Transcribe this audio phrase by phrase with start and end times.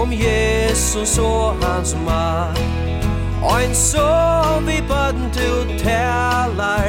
[0.00, 2.58] om Jesus og hans mat
[3.58, 4.08] Ein så
[4.66, 6.88] vi bøtten du talar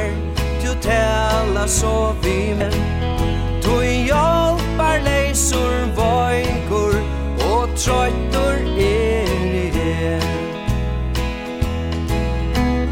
[0.64, 2.72] Du talar så vi men
[3.64, 6.96] Du hjelpar leisur veikur
[7.52, 10.22] Og trøytur er i det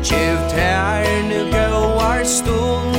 [0.04, 2.89] Gjev tær nu gauar stund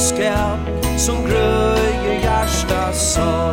[0.00, 0.58] skall
[0.98, 3.49] som gröjer hjärsta sorg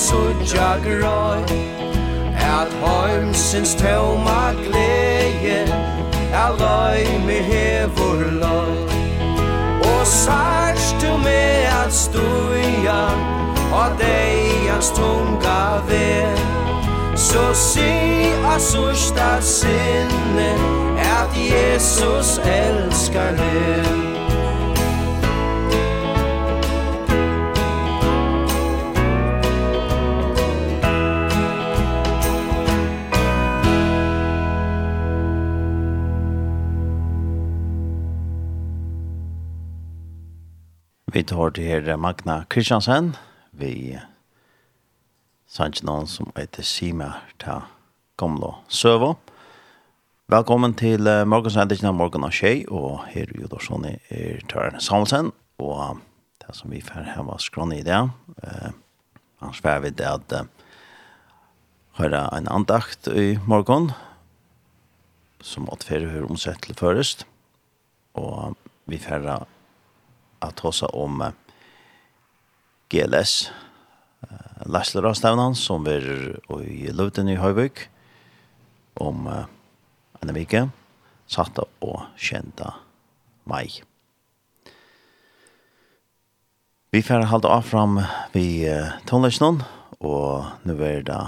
[0.00, 1.42] suttja grøy
[2.34, 5.60] At heimsins tøvma gleie
[6.32, 8.88] Er løy me hevur løy
[9.92, 11.42] Og sars du me
[11.84, 13.02] at stuja
[13.72, 16.36] Og deians tunga ver
[17.16, 17.90] Så si
[18.54, 20.52] a susta sinne
[20.98, 24.09] At Jesus elskar er
[41.20, 43.10] Vi tar til her Magna Kristiansen.
[43.52, 43.98] Vi
[45.44, 47.58] sanns noen som heter Sima ta
[48.16, 49.10] Gomlo Søvo.
[50.32, 55.28] Velkommen til uh, morgensendingen av Morgen og Kjei, og her er Jodorsson er Tøren Samuelsen,
[55.60, 56.00] og
[56.40, 58.00] det som vi får her var skrånne i det.
[58.40, 58.72] Uh,
[59.44, 60.48] han svær vi det at uh,
[62.00, 63.92] høre en andakt i morgen,
[65.44, 67.28] som åtferer hur omsett til først,
[68.16, 68.56] og
[68.88, 69.34] vi får
[70.40, 71.32] att hossa om
[72.88, 73.50] GLS
[74.66, 76.04] Larsler Rastavnan som er
[76.66, 77.86] i Løvden i Høyvøk
[79.00, 79.46] om uh,
[80.20, 80.66] en vike
[81.30, 82.74] satt og kjenta
[83.48, 83.70] mai.
[86.90, 88.00] Vi får halda av fram
[88.34, 88.98] vi uh,
[90.00, 91.22] og nu er det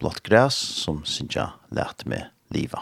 [0.00, 2.80] blått græs som synes jeg lærte med livet.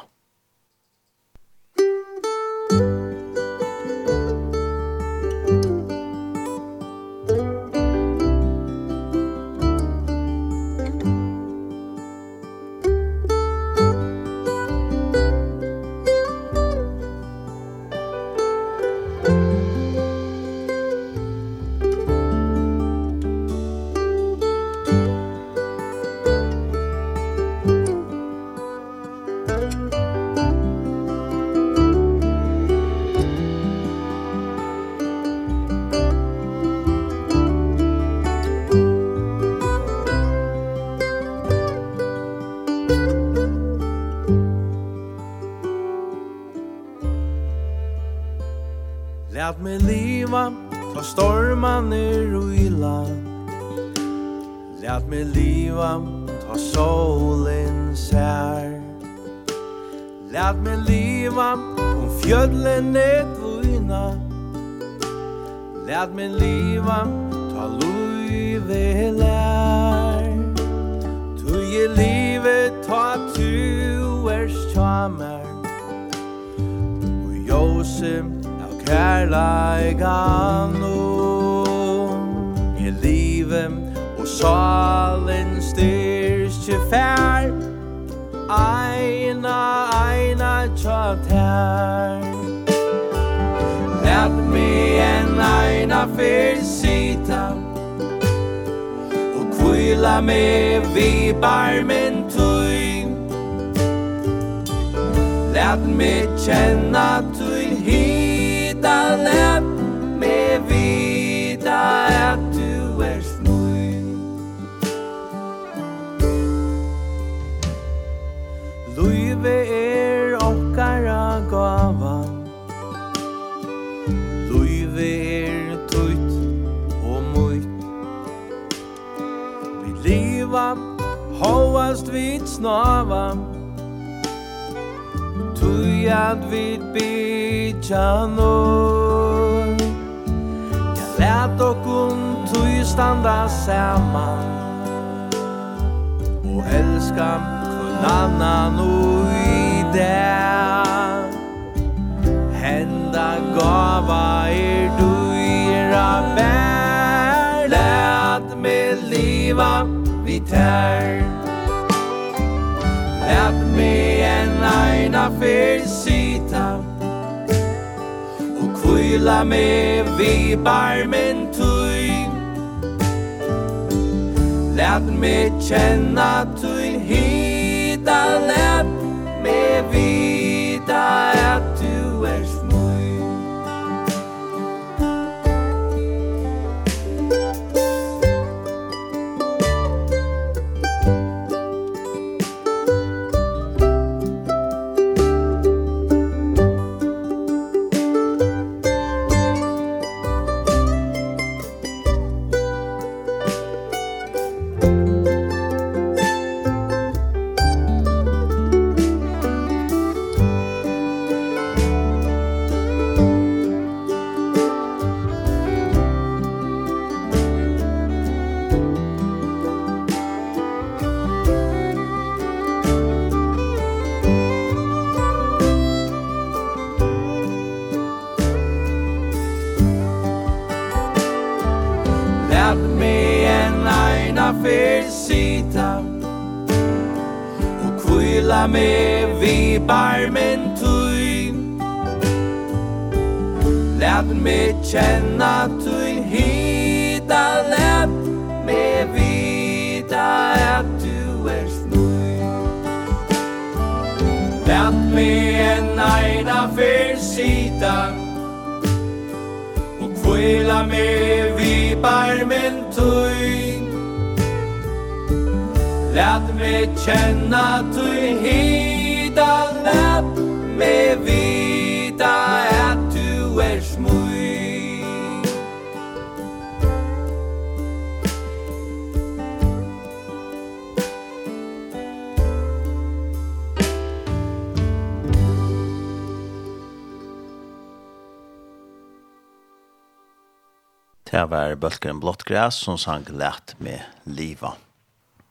[291.68, 294.72] var Bølgeren Blått Græs som sang Lært med liva.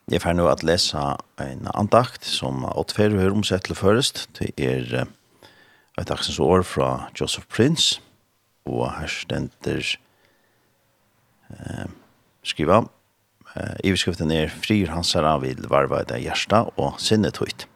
[0.10, 0.98] Jeg får nå at lese
[1.44, 4.24] en andakt som åttfer hører omsett til først.
[4.40, 8.02] Det er et dagsens år fra Joseph Prince,
[8.66, 9.84] og her stender
[11.52, 11.88] eh,
[12.42, 12.82] skriva.
[13.54, 17.68] Eh, Iverskriften er Frier Hansara vil varva det hjersta og sinnet høyt.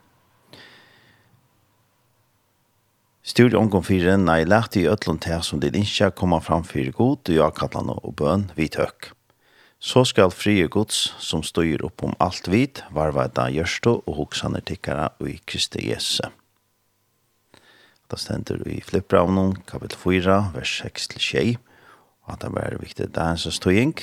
[3.22, 7.30] Styr omgång fyrir, nei, lærte i ötlun til som det innskja koma fram fyrir god,
[7.30, 7.50] og ja,
[7.94, 9.12] og bøn, vid høk.
[9.78, 14.62] Så skal frie gods, som styr upp om alt vid, varva da gjørstå og hoksane
[14.66, 16.24] tikkara og i Kristi Jesu.
[18.10, 21.58] Da stender i Flippravnen, kapitel 4, vers 6-6,
[22.26, 23.94] og at det var viktig dagens støying,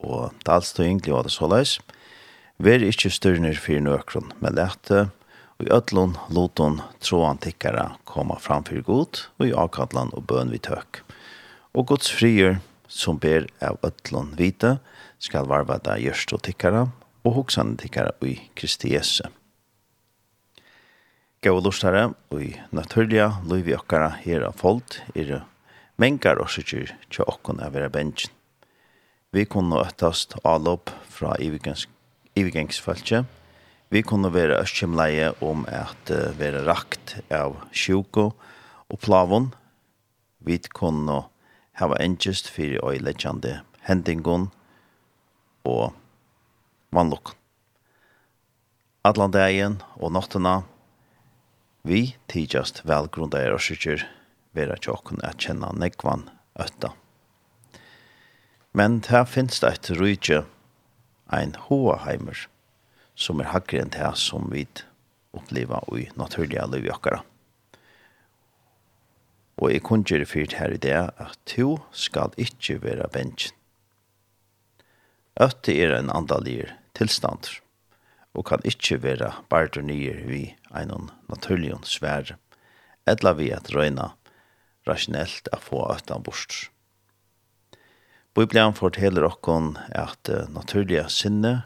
[0.00, 1.78] og dalstøying, det var det såleis.
[2.56, 5.10] Vær ikkje styrner fyrir nøkron, men lærte
[5.62, 10.58] Og i ötlån låton tråan tikkara komma framför god och i akadlan och bön vi
[10.58, 10.96] tök.
[11.72, 14.78] Och Guds frier som ber av ötlån vita
[15.18, 16.90] skal varva där görst och tikkara
[17.22, 19.24] och hoxande tikkara i Kristi Jesu.
[21.44, 25.42] Gå och lustare och i naturliga liv okkara här av folk är det
[25.96, 28.34] mengar och sikker tja okkon av era bensjen.
[29.30, 31.88] Vi kunne øttast avlopp fra ivigengs,
[32.34, 33.24] ivigengsfølse,
[33.92, 38.30] Vi kunne være østkjemleie om at uh, være rakt av sjuko
[38.88, 39.50] og plavon.
[40.40, 41.18] Vi kunne
[41.76, 44.48] hava engest fyrir oi legjande hendingon
[45.68, 45.92] og
[46.92, 47.36] vannlokken.
[49.04, 50.62] Allan dagen og nottena,
[51.82, 54.04] vi tidjast velgrunda er ossikker
[54.54, 56.92] vera tjokken at kjenna negvan ötta.
[58.72, 60.44] Men her finnes det et rydje,
[61.28, 62.46] ein hoaheimer,
[63.14, 64.66] som er hakker enn det som vi
[65.36, 67.22] opplever i naturlige liv i okkara.
[69.62, 73.54] Og jeg kunne gjøre fyrt her i det at to skal ikke være bensjen.
[75.40, 77.48] Øtte er en andalir tilstand
[78.36, 80.42] og kan ikke være bare nye vi
[80.76, 82.34] en naturlig svær
[83.08, 84.12] eller vi at røyna
[84.88, 86.68] rasjonelt å få øtten bort.
[88.36, 91.62] Bibelen forteller okkon at naturlige sinne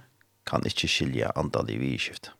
[0.46, 2.30] kan ikkje skilja andalig vidskift.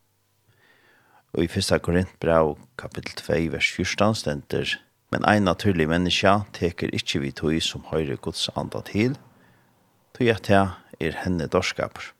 [1.35, 1.81] Og i 1.
[1.83, 4.77] Korintbrev kapittel 2 vers 14 stender
[5.11, 9.15] Men ein naturlig menneske teker ikkje vi tog som høyre gods anda til,
[10.17, 10.63] tog at det
[10.99, 12.11] er henne dorskaper,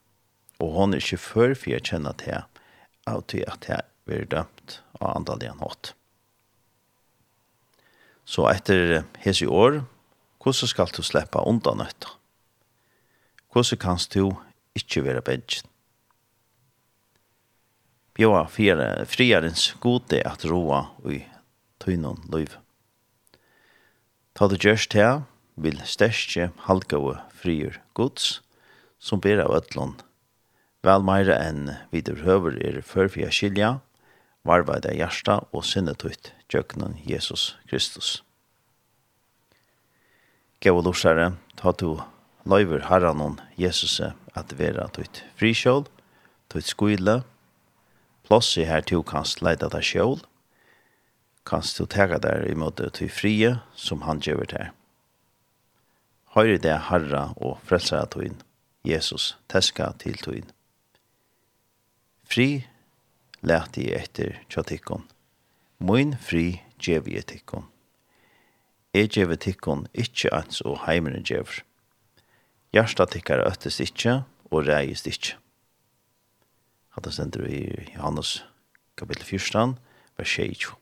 [0.64, 2.40] og hon er ikkje før for jeg kjenner til
[3.08, 3.82] av tog at det
[4.16, 5.92] er dømt av andalig hatt.
[8.28, 9.82] Så etter hese år,
[10.40, 12.16] hvordan skal du slippe undan etter?
[13.52, 14.32] Hvordan kan du
[14.80, 15.67] ikkje være bedjen?
[18.18, 21.22] bjóa fyrir friarens gode at roa ui
[21.78, 22.56] tøynon løyv.
[24.34, 25.22] Ta det gjørst her,
[25.58, 28.40] vil stærkje halgaue frier gods,
[28.98, 29.96] som ber av ötlån.
[30.86, 33.80] Vel meira enn videre høver er førfia skilja,
[34.48, 38.22] varvaida hjärsta og sinnetøyt gjøknan Jesus Kristus.
[40.62, 42.00] Gau lorsare, ta du
[42.50, 45.86] løyver herranon Jesus at vera tøyt frikjål,
[46.50, 47.22] tøyt skuile,
[48.28, 50.20] plåse her til kanst leida deg sjål,
[51.48, 54.74] kanst du tega der i måte til frie som han gjør til.
[56.36, 58.36] Høyre det herra og frelsere tøyen,
[58.84, 60.52] Jesus, teska til tøyen.
[62.28, 62.68] Fri
[63.48, 65.08] lærte i etter tjatikkon.
[65.80, 67.70] Moin fri djevi etikkon.
[68.94, 71.62] Jeg djevi tikkon ikkje ans og heimene djevr.
[72.76, 75.38] Gjersta tikkar øttes ikkje og reist ikkje
[76.98, 77.62] at det stender i
[77.94, 78.42] Johannes
[78.98, 79.78] kapittel 14,
[80.18, 80.74] vers 22.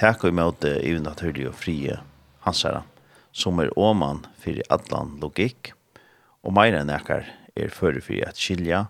[0.00, 1.98] Takk og imot det i naturlige og frie
[2.46, 2.82] hans herre,
[3.36, 5.74] som er åman fyrir allan logikk,
[6.42, 8.86] og meira enn ekkar er fyrir fyrir at skilja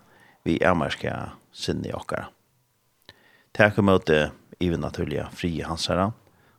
[0.47, 2.31] vi amerska sinne okkara.
[3.55, 4.23] Takk og imot det
[4.63, 6.13] i naturlige og frie hans herre,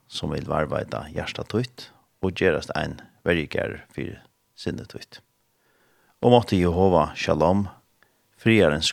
[0.06, 1.88] som vil varvaida hjersta tøyt,
[2.21, 4.21] og gjerast ein verger fyrir
[4.54, 5.23] sinne tøyt.
[6.21, 7.66] Og måtte Jehova shalom
[8.47, 8.85] friar en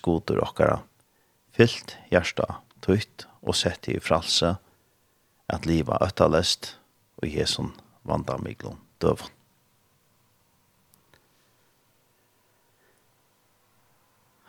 [0.41, 0.79] okkara,
[1.53, 2.47] fyllt hjärsta,
[2.81, 4.55] tøyt og sett i fralse,
[5.45, 6.71] at liva öttalest
[7.21, 7.69] og jesun
[8.01, 9.29] vanda miglon døvun.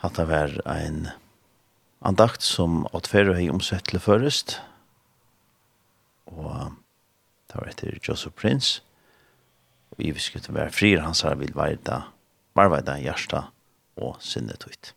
[0.01, 1.11] Hatta var ein
[2.01, 4.57] andakt som åtferru hei omsett til først,
[6.33, 6.73] og
[7.53, 8.81] det var etter Joseph Prince,
[9.93, 12.07] og i vi skulle frir hans her vil være da,
[12.57, 12.73] var
[13.05, 13.51] hjärsta,
[13.97, 14.93] og sinnet ut.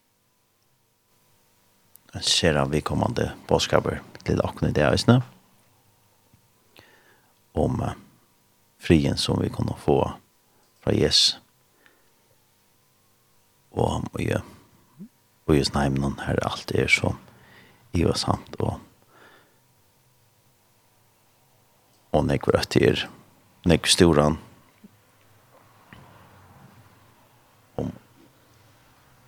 [2.13, 5.21] Jeg ser av vi kommande påskaper til akne det øyne
[7.57, 7.81] om
[8.81, 9.99] frien som vi kunne få
[10.81, 11.39] fra Jesus
[13.71, 14.45] og om vi gjøre
[15.47, 17.13] og just nei, men her alt er så
[17.95, 18.17] i og
[22.11, 23.05] og nekver at det er
[23.67, 24.37] nekver storan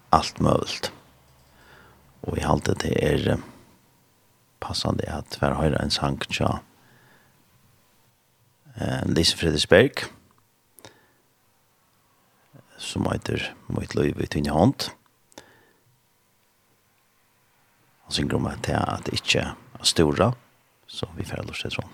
[0.10, 0.92] alt möjligt.
[2.22, 3.38] Och i halte det är
[4.60, 6.60] passande att vi har en sang tja
[8.76, 9.92] eh, Lise Fredriksberg
[12.78, 14.84] som heter Mitt liv i tynne hånd
[18.04, 20.34] Han synger om at det är inte stora
[20.88, 21.94] så vi får lust til sånn.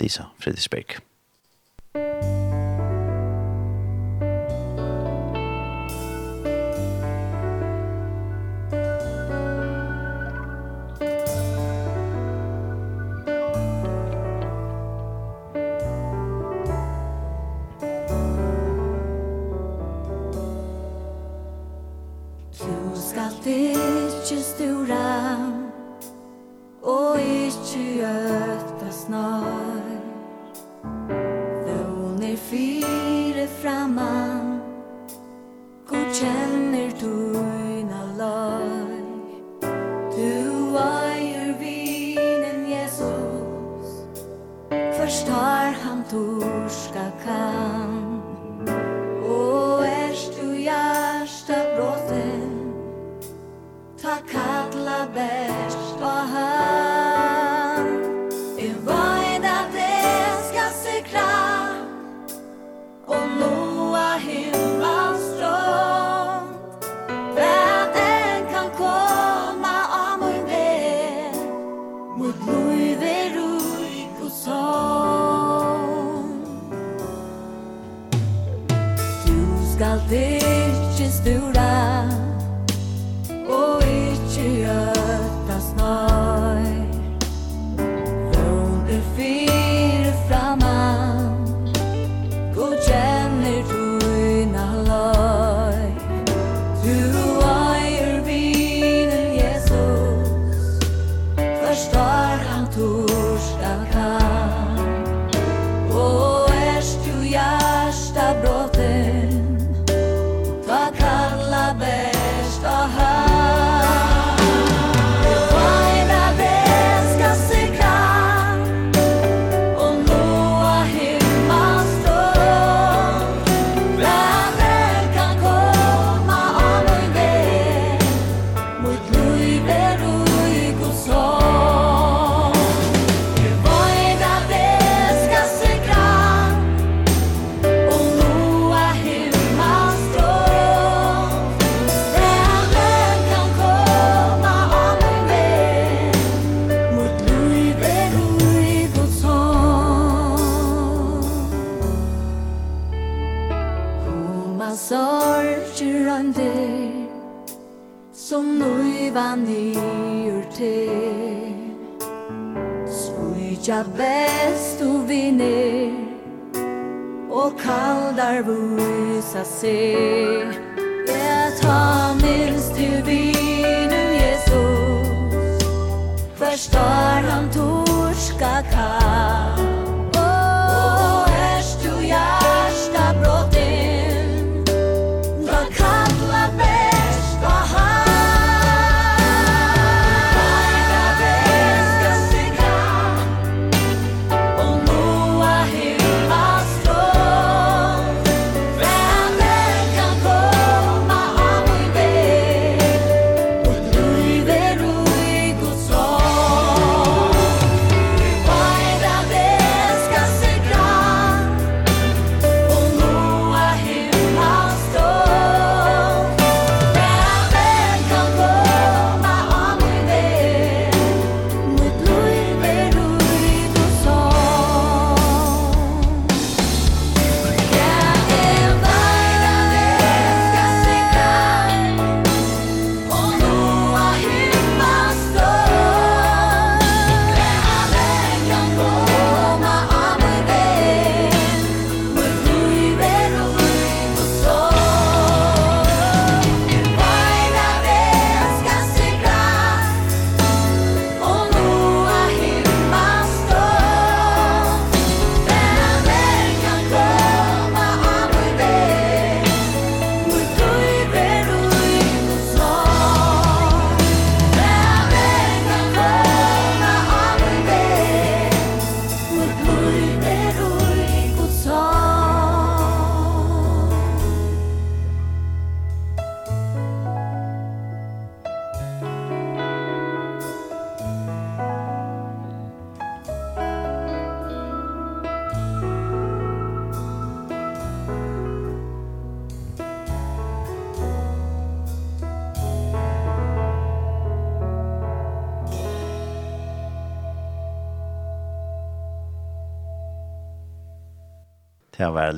[0.00, 0.98] Lisa Fredriksberg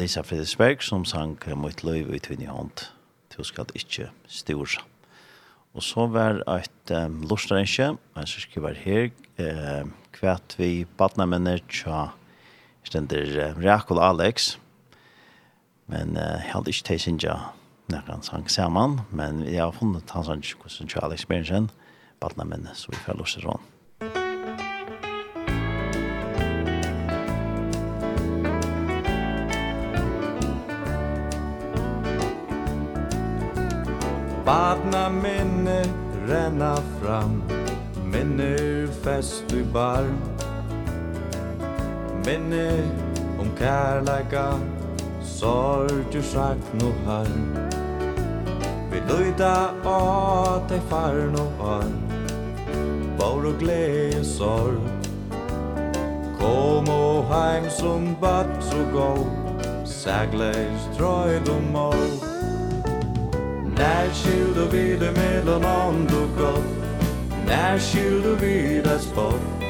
[0.03, 2.89] Lisa Fredriksberg som sang «Mot løyv i tvinne hånd».
[3.31, 4.83] Du skal ikke styrsa.
[5.79, 9.07] Og så var et um, lortstrenskje, men så skal være her,
[9.39, 12.09] eh, kvært vi badna menner tja
[12.83, 14.57] stender eh, og Alex,
[15.87, 17.39] men eh, held ikke til sinja
[17.93, 21.73] nekran sang saman, men vi har funnet hans hans hans hans hans hans hans
[22.43, 23.72] hans hans hans hans
[34.45, 35.85] Batna minne
[36.27, 37.43] renna fram
[38.05, 40.05] Minner fest i bar.
[42.27, 42.91] Minne
[43.39, 44.49] om kærleika
[45.23, 47.47] Sorg og sakn og harm.
[48.91, 49.55] Vi løyda
[49.87, 51.97] å te farn og harm
[53.23, 55.09] Bår og glede og sorg.
[56.43, 59.09] Kom og heim som bad så gå
[59.87, 62.32] Sægleis trøyd og mål
[63.83, 69.63] Nærskild og vide mellom ånd og kropp Nærskild og vide spott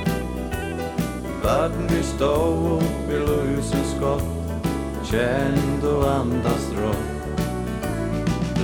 [1.43, 2.35] Vatten vi stå
[2.77, 4.29] opp i lusens skott.
[5.09, 7.41] Kjent og andas rått.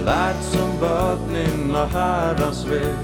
[0.06, 2.94] Lært som bøtnen og herras ved.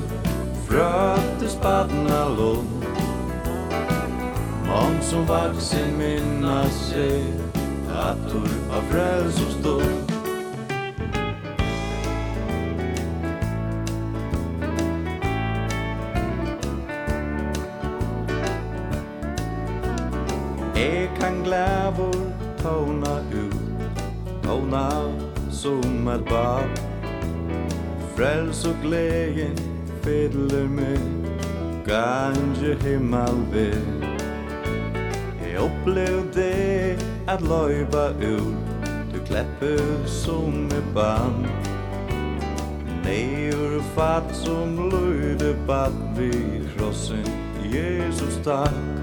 [0.68, 2.86] Frøtte spadna lund
[4.68, 7.26] Mång som vaksin minna sig
[7.90, 10.03] Attor av frälsostånd
[20.76, 22.14] Jeg kan glævor
[22.62, 23.56] tåna ut
[24.42, 24.88] Tåna
[25.50, 26.80] som et bad
[28.16, 29.58] Frels og gleden
[30.02, 30.98] fiddler med
[31.86, 34.02] Ganje himmel ved
[35.46, 41.46] Jeg opplev det at løyba ut Du klepper som et band
[43.04, 46.30] Neur fatt som løyde bad vi
[46.76, 47.26] krossen
[47.74, 48.93] Jesus takk.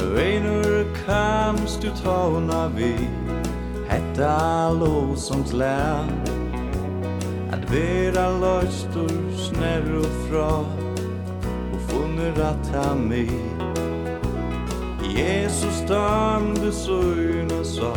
[0.00, 2.94] Reinur kamst du tåna vi
[3.88, 6.10] Hetta lovsångs län
[7.52, 10.50] At vera løystur snær og fra
[11.72, 13.26] Og funnur at ha mi
[15.18, 17.94] Jesus dam du søgna sa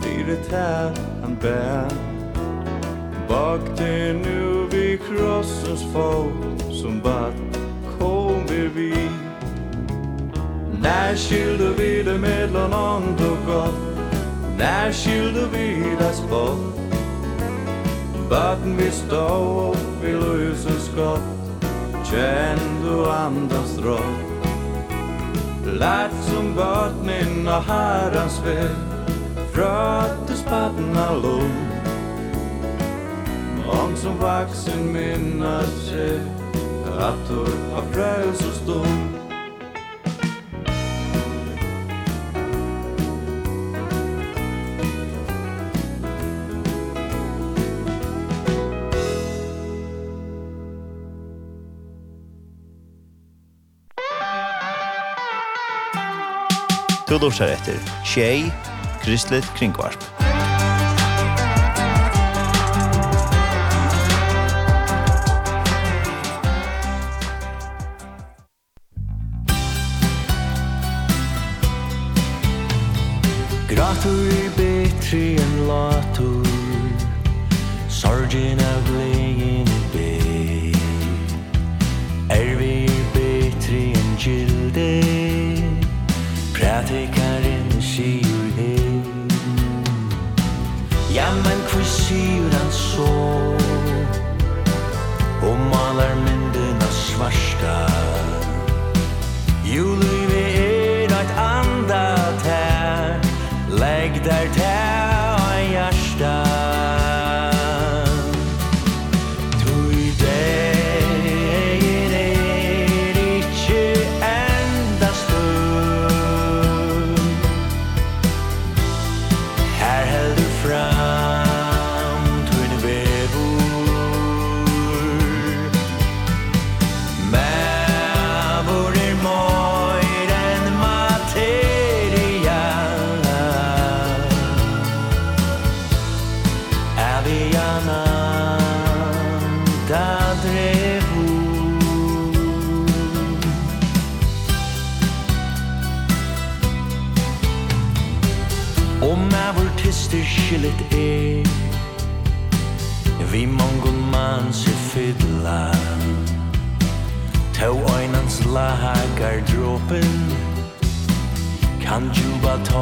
[0.00, 1.92] Fyre tær han bær
[3.28, 7.60] Bak te nu vi krossens fot Som bat
[7.98, 9.03] kom vi vi
[10.84, 13.74] När skyldu vi det mellan långt och gott?
[14.58, 16.74] När skyldu vi det spott?
[18.30, 19.26] Vatten vi stå
[19.70, 21.20] opp i löser skott
[22.10, 24.46] Känd och andas rått
[25.80, 28.70] Lært som vattnen av herrans väg
[29.52, 31.54] Fröttes av lång
[33.66, 36.20] Om som vaksen minnar seg
[36.98, 39.13] Attor av frälsosdom
[57.24, 58.52] lusar etter Tjei,
[59.00, 59.96] Kristelig Kringvarp.
[73.68, 76.44] Gratur er betri enn latur
[77.88, 78.93] Sorgin av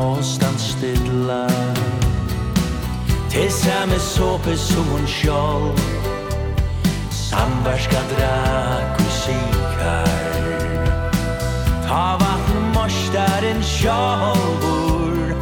[0.03, 1.47] avstand stilla.
[3.31, 5.73] Til samme såpe som hon sjål.
[7.33, 10.11] Samverska drak og sikar
[11.87, 15.33] Ta vatten morstaren sjålvor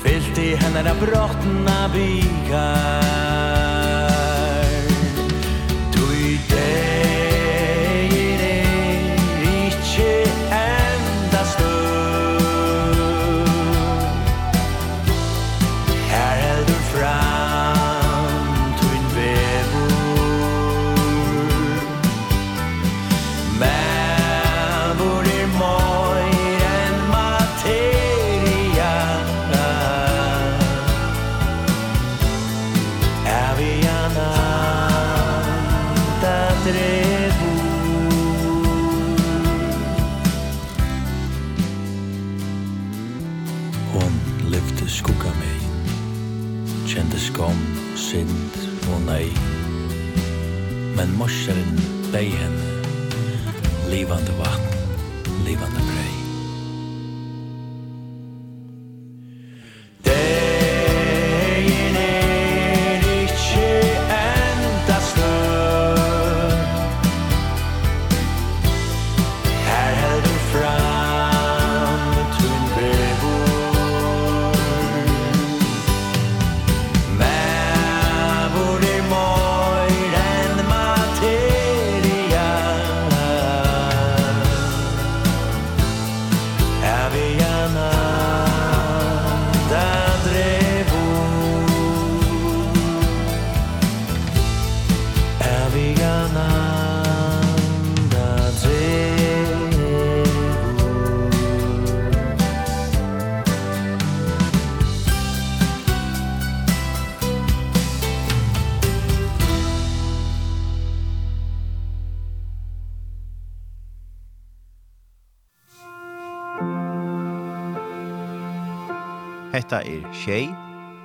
[0.00, 3.73] Fyllt i henne av brottna byggar.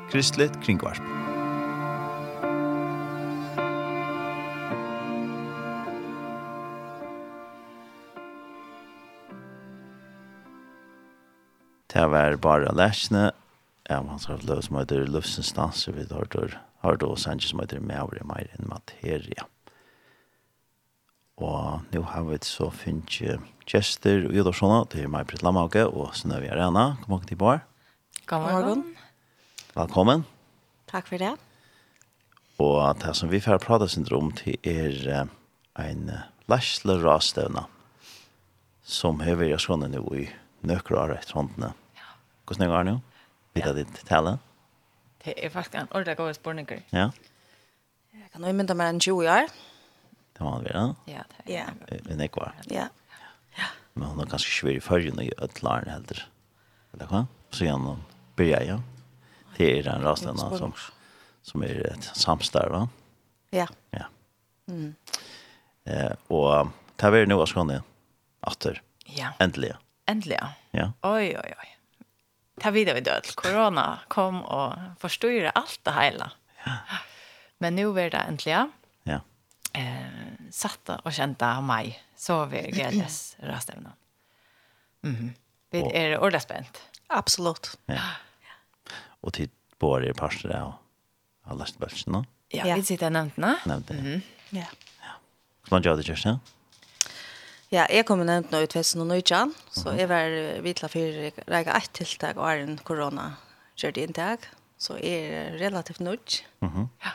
[0.10, 0.98] Kristelig Kringvarp.
[11.94, 13.32] Det var bare læsene
[13.90, 18.26] av hans har løs som heter Løvsenstanser vid Hardor, Hardor og Sanchez som heter Mævre
[18.26, 19.46] mer enn Materia.
[21.38, 24.50] Og nå har vi så finnes gjester og gjør
[24.90, 26.96] det er meg Britt Lamauke og Snøvi Arena.
[27.02, 27.62] God morgen til Bård.
[28.26, 28.99] God morgen.
[29.80, 30.26] Velkommen.
[30.92, 31.30] Takk for det.
[32.60, 35.30] Og det som vi får prate syndrom til er
[35.80, 36.10] en
[36.52, 37.64] lærsle rastøvne
[38.84, 40.26] som har vært sånn nå i
[40.68, 41.72] nøkker og rett håndene.
[41.96, 42.12] Ja.
[42.44, 42.98] Hvordan er det nå?
[43.56, 44.36] Vil du ditt tale?
[45.24, 46.68] Det er faktisk en ordentlig god spørning.
[46.92, 47.08] Ja.
[48.20, 49.48] Jeg kan nå imynda meg en 20 år.
[50.36, 50.86] Det var det, ja?
[51.08, 52.04] Ja, det er det.
[52.10, 52.60] Men ikke var.
[52.68, 52.92] Ja.
[53.96, 56.28] Men hun er ganske svær i førgen og i et lærne heller.
[56.92, 57.28] Eller hva?
[57.56, 58.04] Så gjennom
[58.36, 58.82] blir jeg, ja
[59.60, 60.74] det är den rasterna som
[61.42, 62.90] som är et samstarv va?
[63.50, 63.68] Ja.
[63.90, 64.06] Ja.
[64.68, 64.96] Mm.
[65.84, 67.80] Eh och ta vi nu vad ska ni
[68.42, 68.82] åter?
[69.06, 69.28] Ja.
[69.40, 69.78] Äntligen.
[70.06, 70.48] Äntligen.
[70.72, 70.92] Ja.
[71.02, 71.78] Oj oj oj.
[72.62, 73.36] Ta vi det död.
[73.36, 76.32] Corona kom och förstörde allt det hela.
[76.66, 76.72] Ja.
[77.58, 78.72] Men nu är det äntligen.
[79.04, 79.22] Ja.
[79.74, 80.08] Eh
[80.52, 83.92] satta och av mig så vi glädjes rasterna.
[85.02, 85.16] Mhm.
[85.16, 85.34] Mm
[85.72, 86.82] vi är ordentligt spänt.
[87.08, 87.80] Absolut.
[87.86, 88.02] Ja
[89.22, 92.26] och tid på det passer det lest bølsen stbälsen.
[92.50, 92.76] Ja, ja.
[92.76, 93.56] vi sitter nämnt nå.
[93.66, 93.94] Nämnt det.
[93.94, 94.22] Mm.
[94.50, 94.66] Ja.
[95.02, 95.14] Ja.
[95.64, 96.40] Kan man göra det Kjørsten?
[97.70, 100.34] Ja, jeg kom nevnt nå i 2019, så jeg var
[100.66, 103.36] vidla for rega ett tiltak og er en korona
[103.78, 106.46] kjørte inntak, så jeg er relativt nødt.
[106.62, 106.88] Mm -hmm.
[107.06, 107.12] ja.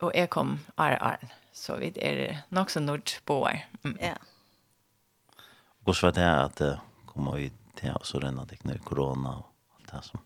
[0.00, 1.16] Og jeg kom er er,
[1.52, 3.64] så vi er nok så nødt på her.
[3.82, 3.96] Mm.
[4.00, 4.14] Ja.
[5.84, 9.44] Hvordan var det at det kom ut til å renne deg korona og
[9.78, 10.20] alt det som?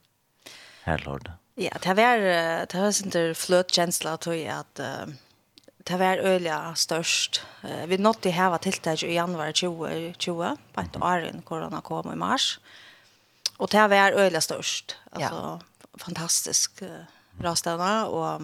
[0.88, 1.28] Helt klart.
[1.54, 2.18] Ja, det var
[2.66, 4.80] det var sån flöt känsla att jag att
[5.84, 7.42] det var öliga störst.
[7.86, 12.16] Vi nådde här var tilltag i januari 2020, på ett år innan corona kom i
[12.16, 12.60] mars.
[13.56, 14.96] Och det var öliga störst.
[15.10, 15.60] Alltså ja.
[15.98, 16.82] fantastisk
[17.40, 18.42] rastavna och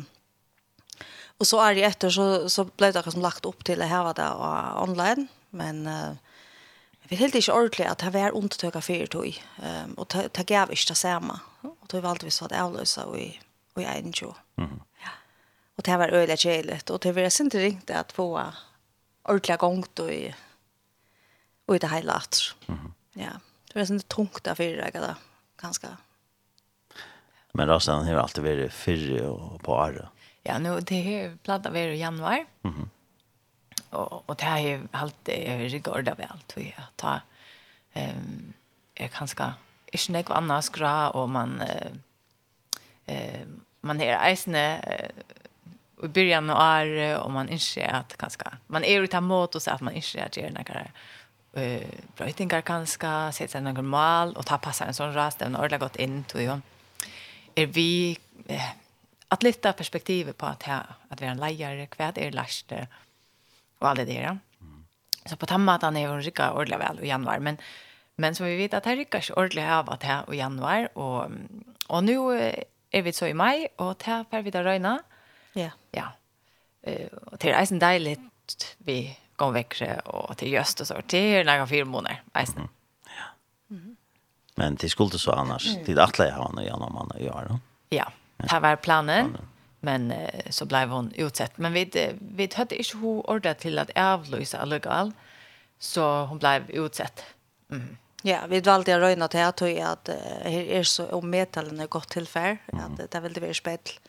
[1.39, 4.03] Och så är det efter så så blev det som lagt upp till det här
[4.03, 4.31] var det
[4.83, 5.89] online men
[7.15, 10.73] Jeg helt ikke ordentlig at det var undertøk av fire tog, um, og det gav
[10.75, 11.37] ikke det samme.
[11.63, 13.29] Og det valgte alltid vi satt avløse og i,
[13.77, 14.33] og i egen tjo.
[14.59, 15.13] Ja.
[15.77, 20.11] Og det var øyelig kjellet, og det var sin ringt at få ordentlig gongt og
[20.11, 20.33] i,
[21.69, 22.41] og i det hele at.
[22.67, 23.21] Mm -hmm.
[23.23, 23.33] Ja,
[23.69, 25.15] det var sin tungt av fire dager
[25.63, 25.89] ganske.
[27.55, 30.09] Men Rastan har alltid vært fyrre og på året.
[30.45, 32.45] Ja, nu, det har platt vi i januari.
[32.65, 32.89] Mm -hmm
[33.95, 37.21] och och det har ju alltid är regard allt tror jag ta
[37.93, 38.53] ehm
[38.95, 39.55] är kanske är
[39.93, 41.63] inte något annat skra och man
[43.07, 43.41] eh
[43.81, 44.81] man är isne
[46.03, 49.71] i början av år och man inser att kanske man är utan mot och så
[49.71, 50.87] att man inser att göra några
[51.53, 55.97] eh brötingar kanske sätta några mal och ta passa en sån rast den ordla gått
[55.97, 56.61] in tror jag
[57.55, 58.71] är vi eh,
[59.29, 62.89] att lyfta perspektivet på att, här, att vi är en lejare, vad är laster
[63.85, 64.23] och allt det där.
[64.23, 64.41] Mm.
[65.27, 67.59] Så på tamma att han är rika ordla väl i januari men
[68.17, 71.27] men som vi vet att det ryckas ordentligt av att här i januari och
[71.87, 72.17] och nu
[72.91, 75.03] är vi så i maj och här får vi där röna.
[75.53, 75.71] Ja.
[75.91, 76.13] Ja.
[76.83, 81.47] Eh och det är så dejligt vi går växer och till just och så till
[81.47, 82.23] några fyra månader.
[82.35, 82.69] Mm.
[83.05, 83.27] Ja.
[83.71, 83.97] Mm.
[84.55, 85.67] Men det skulle så annars.
[85.67, 85.85] Mm.
[85.85, 87.59] Det är att lägga honom genom man gör då.
[87.89, 88.13] Ja.
[88.37, 89.31] Det här var planen.
[89.31, 89.49] planen
[89.85, 91.59] men eh, så blev hon utsett.
[91.59, 95.13] Men vi, vi hade inte hur ordet till att avlösa illegal.
[95.79, 97.25] Så hon blev utsett.
[97.71, 97.97] Mm.
[98.23, 101.87] Ja, vi valde att röjna här att jag att här är så om medtalen är
[101.87, 102.59] gott tillfär.
[102.73, 104.01] Att det vill det vara spett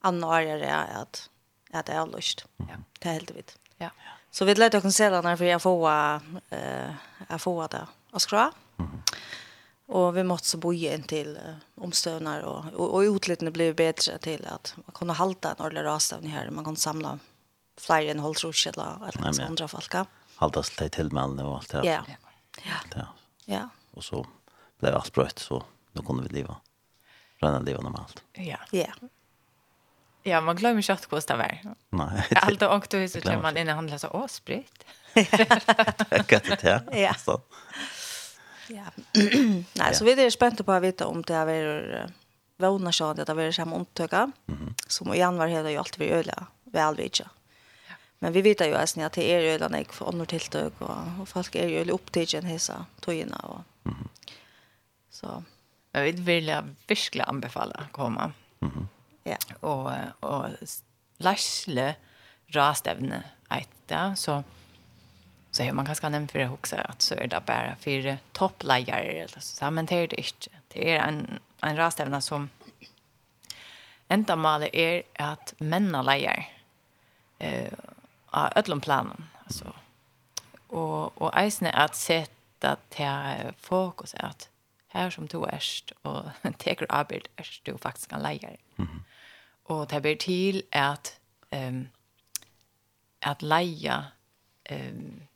[0.00, 1.28] annorlunda att
[1.72, 2.44] att det är lust.
[2.56, 3.58] Ja, det är helt vitt.
[3.76, 3.90] Ja.
[4.30, 5.90] Så vi lät oss se för jag får
[6.50, 6.88] eh
[7.30, 7.86] uh, får det.
[8.10, 8.52] Och skra.
[8.78, 9.02] Mm.
[9.86, 11.38] Och vi måste så boja in till
[11.74, 16.30] omstövnar och, och, och utlyttande blev bättre till att man kunde halta en ordentlig rastavning
[16.30, 16.50] här.
[16.50, 17.18] Man kunde samla
[17.80, 20.06] fler än hålltrorskjälla eller andra falka.
[20.36, 21.84] Halta sig till med och allt det här.
[21.84, 22.04] Ja.
[22.94, 23.06] Ja.
[23.44, 23.68] ja.
[23.90, 24.26] Och så
[24.80, 26.56] blev allt brött så då kunde vi leva.
[27.38, 28.22] Röna leva normalt.
[28.32, 28.56] Ja.
[28.70, 28.92] Ja.
[30.22, 31.74] Ja, man glömmer inte att kosta vär.
[31.90, 32.28] Nej.
[32.36, 34.28] Allt och då är så man innan handlar så
[35.14, 36.98] Det Gött det här.
[36.98, 37.14] Ja.
[37.14, 37.40] Så.
[38.68, 38.84] Ja.
[39.74, 42.10] Nej, så vi är spända på att veta om det är
[42.56, 44.32] vågna sjön det är samma omtöka.
[44.48, 44.74] Mm.
[44.86, 47.28] Som i januari hade ju alltid vi öliga väl vet jag.
[48.18, 51.28] Men vi vet ju att det är ju den jag får andra tilltag och, och
[51.28, 53.60] folk är ju upptagen hissa tojna och.
[53.86, 54.08] Mm.
[55.10, 55.44] Så
[55.92, 58.32] jag vill vilja verkligen anbefalla att komma.
[58.60, 58.88] Mm.
[59.22, 59.36] Ja.
[59.60, 60.44] Och och
[61.18, 61.94] Lasle
[62.46, 64.44] rastevne ett så
[65.52, 69.02] så hur man kanske nämnt för det också att så är det bara för topplejare
[69.02, 70.50] eller så men det är det inte.
[70.68, 72.50] Det är en en rastävna som
[74.08, 76.48] enda målet är att männa lejer
[77.38, 77.72] eh
[78.26, 79.72] av öllum planen alltså
[80.66, 84.48] och och eisne att sätta till fokus att
[84.88, 86.24] här som du erst och
[86.58, 88.48] teker arbete erst du faktiskt kan leja.
[88.76, 89.04] Mm.
[89.62, 91.88] Och det blir till att ehm um,
[93.20, 94.04] att leja
[94.64, 95.26] ehm um,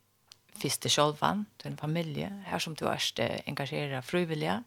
[0.57, 4.65] först till självan, en familie, här som du er eh, engagerad frivilliga,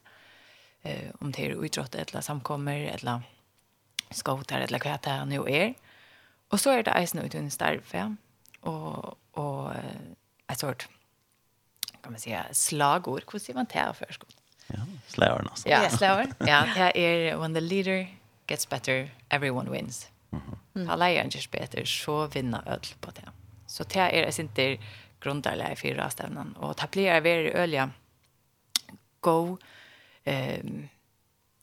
[0.82, 3.22] eh, om det är utrott eller samkommer eller
[4.10, 5.74] skotar eller hva det nu är.
[6.48, 8.16] Och så är det eisen ut under starfe
[8.60, 9.72] och, och
[10.48, 10.88] et sort
[12.02, 14.22] kan man säga slagord, hur sier man det her først?
[14.66, 15.68] Ja, slagord alltså.
[15.68, 16.34] Ja, slagord.
[16.38, 18.06] Ja, det er when the leader
[18.46, 20.08] gets better, everyone wins.
[20.32, 20.42] Mm
[20.74, 20.90] -hmm.
[20.90, 23.28] Alla är just bättre, så vinner öll på det.
[23.66, 24.78] Så det är jeg inte
[25.20, 26.52] grundarläge för rastevnan.
[26.52, 27.90] Och det blir väldigt öliga
[29.20, 29.58] go
[30.24, 30.88] ehm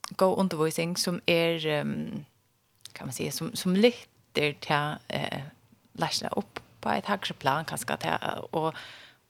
[0.09, 2.25] go undervisning som är er, um,
[2.93, 5.41] kan man säga som som lyfter till eh
[5.93, 8.09] läsna upp på ett högre plan kanske till
[8.51, 8.75] och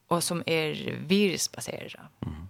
[0.08, 2.06] och som är virusbaserad.
[2.26, 2.48] Mm.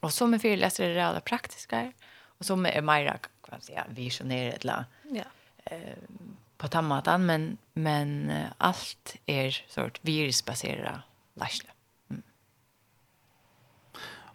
[0.00, 1.92] Och som är föreläsare är reala praktiska
[2.38, 5.24] och som är mer kan man säga visionära eller ja.
[5.64, 11.02] Ehm på tammatan men men allt är er sort virusbaserat
[11.34, 11.70] läsle.
[12.10, 12.22] Mm.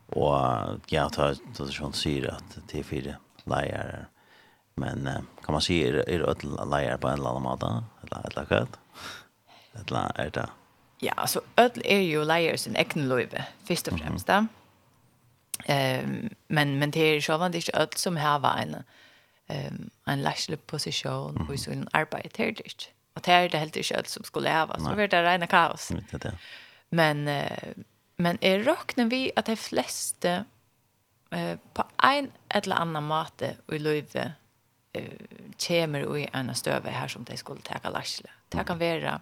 [0.07, 4.07] Och ja, ta ta sån syr att T4 lejer
[4.75, 5.09] men
[5.45, 7.83] kan man säga är er, det er lejer på en annan måte?
[8.03, 8.79] eller eller kat.
[9.73, 10.49] Eller la är det.
[10.99, 14.29] Ja, alltså öll är ju lejer sin egen löve först och främst.
[14.29, 14.47] Mm -hmm.
[15.65, 18.75] Ehm um, men men det är ju så vanligt öll som har var en
[19.47, 21.49] um, en läslig position mm.
[21.49, 22.89] och så en arbete här dit.
[23.13, 24.79] Och det är det helt inte alls som skulle leva.
[24.79, 25.87] Så blir det rena kaos.
[26.11, 26.37] Det det.
[26.89, 27.83] Men uh,
[28.15, 30.45] men är rocknar vi att de flesta
[31.35, 34.35] uh, på en eller annan måte i livet
[34.97, 35.03] uh,
[35.67, 38.31] kommer i en stöve här som de skulle ta läslig.
[38.49, 39.21] Det kan vara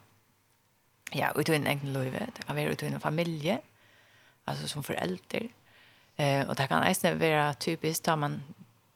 [1.11, 2.29] ja, ut i en egen livet.
[2.35, 3.59] Det kan vara ut i en familje.
[4.45, 5.49] Alltså som forelder.
[6.15, 8.43] Eh, och det kan nästan vara typiskt att man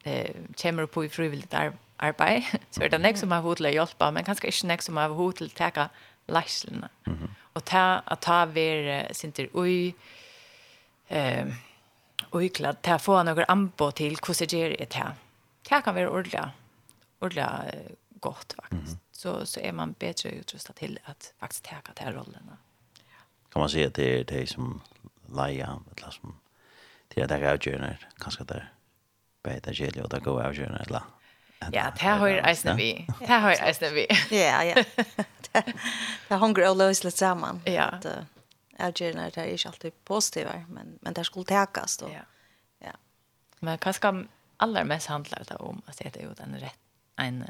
[0.04, 3.70] eh, kommer på i frivilligt ar arbeid, så er det nek som har hod til
[3.70, 5.90] å hjelpe, men kanskje ikke nek som har hod til å teka
[6.30, 6.90] leislene.
[7.06, 7.30] Mm -hmm.
[7.54, 9.96] Og ta, at ta ver sinter ui,
[11.10, 11.48] eh,
[12.34, 14.90] ui klad, ta få noen anbå til hvordan gjør det.
[15.70, 16.52] Det kan være ordentlig,
[17.22, 18.72] ordentlig godt faktisk.
[18.72, 18.98] Mm -hmm.
[19.12, 22.58] Så, så er man bedre utrustet til at faktisk teka til rollene.
[23.52, 24.82] Kan man si at det er de som
[25.28, 26.36] leia, eller som
[27.16, 28.66] det er det jeg gjør, kanskje det er
[29.44, 31.16] på evangeliet og det går av kjøren eller
[31.74, 32.90] Ja, det har jeg eisne vi.
[33.20, 34.06] Det har jeg eisne vi.
[34.32, 34.84] Ja, ja.
[36.30, 37.60] Det hongrer og løs litt sammen.
[37.68, 37.90] Ja.
[38.80, 41.46] Avgjørende er det ikke alltid positivere, men, men det skulle
[42.00, 42.24] då Ja.
[42.80, 42.94] ja.
[43.60, 44.28] Men hva skal
[44.86, 45.82] mest handlar det om?
[45.88, 46.80] Altså, det er jo den rett,
[47.20, 47.44] en,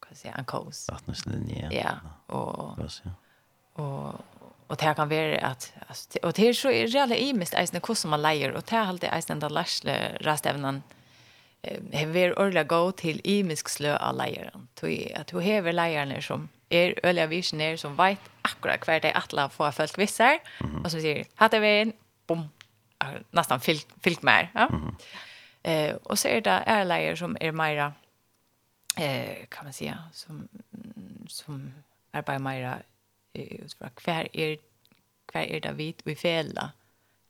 [0.00, 0.86] hva sier, en kos.
[0.88, 1.68] Vattneslinje.
[1.72, 2.78] Ja, og,
[3.74, 4.24] og,
[4.68, 5.72] og det kan være at,
[6.22, 9.40] og det er så reale imest eisne hvordan man leier, og det er alltid eisne
[9.40, 10.82] den lærsle rastevnen,
[11.92, 14.68] hever orla gå til imisk slø av leieren.
[14.80, 19.48] Tui, at hun hever leierne som er øyla visioner som vet akkurat hver det atla
[19.48, 20.84] få folk visser, mm -hmm.
[20.84, 21.92] og som sier, hatt er veien,
[22.26, 22.44] bom,
[23.32, 24.46] nesten fylk, fylk mer.
[24.54, 24.66] Ja?
[24.66, 24.94] Mm -hmm.
[25.70, 27.92] eh, og så er det er leier som er meira,
[28.98, 30.48] eh, kan man säga, som,
[31.28, 31.72] som
[32.12, 32.78] är bara meira,
[33.34, 33.58] eh,
[34.04, 34.56] hver er,
[35.32, 36.14] hver er det vit og i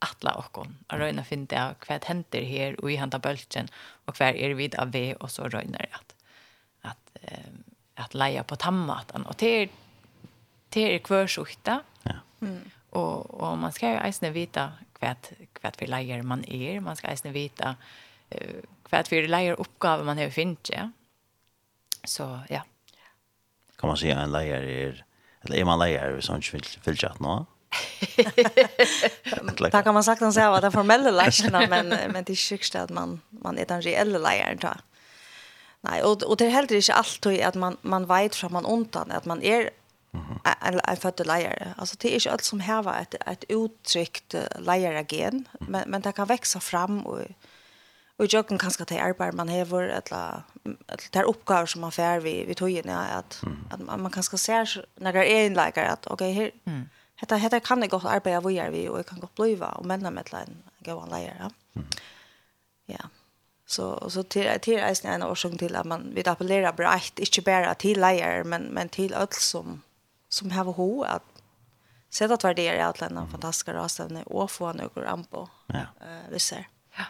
[0.05, 3.69] atla okkon a røyna finne av hva henter her og i handa bølgen
[4.09, 6.15] og hva er vid av ve og så røyner at
[6.91, 7.53] at, eh,
[8.01, 9.69] at leia på tammatan og til
[10.71, 12.21] til er hver sjukta ja.
[12.41, 12.63] mm.
[12.97, 14.71] og, og man skal jo eisne vita
[15.01, 15.15] hva,
[15.61, 20.19] hva for leier man er man skal eisne vita uh, hva for leier oppgave man
[20.23, 20.89] har finnet ja.
[22.05, 22.65] så ja
[23.77, 25.05] kan man si en leier er
[25.45, 27.39] eller er man leier som ikke vill chatta nå?
[29.71, 32.75] Där kan man sagt att säga att det formella lejarna men men det är sjukt
[32.75, 34.75] att man man är den reella lejaren då.
[35.81, 39.11] Nej, och och det är heller inte alltid att man man vet från man undan
[39.11, 39.71] att man är
[40.61, 41.75] en en född lejare.
[41.77, 46.27] Alltså det är inte allt som här ett ett uttryckt lejaregen, men men det kan
[46.27, 47.21] växa fram och
[48.21, 50.43] Och jag kan kanske ta arbete man har eller eller
[51.11, 55.13] tar uppgifter som man får vi vi tog in att att man kanske ser när
[55.13, 56.51] det är en läkare att okej här
[57.21, 59.87] Hetta hetta kan eg gott arbeiða við er við og eg kan gott bliva og
[59.89, 61.37] menna med ein góðan leiar.
[61.41, 61.83] Ja.
[62.87, 63.09] Ja.
[63.67, 67.75] Så så till till är en orsak till att man vid appellera brett, inte bara
[67.75, 69.83] till leiar men men till öll som
[70.29, 71.23] som har ho att
[72.11, 75.49] sätta att värdera att landa fantastiska rastavne och få några ampo.
[75.67, 75.87] Ja.
[76.01, 76.69] Eh vi ser.
[76.97, 77.05] Ja.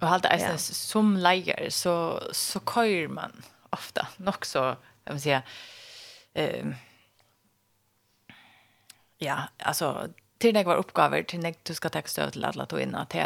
[0.00, 5.42] Og allt är som leiar så så køyr man ofta nok så jag vill säga
[6.34, 6.66] eh
[9.18, 10.08] ja, alltså
[10.38, 13.16] till några uppgifter till när du ska ta stöd till alla tog in att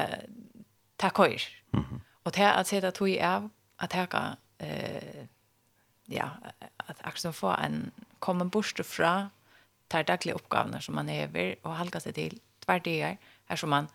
[0.96, 1.42] ta kör.
[1.70, 2.00] Mhm.
[2.22, 5.26] Och det att sätta tog i av att ta eh
[6.04, 6.30] ja,
[6.76, 9.30] att också få en komma bort från
[9.88, 13.86] tar dagliga uppgifter som man över och halka sig till tvärdigar här som man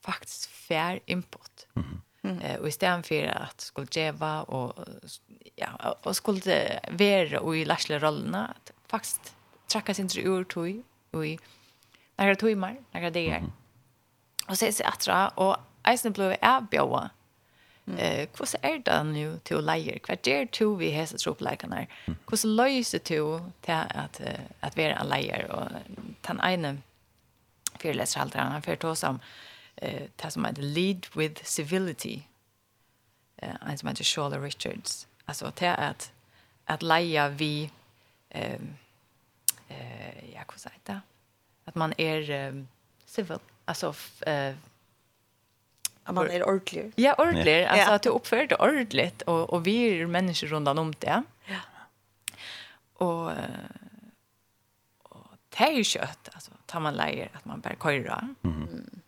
[0.00, 1.66] faktiskt fär input.
[1.72, 2.02] Mhm.
[2.24, 2.40] Mm.
[2.40, 4.84] Eh och istället för att skulle geva och
[5.56, 9.36] ja och skulle vara och i lärsle rollerna att faktiskt
[9.66, 10.82] tracka sin ur tog
[11.12, 11.38] i
[12.16, 13.38] några timmar, några dagar.
[13.38, 13.52] Mm.
[14.48, 17.10] Och så är attra och eisen blev avbjöa.
[17.86, 17.98] Mm.
[17.98, 20.00] Eh, hur är det nu till lejer?
[20.08, 21.86] Vad gör du vi hästar tropläkarna?
[22.30, 24.20] Hur så löser du till att
[24.60, 25.68] att vara en lejer och
[26.20, 26.76] den ena
[27.78, 29.20] föreläsaren han för oss om
[29.76, 32.22] eh det som heter lead with civility.
[33.36, 35.06] Eh, en som heter Shola Richards.
[35.24, 36.12] Alltså det är att
[36.64, 37.70] att leja vi
[38.30, 38.76] ehm
[39.72, 41.00] eh jag kan säga det
[41.64, 42.64] att man är eh,
[43.06, 43.94] civil alltså
[44.26, 44.54] eh
[46.04, 46.92] att man är ordentlig.
[46.96, 47.72] Ja, ordlig, Yeah.
[47.72, 51.22] Alltså att du uppför dig ordentligt och och vi är människor runt om det.
[51.44, 51.60] Ja.
[52.92, 53.32] Och
[55.02, 58.28] och det är ju kött alltså tar man läger att man bär köra.
[58.44, 59.00] Mm.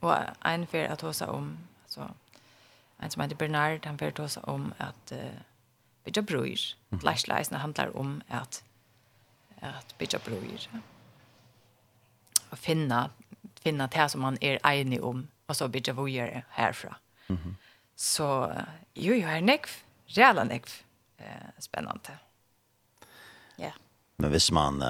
[0.00, 0.14] Och
[0.44, 2.10] en för att hosa om alltså
[2.98, 5.18] en som heter Bernard han för att hosa om att uh,
[6.04, 6.58] vi gör bröd.
[6.90, 7.04] Mm.
[7.04, 8.64] Lashlice handlar om att
[9.60, 10.60] att bygga bror.
[12.50, 13.10] Och finna,
[13.60, 16.94] finna det som man är enig om, Och så bygga vore härifrån.
[17.28, 17.54] Mm -hmm.
[17.96, 18.52] Så
[18.94, 19.68] jo, jo, her nekv,
[20.06, 20.70] reala nekv,
[21.18, 21.24] eh,
[21.58, 22.18] spännande.
[23.56, 23.64] Ja.
[23.64, 23.74] Yeah.
[24.16, 24.82] Men hvis man,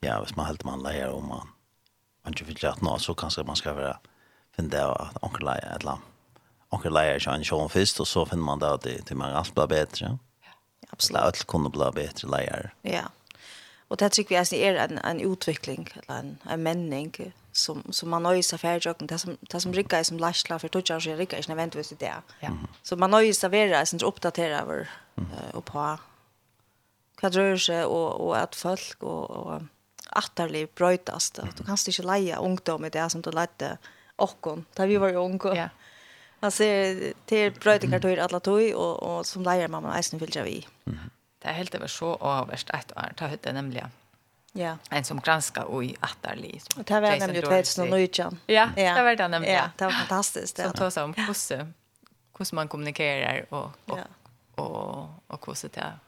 [0.00, 1.48] ja, hvis man helt man leier om man,
[2.24, 3.96] man ikke vil at nå, så kanskje man skal være,
[4.56, 6.04] finne det at onkel leier et eller annet.
[6.70, 9.36] Onkel leier ikke en sjån først, og så finner man det at det, det man
[9.36, 10.18] alt blir bedre.
[10.42, 10.52] Ja,
[10.92, 11.10] absolutt.
[11.10, 12.74] Eller alt kunne bli bedre leier.
[12.82, 13.23] Ja, absolutt
[13.88, 18.10] Och det tycker vi alltså är en en utveckling eller en en menning, som som
[18.10, 21.16] man nöjer sig för jag det som det som rycker som lastla för touchar sig
[21.16, 22.14] rycker inte vänt det.
[22.40, 22.50] Ja.
[22.82, 24.90] Så man nöjer sig vara sen uppdatera över
[25.52, 25.98] och på
[27.16, 29.62] kadröse och och att folk och och
[30.10, 31.40] atterlig brötast.
[31.56, 33.78] Du kan inte leja ungdom i det som du lärde
[34.16, 35.56] och da vi var ju unga.
[35.56, 35.68] Ja.
[36.40, 36.62] Alltså
[37.26, 40.66] ser är brötingar tog alla tog och, och som leier man, man eisen vill vi.
[40.86, 40.98] Mm.
[41.44, 43.12] Det er helt over så avverst ett år.
[43.18, 43.84] Det hette nemlig
[44.56, 44.76] Ja.
[44.90, 46.60] En som granska och i attarli.
[46.76, 48.38] Och det var nämligen 2019.
[48.46, 49.54] Ja, det var det nämligen.
[49.54, 50.56] Ja, det var fantastiskt.
[50.56, 51.34] Så tog om hur
[52.38, 53.98] hur man kommunikerar och och
[54.54, 55.98] och och hur det är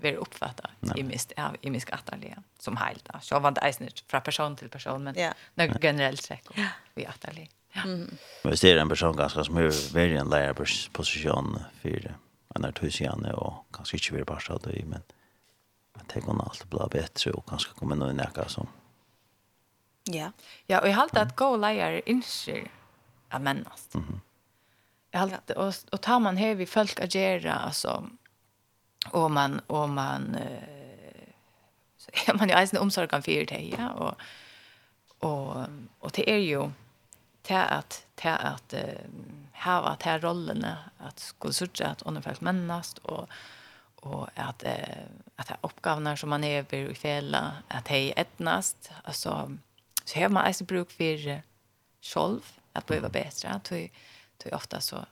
[0.00, 3.08] ver uppfatta i mist av i mist attarli som helt.
[3.20, 5.34] Så var det eisen från person till person men yeah.
[5.54, 6.44] några generellt träck
[6.94, 7.48] i attarli.
[7.72, 7.82] Ja.
[7.82, 8.16] Mm.
[8.42, 12.14] Men det er en person ganska som är väldigt en lärarposition för
[12.56, 15.04] en er tog igjen, og kanskje ikke vil bare det i, men
[15.96, 18.68] jeg tenker hun alltid blir bedre, og kanskje kommer noe nækka som.
[20.12, 20.30] Ja,
[20.70, 22.68] ja og jeg halte at gå leier innskjer
[23.30, 23.94] av mennast.
[23.94, 25.56] Mm -hmm.
[25.56, 28.02] og, og tar man her vi folk agera, altså,
[29.12, 31.32] og man og man eh,
[31.98, 34.14] så er man jo alltså omsorg for det ja og,
[35.20, 35.66] og,
[36.00, 36.72] og det er jo,
[37.48, 39.06] det att det att uh,
[39.64, 43.28] hava til rollene at skulle sørge at underfelt mennast og
[44.06, 45.06] og at eh,
[45.38, 48.90] at det oppgavene som man er i fela at det er etnast.
[49.04, 49.56] Altså
[50.04, 51.40] så har man eisen bruk for
[52.00, 52.44] sjolv
[52.74, 53.60] at bli bättre.
[53.68, 53.90] Det
[54.38, 55.04] tror ofta så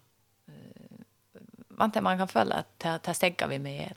[1.69, 3.91] vant man kan føle at ta, ta stegger vi med.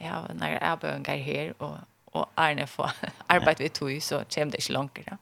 [0.00, 1.78] Jeg har når jeg bønger her og
[2.16, 2.92] og Arne får
[3.28, 5.18] arbeid vi tog så kommer det ikke langt ja.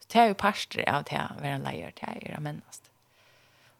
[0.00, 2.91] Så det er jo parster av det å være leier til å gjøre mennesker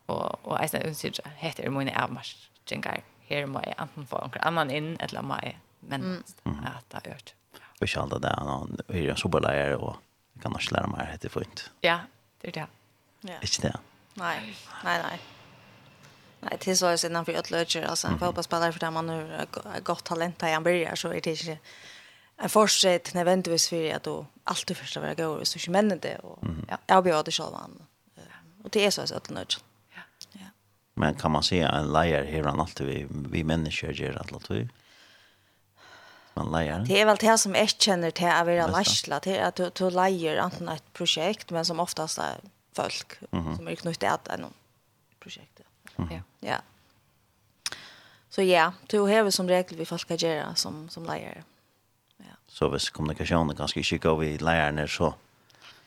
[0.07, 4.43] og og jeg synes ikke heter det mine avmarsjengar her må jeg enten få noen
[4.43, 7.35] annan inn eller må jeg men at det har gjort
[7.81, 9.97] og ikke alt det er noen er en soberleier og
[10.35, 12.01] jeg kan ikke lære meg heter fint ja
[12.43, 13.39] det er det ja.
[13.41, 13.77] ikke det
[14.21, 14.39] nei
[14.85, 15.21] nei nei.
[16.43, 19.47] Nei, det så jag innan för ett löjer alltså en fotbollsspelare för där man nu
[19.83, 21.59] gott talent i han börjar så är det inte
[22.37, 26.45] en forsett nödvändigtvis för att du alltid första vara går så inte männen det och
[26.87, 27.83] jag bjöd det själva han.
[28.65, 29.72] Och det är så att löjer.
[30.95, 34.69] Men kan man säga en lejer här han alltid vi, vi människor gör allt vi.
[36.35, 36.85] Man lejer.
[36.89, 39.21] Det är väl det som jag känner till att vara lajsla.
[39.23, 42.37] Det är att du, du lejer antingen ett projekt men som oftast är
[42.73, 43.57] folk mm -hmm.
[43.57, 45.61] som är knutet till ett projekt.
[45.97, 46.23] Mm -hmm.
[46.41, 46.57] Ja.
[48.29, 51.45] Så ja, du har som regel vi folk att göra som, som lejer.
[52.17, 52.25] Ja.
[52.47, 55.15] Så hvis kommunikationen ganska inte går vid lejaren så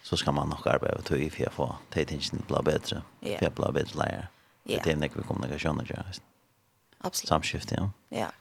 [0.05, 3.01] så skal man nog arbeta och i för att få det inte blir bättre.
[3.21, 4.27] För å bli bättre lejare.
[4.67, 4.79] Ja.
[4.83, 6.21] Det är när vi kommunikation och just.
[6.97, 7.27] Absolut.
[7.27, 7.91] Samskifte, ja.
[8.09, 8.31] Ja.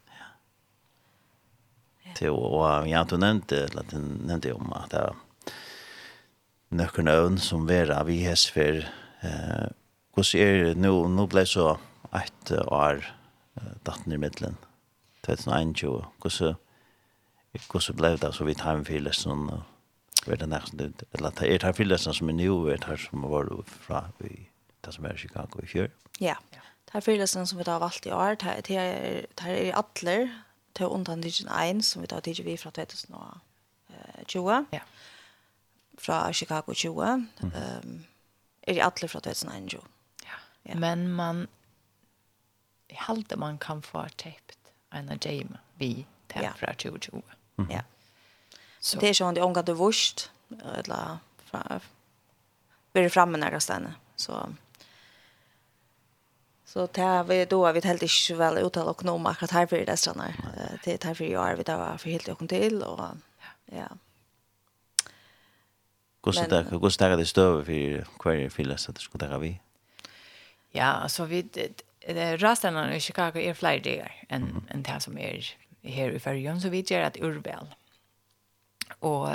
[2.15, 5.15] Till och jag har nämnde att den nämnde om att det
[6.69, 8.89] några övn som vera vi hes för
[9.21, 9.69] eh
[10.17, 11.79] hur ser nu nu blev så
[12.13, 13.05] ett år
[13.83, 14.57] datten i mitten
[15.27, 16.55] 2021 hur så
[17.73, 19.63] hur så blev det så vi tar för lesson och
[20.27, 20.77] vet det nästa
[21.13, 24.51] eller det är tar för lesson som är nu är tar som var från vi
[24.85, 25.89] det som er i Chicago i fjør.
[26.21, 30.29] Ja, det er fyrelsen som vi har valgt i år, det er, det er atler,
[30.75, 34.81] til undan digin 1, som vi da tidsi vi fra 2020, ja.
[35.99, 37.53] fra Chicago 20, mm.
[37.85, 38.05] um,
[38.63, 39.83] er i atler fra 2021.
[40.25, 40.29] Ja.
[40.67, 40.75] ja.
[40.75, 41.49] Men man,
[42.91, 44.59] i halte man kan få teipt
[44.95, 46.53] en av Jamie vi til ja.
[46.59, 47.23] fra 2020.
[47.57, 47.71] Mm.
[47.71, 47.81] Ja.
[48.81, 49.01] Så.
[49.01, 50.31] Det er sånn det omgav det vurst,
[50.75, 51.19] eller
[51.49, 51.81] fra,
[52.93, 54.47] vi er framme nærkast denne, så...
[56.75, 59.67] Så det har vi då har vi helt inte väl uttal och nog akkurat här
[59.67, 60.35] för det såna.
[60.85, 63.01] Det här för jag har vi där var för helt och till och
[63.65, 63.89] ja.
[66.21, 69.61] Kostar det, kostar det stöv för kvar fylla så det skulle ta vi.
[70.71, 71.49] Ja, alltså vi
[72.37, 76.69] rastarna i Chicago är fler dagar än än det som är här i Färjön så
[76.69, 77.75] vi gör att urval.
[78.99, 79.29] Och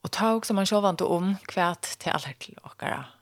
[0.00, 2.34] och ta också man själv inte om kvärt till alla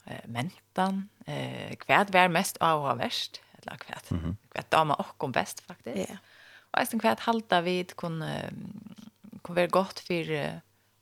[0.05, 4.11] eh mentan eh kvärt vär mest av värst eller kvärt.
[4.11, 4.37] Mm -hmm.
[4.53, 5.97] Kvärt dama och om bäst faktiskt.
[5.97, 6.03] Ja.
[6.03, 6.19] Yeah.
[6.71, 8.25] Och sen kvärt halta vid kon
[9.43, 10.51] kon vara gott för uh,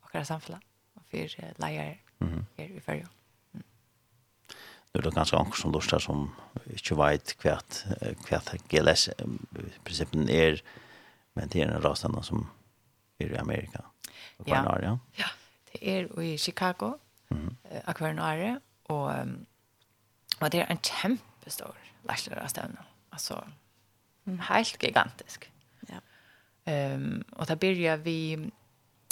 [0.01, 0.61] våra samfällan
[0.95, 3.07] och för uh, lejer mm här i Färjö.
[3.55, 3.65] Mm.
[4.93, 6.35] Det ganska som lustar som
[6.67, 7.85] inte vet kvärt
[8.27, 9.11] kvärt GLS
[9.85, 10.63] principen är
[11.33, 12.51] men det är en rasande som
[13.19, 13.85] är i Amerika.
[14.45, 14.79] Ja.
[14.83, 14.99] ja.
[15.13, 15.27] Ja.
[15.73, 16.99] Det är i Chicago.
[17.31, 17.57] Mm.
[17.63, 17.81] -hmm.
[17.85, 19.47] Akvarnare och um,
[20.41, 23.45] Og det är en jättestor läslare Altså, Alltså
[24.27, 25.53] helt gigantisk.
[25.89, 26.01] Ja.
[26.65, 28.51] Ehm um, och där börjar vi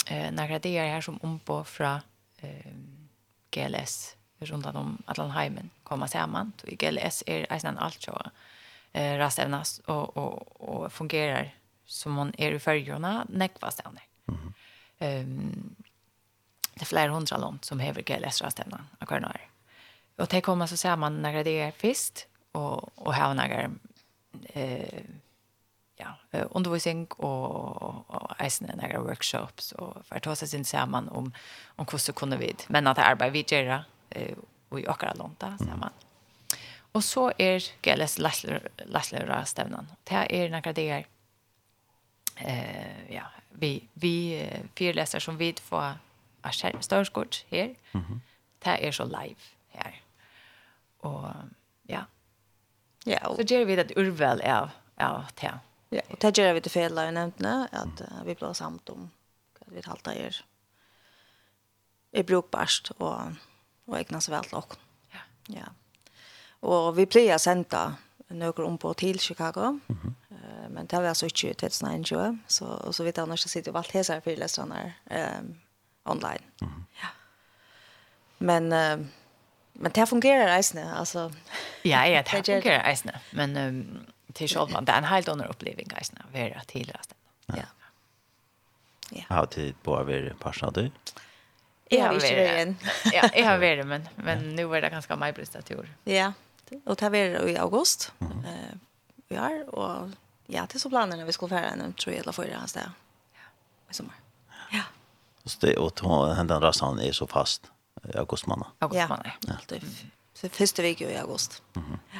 [0.07, 1.99] eh några det här som om på från
[2.41, 3.09] ehm
[3.51, 6.51] GLS runt om Atlanheimen komma samman.
[6.63, 8.21] Och GLS är nästan allt så
[8.93, 11.55] eh rastävnas och och och fungerar
[11.85, 14.03] som man är i färjorna nekva där.
[14.27, 14.53] Mm.
[14.99, 15.75] Ehm um,
[16.73, 18.85] det är flera hundra land som hever GLS rastävna.
[18.99, 19.47] Och kvar
[20.17, 23.71] Och det kommer så ser man några det är fest och och här några
[24.53, 25.03] eh
[25.95, 31.33] ja, undervisning och och eisne några workshops och för att ta sen sin man om
[31.75, 34.37] om hur så kunde vi men att arbeta vi gör eh
[34.69, 35.89] och i akra långt där man.
[36.91, 38.17] Och så är GLS
[38.85, 39.87] Lasslera stävnan.
[40.03, 41.05] Det är några det är
[42.35, 45.93] eh ja, vi vi fyra läsare som vi får
[46.41, 47.75] av skärmstörskort här.
[47.91, 48.21] Mhm.
[48.59, 49.35] Det är så live
[50.99, 51.33] og
[51.89, 52.03] ja.
[53.05, 53.27] Ja.
[53.27, 55.59] og, så gjør vi det urval av av det.
[55.89, 59.11] Ja, och det gjør vi det fel jag nämnde att uh, vi blir samt om
[59.59, 60.45] hva vi halta är
[62.11, 63.21] är brukbart och
[63.85, 64.75] och vel til och.
[65.11, 65.19] Ja.
[65.47, 65.65] Ja.
[66.59, 67.95] Och vi pleier å sende
[68.27, 69.61] några om på til Chicago.
[69.61, 70.13] Mm -hmm.
[70.31, 73.39] uh, men det var altså ikke till 2021, så og så vidt jag när jag
[73.39, 75.55] sitter vart hesar för läsarna ehm
[76.05, 76.43] online.
[76.61, 76.83] Mm -hmm.
[77.01, 77.07] Ja.
[78.37, 79.05] Men uh,
[79.79, 81.31] Men det fungerar eisne, altså.
[81.85, 85.95] Ja, ja, det fungerar eisne, Men um, till själva, det är en helt annan upplevelse
[85.97, 87.17] eisne, være tidligere sted.
[87.45, 87.63] Ja.
[89.09, 89.23] Ja.
[89.29, 90.91] Har du på att vara parsen du?
[91.89, 92.73] Jeg har vært igjen.
[93.13, 94.55] Ja, jeg har vært, men, men ja.
[94.57, 95.87] nå er det ganske mye bristet i år.
[96.03, 96.33] Ja,
[96.83, 98.11] og det var i august.
[98.19, 98.79] Mm -hmm.
[99.29, 100.11] vi har, og
[100.47, 102.89] ja, det er så planen vi skulle fære en, tror jeg, eller forrige hans sted.
[103.33, 103.47] Ja,
[103.89, 104.13] i sommer.
[104.73, 104.83] Ja.
[105.45, 105.91] Og det, og
[106.47, 107.63] den rassen er så fast.
[107.63, 107.76] Ja
[108.15, 108.67] august månad.
[108.79, 109.31] August månad.
[109.47, 109.53] Ja.
[109.69, 109.77] ja.
[110.33, 111.63] Så första veckan i august.
[111.73, 111.85] Mhm.
[111.85, 112.19] Mm ja.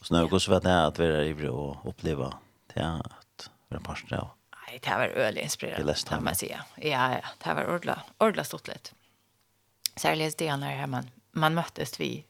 [0.00, 2.34] Och sen august vet jag att vi är i och uppleva
[2.74, 4.28] det att vara pastor av.
[4.66, 6.64] Nej, det var öle inspirerat kan man säga.
[6.76, 8.94] Ja, ja, det var ordla ordla stort lätt.
[9.96, 12.24] Särskilt det när här man man möttes vi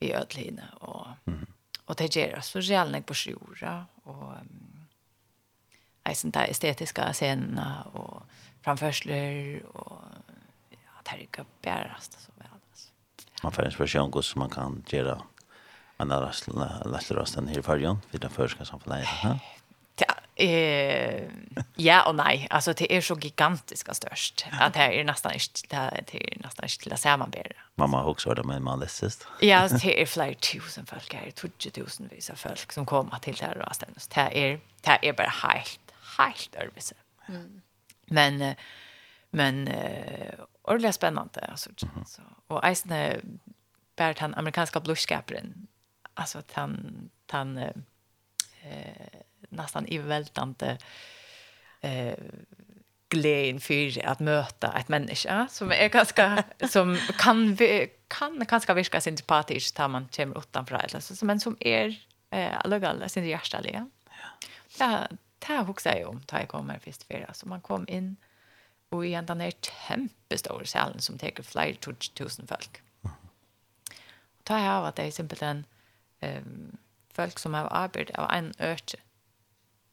[0.00, 1.46] i ödline och mm.
[1.84, 4.32] och det ger oss så jävligt på sjura och
[6.04, 8.22] eisen där estetiska scenerna och
[8.62, 10.00] framförsler och
[11.10, 12.90] terka bärast så väl alltså.
[13.42, 15.22] Man får en speciell gås man kan göra
[15.98, 16.08] en
[16.84, 19.08] lättrast här i förrjan vid den förska samfunnet.
[19.22, 19.38] Ja,
[20.44, 21.22] eh,
[21.76, 22.46] ja och nej.
[22.50, 24.46] Alltså det är så gigantiskt störst.
[24.60, 27.52] Att det är nästan inte det är nästan inte till att sammanbära.
[27.74, 29.26] Mamma har också hört med man läsest.
[29.40, 31.30] Ja, det är flera tusen folk här.
[31.30, 34.08] Tusen visa av folk som kommer till det här rastens.
[34.08, 35.80] Det är, det är bara helt,
[36.18, 36.92] helt övrigt.
[37.28, 37.60] Mm.
[38.06, 38.54] Men
[39.30, 40.34] men eh
[40.68, 42.04] ordentligt spännande alltså mm -hmm.
[42.04, 43.20] så och Eisne
[43.96, 45.66] bär han amerikanska blushskaparen
[46.14, 47.72] alltså att han han eh
[49.48, 50.78] nästan övervältande
[51.80, 52.14] eh
[53.10, 57.56] glädjen för att möta ett människa som är ganska som kan
[58.08, 63.08] kan ganska virka sympatisk tar man kommer utanför eller så men som är eh allogalla
[63.08, 63.90] sin hjärtaliga.
[64.08, 64.48] Ja.
[64.78, 65.16] Det
[65.46, 68.16] det huxar jag om tar jag kommer först för alltså man kom in
[68.90, 71.76] og i den her kjempestore salen som teker flere
[72.16, 72.80] tusen folk.
[73.04, 75.64] Og ta her av at det er simpelthen
[76.22, 76.78] um,
[77.14, 79.00] folk som har arbeidet av en ørte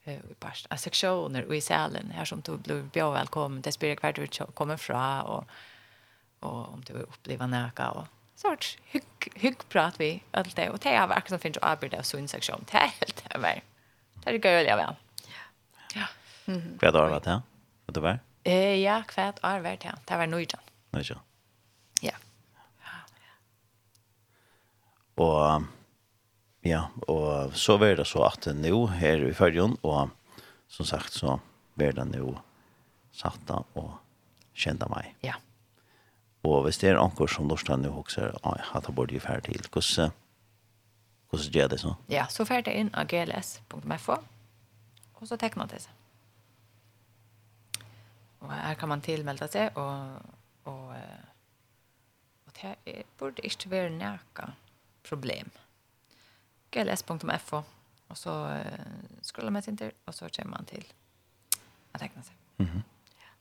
[0.07, 3.75] uh, i parst, av seksjoner og i salen, her som du blir bjør velkommen, det
[3.75, 4.25] spyrer hver du
[4.55, 5.49] kommer fra, og,
[6.41, 8.05] og om du opplever näka og
[8.39, 11.99] sort hygg, hygg prat vi alt det, og det har akkurat som finnes å arbeide
[11.99, 13.63] av sunn seksjon, det helt det er
[14.23, 14.87] Det er gøy å leve.
[15.27, 15.43] Ja.
[15.95, 16.07] Ja.
[16.47, 16.77] Mm.
[16.79, 17.41] Hva er det, ja?
[17.85, 18.34] Hva er det, ja?
[18.45, 19.97] Eh, ja, kvært år vært her.
[20.05, 20.61] Det var nøyden.
[20.93, 21.21] Nøyden.
[22.05, 22.13] Ja.
[25.17, 25.65] Og
[26.65, 30.09] ja, og så var det så at nu nå her i følgen, og
[30.67, 31.39] som sagt så
[31.75, 32.35] var det nå
[33.13, 33.91] satt og
[34.53, 35.13] kjente meg.
[35.23, 35.37] Ja.
[36.43, 39.69] Og hvis det er anker som Lorstan nå hokser, at jeg burde jo ferdig til,
[39.71, 40.11] hvordan,
[41.29, 41.93] hvordan gjør det så?
[42.09, 44.17] Ja, så ferdig inn av gls.fo,
[45.15, 46.04] og så tekker det til seg.
[48.45, 50.21] Och här kan man tillmelda sig och
[50.63, 50.89] och
[52.45, 54.53] och det är borde inte vara näka
[55.03, 55.49] problem.
[56.71, 57.63] gls.fo
[58.07, 58.57] och så uh,
[59.21, 60.93] scrollar man inte och så kommer man till
[61.91, 62.35] att teckna sig.
[62.57, 62.69] Mhm.
[62.69, 62.83] Mm
[63.19, 63.31] ja.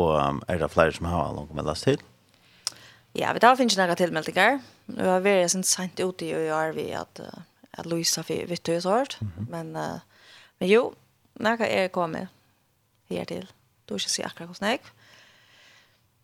[0.00, 1.98] Och um, er det flere som har någon med last til?
[3.14, 4.60] Ja, vi tar finns noen tillmeldingar.
[4.86, 7.42] Nu har vi redan sent ute i och vi at, uh,
[7.72, 10.00] at Luisa vi vet hur sort, men uh,
[10.58, 10.94] men jo,
[11.34, 12.28] noen er kommet
[13.08, 13.48] her til.
[13.88, 14.80] Du är ikke si akkurat hos jeg.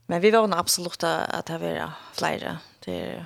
[0.06, 2.58] Men vi vågner absolutt absolut att ha vara.
[2.84, 3.24] Det er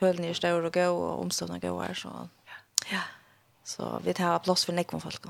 [0.00, 1.94] höll er større og gå och omstående gå her.
[1.94, 2.28] så.
[2.92, 3.00] Ja.
[3.64, 5.26] Så vi tar plass för nekon folk.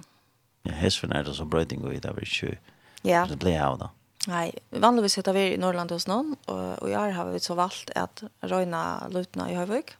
[0.63, 2.59] Ja, häst för när det så og och det var ikke.
[3.03, 3.27] Ja.
[3.29, 3.91] Det blir av då.
[4.27, 7.55] Nei, vanligvis heter vi i Norrland hos noen, och, och i år har vi så
[7.55, 9.97] valt att röjna lutna i Høyvøk,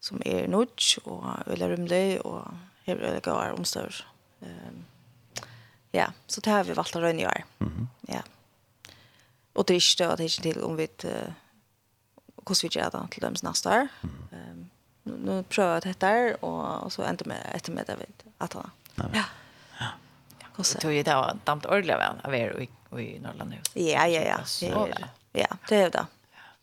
[0.00, 2.46] som är nudge och veldig rymlig och
[2.84, 3.94] er det går omstår.
[4.42, 4.84] Ehm
[5.92, 7.44] Ja, så det har vi valgt å røyne i år.
[7.58, 8.12] Mm -hmm.
[8.14, 8.22] Ja.
[9.54, 11.32] Og det er ikke det, det er ikke til om vi uh,
[12.36, 13.88] hvordan vi gjør det til dem neste år.
[14.02, 14.50] Mm -hmm.
[14.50, 14.70] um,
[15.04, 18.70] nu prövar jag det og, og så ender med etter med David att han.
[18.96, 19.24] Ja.
[19.80, 19.86] Ja.
[20.56, 22.68] Och så tog ju var damt ordla väl av er i
[22.98, 23.58] i Norrland nu.
[23.74, 24.40] Ja, ja, ja.
[24.60, 24.88] Ja,
[25.32, 26.06] ja det är det.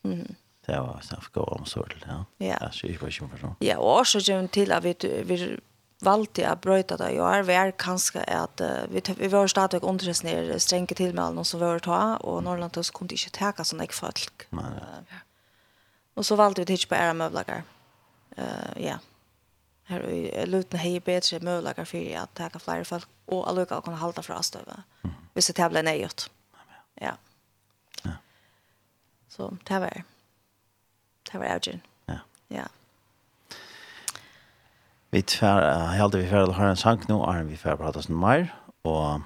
[0.02, 0.36] Mhm.
[0.66, 2.26] Det var snart gå om så ja.
[2.38, 2.58] Ja.
[2.62, 3.56] Jag ska ju på sjön för sånn.
[3.60, 5.60] Ja, og så gör til at vi vi
[6.04, 9.88] valgte jeg brøyta det i år, vi er kanskje at uh, vi, vi var stadigvæk
[9.88, 13.98] underredsnere strenge tilmeldene som vi var ta, og Norrland tog kunne ikke teka sånne ikke
[13.98, 14.48] folk.
[14.58, 14.70] Nei.
[16.18, 17.66] Og så valgte vi ikke på ære møvlager.
[18.38, 19.00] Uh, ja.
[19.88, 24.02] Her i Luten hei bedre møvlager for at teka flere folk, og alle kan kunne
[24.02, 25.14] halda fra støve, mm.
[25.34, 26.30] hvis det ble nøyot.
[27.02, 27.16] Ja.
[28.06, 28.18] ja.
[29.30, 30.04] Så det var det.
[31.34, 31.82] var avgjøren.
[32.10, 32.20] Ja.
[32.50, 32.68] Ja.
[35.12, 38.20] Vi tver, jeg heldig vi ferdig høre en sang nå, er vi ferdig prate sånn
[38.20, 38.49] mer,
[38.88, 39.24] og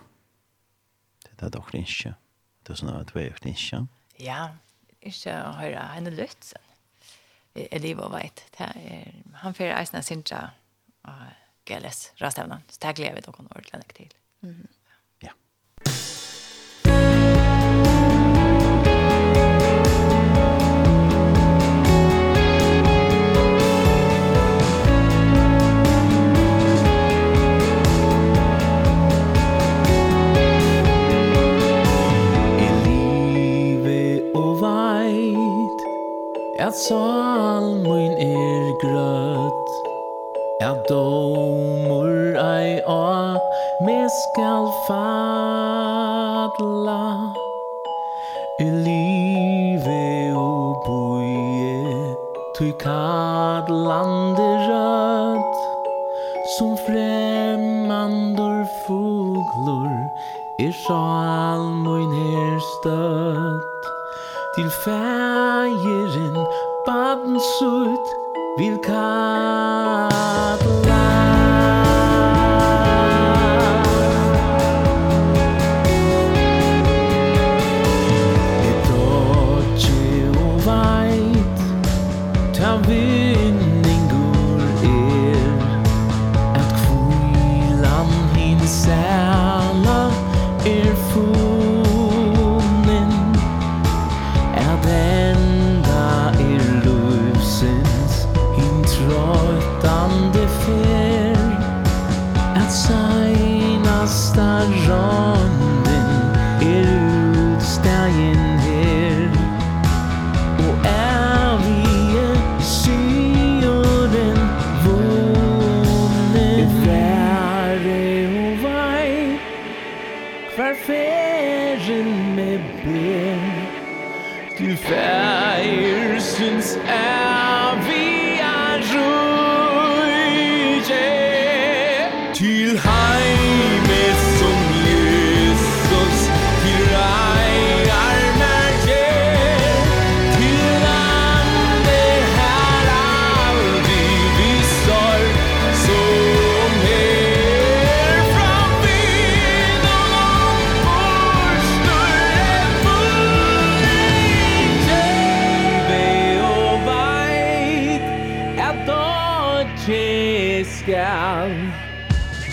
[1.25, 2.13] det er dere ikke.
[2.61, 3.79] Det er sånn at vi er ikke.
[4.21, 4.41] Ja,
[5.01, 6.51] ikke å høre henne lytt løtt.
[7.57, 8.43] Jeg lever og vet.
[9.41, 10.43] Han ferdig eisen av Sintra
[11.09, 11.23] og
[11.67, 12.61] GLS, Rastavnan.
[12.69, 14.13] Så det gleder vi dere ordentlig til.
[14.45, 14.53] Mhm.
[14.61, 14.80] Mm
[36.71, 39.71] at sal mun er grøtt
[40.67, 43.35] at domur ei a
[43.85, 46.21] me skal fadla
[48.65, 49.99] i live
[50.43, 52.15] og boie
[52.55, 55.59] tui kad lande rødt
[56.55, 59.91] som fremmandur fuglur
[60.67, 63.71] er sal mun her støtt
[64.55, 66.35] til fægeren
[67.39, 68.05] sutt
[68.57, 70.70] vil kata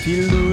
[0.08, 0.47] Till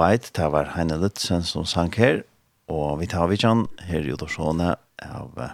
[0.00, 2.22] White, det var Heine Lutzen som sang her,
[2.72, 4.70] og vi tar vidtjen her i Udorsåne
[5.04, 5.50] av uh,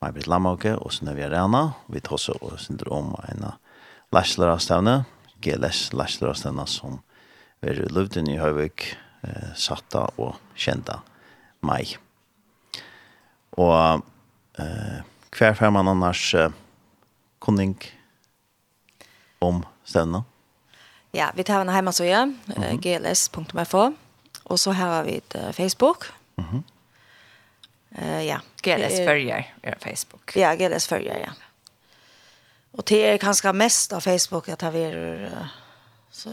[0.00, 1.74] Maj-Britt Lammauke og Sunnøvi Arena.
[1.92, 3.44] Vi tar også og synder om en
[4.14, 5.02] lærsleravstavne,
[5.44, 7.02] GLS lærsleravstavne som
[7.60, 8.86] er i Løvden i Høyvik,
[9.26, 11.02] uh, satta og kjenta
[11.60, 11.92] meg.
[13.52, 14.98] Og uh,
[15.36, 16.48] hver fer man annars uh,
[17.44, 17.76] kunning
[19.44, 20.37] om stevnet?
[21.18, 22.78] Ja, vi tar en hemmasøye, mm -hmm.
[22.80, 23.90] gls.fo,
[24.44, 26.12] og så har vi et uh, Facebook.
[26.36, 26.62] Mm -hmm.
[28.02, 28.38] uh, ja.
[28.62, 30.36] GLS Førjer er Facebook.
[30.36, 31.30] Ja, GLS Førjer, ja.
[32.72, 35.24] Og det er kanskje mest av Facebook at jeg vil...
[35.24, 35.46] Uh,
[36.10, 36.30] så,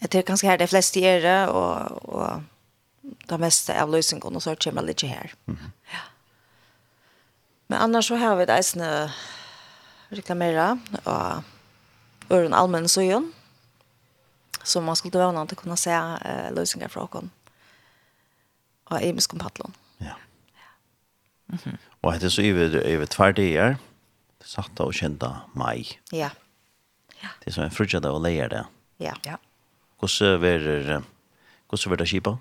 [0.00, 2.42] jeg tror kanskje her det er flest i er, og, og
[3.30, 5.34] det meste av løsningen, og så kommer det ikke her.
[5.46, 5.70] Mm -hmm.
[5.92, 6.00] ja.
[7.68, 9.12] Men annars så har vi det eisende
[10.12, 11.42] reklamere, og
[12.32, 13.32] Øren Almen Søyen.
[14.62, 17.30] Så man skulle vara någon att kunna se eh, lösningar från honom.
[18.84, 19.72] Och Emis kompatlon.
[19.98, 20.06] Ja.
[20.54, 20.68] ja.
[21.48, 21.76] Mm -hmm.
[22.00, 23.76] Och det är så över två dagar.
[24.44, 26.00] Satta och kända maj.
[26.10, 26.30] Ja.
[27.20, 27.28] ja.
[27.40, 28.66] Det är som en frukta där och lejer det.
[28.96, 29.16] Ja.
[29.22, 29.38] ja.
[30.00, 32.38] Hur så blir hur det skipa?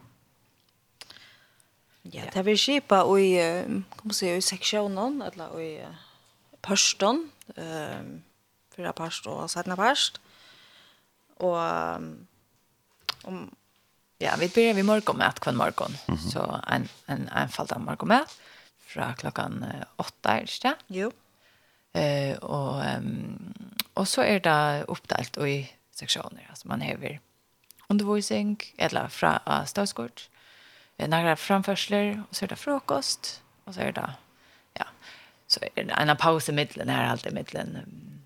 [2.02, 3.64] Ja, det blir skipa och i
[3.96, 5.86] kommer se i sektionen eller i
[6.62, 8.22] pastorn ehm
[8.80, 10.22] för apostlar och sådana pastor
[11.40, 11.58] och
[13.24, 13.56] om
[14.18, 15.92] ja, vi börjar vi morgon med morgon.
[16.08, 16.30] Mm -hmm.
[16.32, 18.26] Så en en en fall där morgon med
[18.80, 19.66] från klockan
[19.96, 20.76] 8 är det.
[20.88, 21.12] Jo.
[21.94, 23.54] Eh och um,
[23.94, 27.20] och så är det uppdelat i sektioner alltså man har
[27.88, 30.30] undervisning eller fra uh, stadskort.
[30.98, 34.14] Eh några framförsler och så är det frukost och så är det
[34.74, 34.86] ja.
[35.48, 37.78] Så är det en paus i mitten här alltid mitten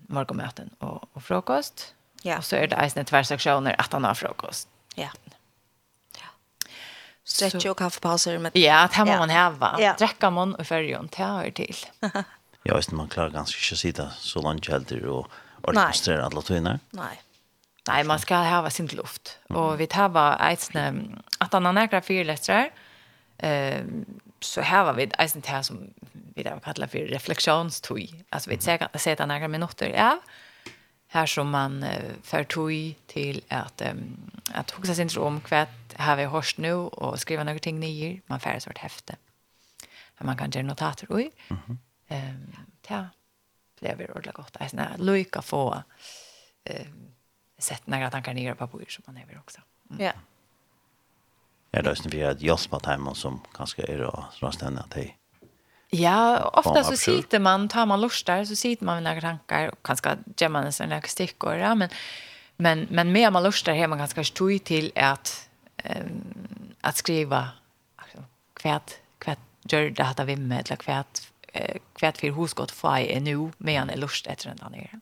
[0.08, 1.94] morgonmöten och och frukost
[2.26, 2.38] Ja.
[2.38, 4.68] Och så är det eisne tvärsektioner att han har frukost.
[4.94, 5.08] Ja.
[6.18, 6.26] Ja.
[7.24, 9.76] Stretch och kaffepauser med Ja, det här må man häva.
[9.78, 9.94] Ja.
[9.98, 11.76] Dräcka man och färgen, det hör till.
[12.62, 15.28] ja, just man klarar ganska inte att sitta så långt helter och
[15.62, 16.78] orkestrera alla tvinnar.
[16.90, 17.22] Nej.
[17.88, 19.38] Nej, man ska ha sin luft.
[19.50, 19.62] Mm.
[19.62, 20.94] Och vi tar var eisne
[21.38, 22.70] att han har några fyrlästrar.
[23.38, 24.04] Ehm
[24.40, 25.90] så här vi eisne det här som
[26.34, 28.24] vi där kallar för reflektionstoj.
[28.28, 29.88] Alltså vi säger att det sätter några minuter.
[29.88, 30.10] Ja.
[30.10, 30.20] Mm
[31.14, 31.84] här som man
[32.22, 37.20] för tog till att um, att huxa sin om kvätt har vi hörst nu och
[37.20, 39.16] skriva några ting ner man får ett häfte.
[40.14, 41.30] här Man kan göra notater oj.
[41.48, 41.58] Mhm.
[41.66, 42.56] Mm ehm
[42.88, 43.08] ja.
[43.80, 44.56] Det blir ordentligt gott.
[44.56, 45.82] Alltså när Luca få
[46.64, 46.86] eh
[47.58, 49.60] sett några tankar ner på papper som man över också.
[49.90, 50.04] Mm.
[50.04, 50.12] Ja.
[51.70, 52.58] Jag det är snarare att jag
[53.14, 55.10] som kanske är då rastande att det
[55.94, 59.78] Ja, ofta så sitter man, tar man lustar så sitter man med några tankar och
[59.82, 61.88] kanske gemma nästan några stickor, ja, men
[62.56, 66.44] men men mer man lustar här man kanske stoj till att ehm
[66.84, 67.48] att skriva
[67.96, 68.18] alltså
[68.54, 71.20] kvärt kvärt gör det att vi med eller kvärt
[71.52, 74.70] eh, kvärt för husgott få är nu med en lust efter den där.
[74.70, 75.00] nere.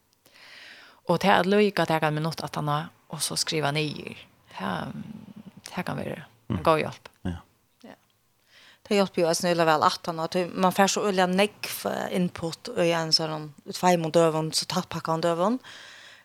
[1.07, 3.71] Och det är lika att jag kan med något att han har och så skriva
[3.71, 4.27] ner.
[4.49, 4.87] Det här,
[5.55, 7.09] det här kan vara en god hjälp.
[7.23, 7.37] Ja.
[8.93, 12.69] Det hjelper jo oss nøyla vel at han, at man får så øyla nekv input
[12.77, 15.57] i en sånn utfeim mot døvun, så tatt pakka han døvun.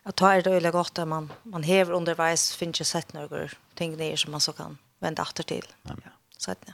[0.04, 3.54] At da er det øyla godt at man, man hever underveis, finner ikke sett noen
[3.80, 5.64] ting nere som man så kan vende atter til.
[5.88, 6.12] Ja.
[6.36, 6.68] Sett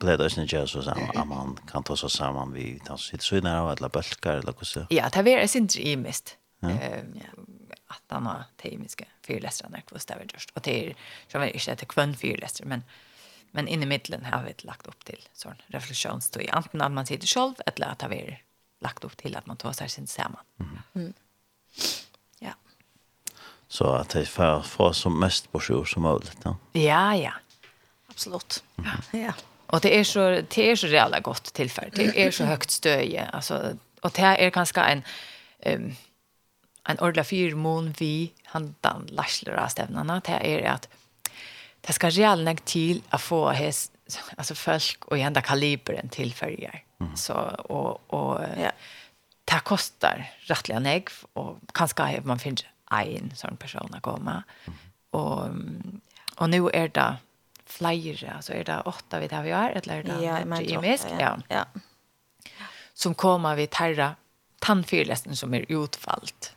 [0.00, 3.22] Blev det inte just så samma att man kan ta sig samman vid ta sitt
[3.22, 4.86] synare och eller bölkar eller så.
[4.90, 6.36] Ja, det är det inte i mest.
[6.62, 7.04] Eh
[7.86, 10.94] att han har teimiska fyrläsare när kvist över just och det är
[11.28, 12.82] som är inte ett kvön fyrläsare men
[13.56, 16.48] Men in i mitten har vi lagt upp till sån reflektionstid.
[16.52, 18.38] Antingen att man sitter själv eller att vi har
[18.80, 20.40] lagt upp till att man tar sig sin samman.
[20.60, 20.78] Mm.
[20.94, 21.12] Mm.
[22.38, 22.52] Ja.
[23.68, 26.38] Så att det får få som mest på sjur som möjligt.
[26.44, 27.14] Ja, ja.
[27.14, 27.32] ja.
[28.06, 28.64] Absolut.
[28.78, 28.90] Mm.
[29.12, 29.18] Ja.
[29.18, 29.32] ja.
[29.66, 30.20] Och det är så
[30.54, 31.90] det är så jävla gott tillfälle.
[31.94, 33.26] Det är så högt stöje.
[33.26, 35.02] Alltså och det är ganska en
[35.66, 35.96] um,
[36.88, 40.22] en ordla fyrmån vi handan larslar av stävnarna.
[40.24, 40.88] Det är att
[41.86, 43.92] det ska real till att få häst
[44.36, 46.82] alltså folk och ända kalibren till färger.
[47.00, 47.16] Mm.
[47.16, 48.70] Så och och ja.
[49.44, 54.42] det kostar rättliga neg och kanske man finns en sån person att komma.
[54.64, 54.78] Mm.
[55.10, 55.48] Och
[56.36, 57.16] och nu är det
[57.66, 61.06] flera alltså är det åtta vi tar vi är eller är det ja, i misk
[61.18, 61.38] ja.
[61.48, 61.64] ja.
[62.94, 64.14] Som kommer vi tarra
[64.58, 66.52] tandfyrlästen som är utfallt.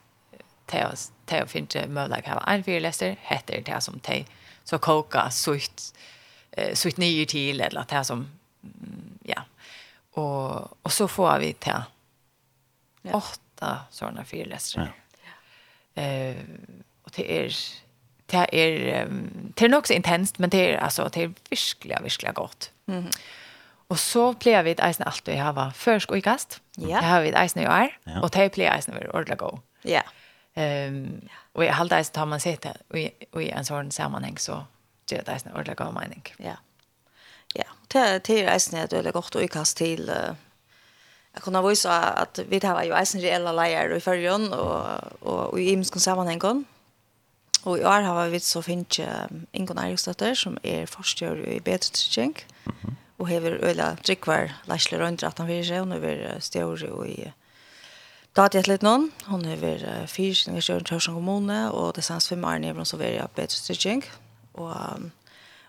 [0.65, 4.25] Teos, Teo finns det möjlighet att ha en fyrläster, heter det som te
[4.69, 5.93] så koka sutt
[6.51, 8.27] eh, sutt ner till eller att det här som
[9.23, 9.41] ja.
[10.11, 11.73] Och och så får vi till
[13.01, 13.11] ja.
[13.13, 14.93] åtta sådana fyrläsare.
[15.93, 16.01] Ja.
[16.01, 16.35] Eh
[17.03, 17.55] och det är
[18.25, 19.07] det är
[19.55, 22.71] det är nog så intensivt men det är alltså det är verkligen verkligen gott.
[22.85, 23.09] Mhm.
[23.87, 26.61] Och så plejer vi ett eisen alltid hava försk och i kast.
[26.75, 27.01] Ja.
[27.01, 27.97] Det har vi ett eisen i år.
[28.03, 28.21] Ja.
[28.21, 29.59] Och det plejer eisen vi ordla go.
[29.81, 29.89] Ja.
[29.89, 30.05] Yeah.
[30.53, 31.21] Ehm
[31.53, 32.77] och jag håller det tar man sett det
[33.31, 34.65] och i en sån sammanhang så
[35.05, 36.23] det är en ordentlig god mening.
[36.37, 36.57] Ja.
[37.53, 40.11] Ja, det det är nästan det är gott att ikast till
[41.33, 45.59] Jag kunde visa att vi har ju eisen reella lejer i fyrrjön och och og
[45.59, 46.65] i imskon sammanhengen.
[47.63, 48.99] Och i år har vi så finnes
[49.51, 52.35] Ingon Eirikstøtter som är forstjør i Betrutrykkjeng.
[52.65, 52.95] Och -hmm.
[53.19, 57.31] öla hever øyla drikkvar att rundt 18 fyrir och og nå er stjør i
[58.35, 59.07] Da hadde jeg litt noen.
[59.27, 62.61] Hun er ved uh, fire kjenninger kjøren til Hørsson kommune, og det sanns fem år
[62.61, 64.05] nivån som er jeg bedre styrking.
[64.53, 65.09] Og, um,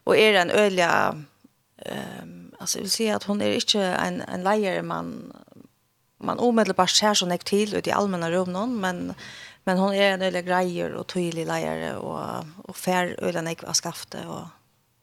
[0.05, 0.89] og er en øyelig,
[1.89, 5.15] um, altså jeg vil si at hun er ikke en, en leier man,
[6.21, 9.15] man umiddelbart ser så jeg til ut i allmenne rom men,
[9.65, 13.79] men hun er en øyelig greier og tydelig leier, og, og fær øyelig jeg har
[13.79, 14.49] skaftet, og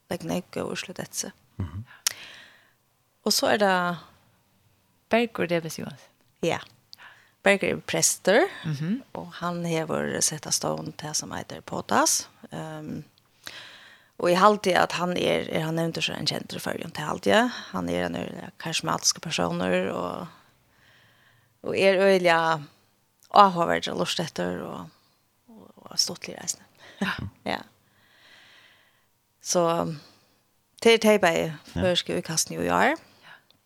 [0.09, 1.31] legger jeg og slutt etter.
[1.57, 2.13] Mm -hmm.
[3.25, 3.97] Og så er det
[5.09, 6.07] Bergur Debes Johansen.
[6.43, 6.47] Ja.
[6.47, 6.76] Yeah.
[7.47, 9.01] Berger er prester, mm -hmm.
[9.11, 12.29] och han hever sätta stånd til som heter Potas.
[12.51, 13.03] Um,
[14.17, 16.91] och i halvtid att han är, er han är inte så en kjent för förrjön
[16.91, 17.49] till halvtid.
[17.53, 20.27] Han är en öjliga karismatiska personer och,
[21.61, 22.63] och är öjliga
[23.29, 24.89] avhavare och lustetter och,
[25.47, 26.65] och, og stått lite reisende.
[27.43, 27.59] ja.
[29.41, 29.93] Så
[30.81, 32.97] till tejpa i förskuvikastning och i är.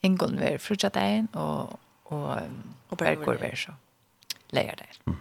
[0.02, 0.98] Ingån var frutjat
[1.34, 2.38] og, och, och
[2.92, 3.74] Og bergur går vi så.
[4.52, 4.90] Leier det.
[5.08, 5.18] Mm.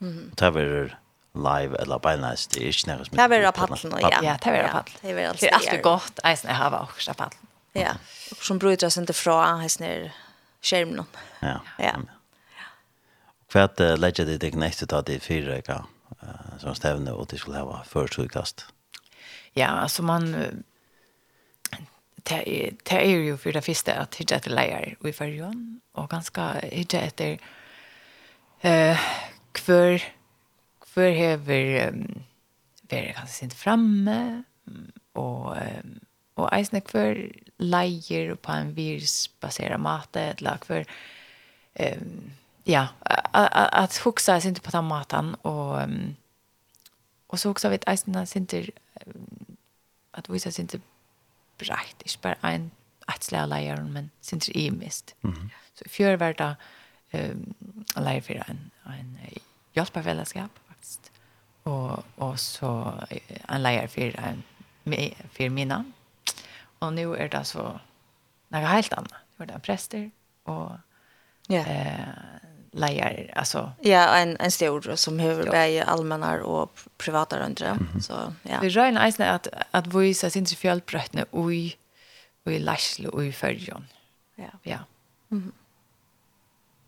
[0.00, 0.30] Mm.
[0.38, 0.96] Det er
[1.34, 3.28] live eller beinleis, det er ikke nærmest mye.
[3.28, 4.08] Det er rappallen, ja.
[4.22, 4.98] Ja, det er rappallen.
[5.02, 7.46] Det er alltid godt, eisen jeg har også rappallen.
[7.74, 7.92] Ja,
[8.30, 10.08] og som bruder oss ikke fra, heisen er
[10.62, 11.06] skjermen.
[11.42, 11.94] Ja, ja.
[13.50, 15.80] Hva er det legger det deg neste til de fire, ikke?
[16.62, 18.66] Som stevne, og de skulle ha først utkast.
[19.56, 20.64] Ja, altså man
[22.28, 26.10] det är det är ju för det första att hitta etter leier i förjon och
[26.10, 27.38] ganska hitta etter
[28.64, 28.98] uh,
[29.66, 30.02] hver,
[30.94, 32.22] hver hever um,
[32.90, 34.44] være ganske framme fremme,
[35.14, 36.00] og, um,
[36.36, 40.84] och eisene hver leier på en virusbaseret mat, eller hver,
[41.80, 42.32] um,
[42.66, 42.86] ja,
[43.32, 46.16] att huxa sig inte på den maten, och um,
[47.28, 48.54] och så också vet eisene sint
[50.10, 50.80] att visa sig inte
[51.60, 52.70] breit, ikke bare en
[53.10, 55.14] et slag leier, men synes det er mist.
[55.22, 55.48] Mm -hmm.
[55.74, 56.56] Så i fjør var det
[57.14, 57.54] um,
[57.96, 59.18] leier for en, en
[59.74, 61.00] hjelpefellesskap, faktisk.
[61.64, 62.94] Og, og så
[63.52, 64.44] en leier for, en,
[65.36, 65.84] for mine.
[66.80, 67.78] Og nå er det så
[68.50, 69.14] noe helt annet.
[69.38, 70.10] Nå er det prester,
[70.44, 70.78] og
[71.52, 71.70] yeah.
[71.70, 75.50] eh, lejer alltså ja en en stor som hur ja.
[75.50, 78.00] bäj allmänna och privata runt mm -hmm.
[78.00, 78.58] så ja.
[78.60, 81.76] Vi rör en isna att att syns sin fjäll brötne oj
[82.46, 83.86] oj lasle oj förjon
[84.36, 84.50] ja.
[84.62, 84.78] Ja.
[85.30, 85.52] Mm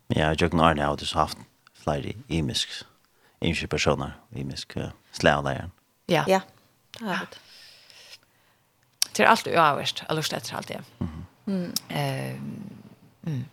[0.07, 1.37] ja jag gnar nu det så haft
[1.73, 2.69] flyg i misk
[3.39, 4.73] i personer i misk
[5.43, 5.69] där
[6.05, 6.41] ja ja
[6.99, 7.37] det har det
[9.11, 10.81] till allt överst alltså efter allt det
[11.45, 11.73] mm.
[11.87, 12.39] Eh -hmm.
[13.25, 13.45] mm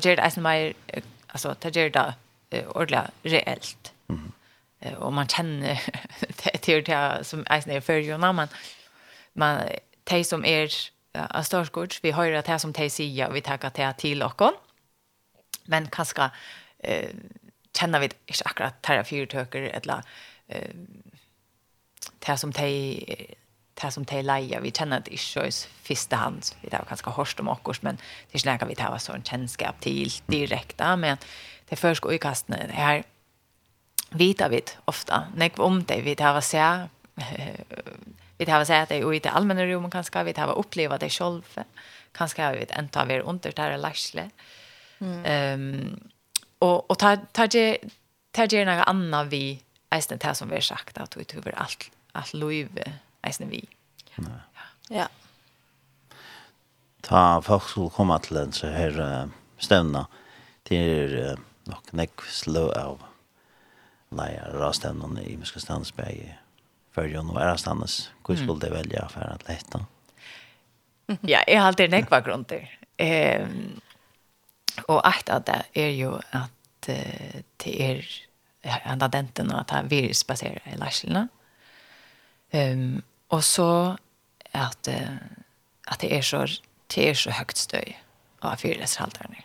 [0.00, 0.74] tar det eisen mer,
[1.26, 2.14] alltså tar det där
[2.68, 3.92] ordla reellt.
[4.08, 4.32] Mm.
[4.96, 5.82] Och man känner
[6.64, 8.48] det det som eisen är för ju när man
[9.32, 9.60] man
[10.04, 10.70] te som är
[11.12, 14.42] av storskogs, vi har det här som te säger, vi tackar det till och
[15.64, 16.30] Men kanske
[16.78, 17.10] eh
[17.76, 20.02] känner vi inte akkurat terrafyrtöker eller
[20.46, 20.70] eh
[22.18, 23.16] det som de
[23.82, 25.54] det som det leia, vi kjenner det ikke i
[25.88, 27.98] første hand, vi tar kanskje hårst om oss, men
[28.30, 31.18] det er ikke noe vi tar sånn kjennskap til direkte, men
[31.70, 33.02] det første utkastene, det her
[34.14, 36.62] vita vi ofta, nek om det, vi tar se,
[38.38, 41.42] vi tar se det i det allmenne rommet kanskje, vi tar oppleva det selv,
[42.14, 44.28] kanskje vi enda vi er under det her lærsle.
[45.00, 45.24] Mm.
[45.26, 46.12] Um,
[46.62, 47.90] og, og tar, tar, det,
[48.32, 49.44] tar det noe annet vi,
[49.92, 53.62] eisne det som vi har sagt, at vi tror alt, alt livet, eisne vi.
[54.16, 54.36] Ja.
[54.90, 55.08] ja.
[57.04, 60.06] Ta folk skulle komme til en så her uh, stevna
[60.68, 61.34] til uh,
[61.68, 63.02] nok nekk slå av
[64.14, 66.32] leia rastevnene i Muska Stansberg i
[66.94, 68.10] Førjon og Erastandes.
[68.22, 69.82] Hvor skulle det velge for at lette?
[71.26, 72.68] Ja, jeg har alltid nekva var.
[72.94, 73.80] Um,
[74.88, 78.06] og et av det er jo at uh, det er
[78.64, 81.28] enda denten og at det er virusbaseret i lærselene.
[82.54, 83.02] Um,
[83.34, 83.96] Og så
[84.54, 84.88] at,
[85.88, 86.44] at det er så,
[86.94, 87.96] det er så høyt støy
[88.44, 89.42] av fyrleserhalterne.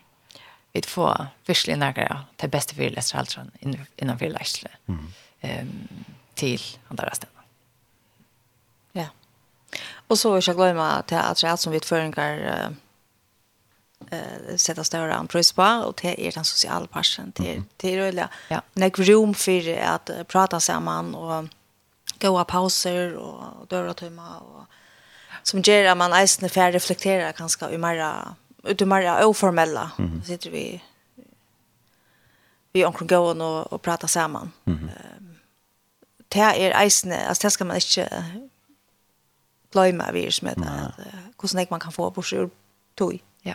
[0.73, 3.51] Vi får virkelig nærkere til beste fyrleserhalterne
[3.97, 5.07] innan fyrleserhalterne mm.
[5.43, 6.61] um, til
[6.91, 7.47] andre stedene.
[8.95, 9.07] Ja.
[10.09, 12.45] Og så er ikke glemme til at det som vi føringer
[14.11, 18.29] eh sätta större an pris på och det är den sociala passionen till till det
[18.47, 18.61] ja.
[18.73, 21.45] Nej rum för att prata samman och
[22.19, 24.65] goda pauser och dörra tömma och
[25.43, 30.51] som ger att man eisne får reflektera ganska i mera ut mera oformella mm sitter
[30.51, 30.81] vi
[32.71, 34.51] vi omkring gåen och, och prata samman.
[34.65, 35.35] Mm -hmm.
[36.27, 38.23] Det är eisne, alltså det ska man inte
[39.71, 42.49] glömma vi som heter att hur man kan få på sig
[42.95, 43.19] tog.
[43.41, 43.53] Ja.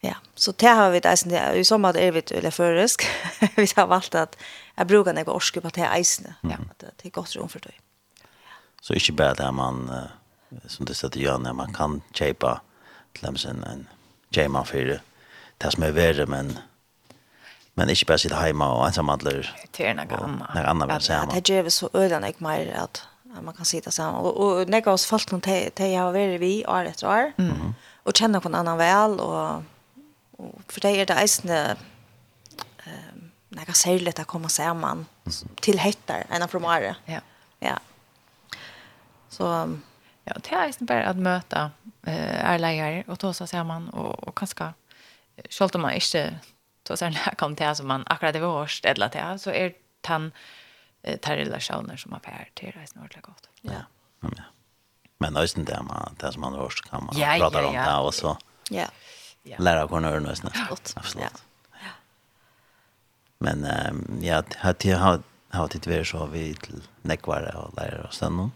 [0.00, 3.06] Ja, så det har vi det i sommar är vi eller føresk.
[3.56, 4.36] vi har valt att
[4.80, 6.34] jag brukar när orske på det eisene.
[6.40, 7.80] Ja, det är gott rom för dig.
[8.82, 9.90] Så ikke bara det man
[10.66, 12.60] som det sätter gör när man kan kjøpe
[13.14, 13.88] til dem sin en
[14.36, 15.00] jema för det.
[15.58, 16.58] Det som är verre, men
[17.74, 19.54] men ikke bara sitte hjemme og ensamhandler.
[19.76, 20.54] Det är något annat.
[20.54, 21.26] Något annat vill säga.
[21.26, 23.02] Det ger så ödan ikke mer att
[23.42, 26.40] man kan sitta så och och när jag oss folk någon te jag har varit
[26.40, 27.32] vi år efter år.
[27.38, 27.74] Mm.
[28.02, 29.62] Och känna någon annan väl och
[30.36, 31.76] och för det är det isen
[33.50, 33.72] några
[34.04, 35.06] det att komma samman
[35.60, 36.96] till hettar ena från Mare.
[37.04, 37.20] Ja.
[37.58, 37.78] Ja.
[39.28, 39.44] Så
[40.24, 41.70] ja, det är inte bara att möta
[42.06, 44.72] eh ärlägare och ta sig samman och och kanske
[45.48, 46.38] skalt man inte
[46.82, 49.72] ta sig när kom till som man akkurat det var ställa till så är
[51.02, 53.48] eh, tar relationer som har pär till det är snart gott.
[53.60, 53.72] Ja.
[54.20, 54.28] Ja.
[54.36, 54.42] ja.
[55.18, 57.68] Men det är inte det man det som man hörs kan man ja, prata ja,
[57.68, 57.90] om ja.
[57.90, 58.36] det och så.
[58.70, 58.86] Ja.
[59.42, 59.56] Ja.
[59.58, 60.50] Lära kunna höra nästan.
[60.54, 60.92] Absolut.
[60.96, 61.28] Absolut.
[61.32, 61.49] Ja.
[63.40, 68.14] Men um, ja, det har har det varit så vi till nekvar och där och
[68.14, 68.50] sen då.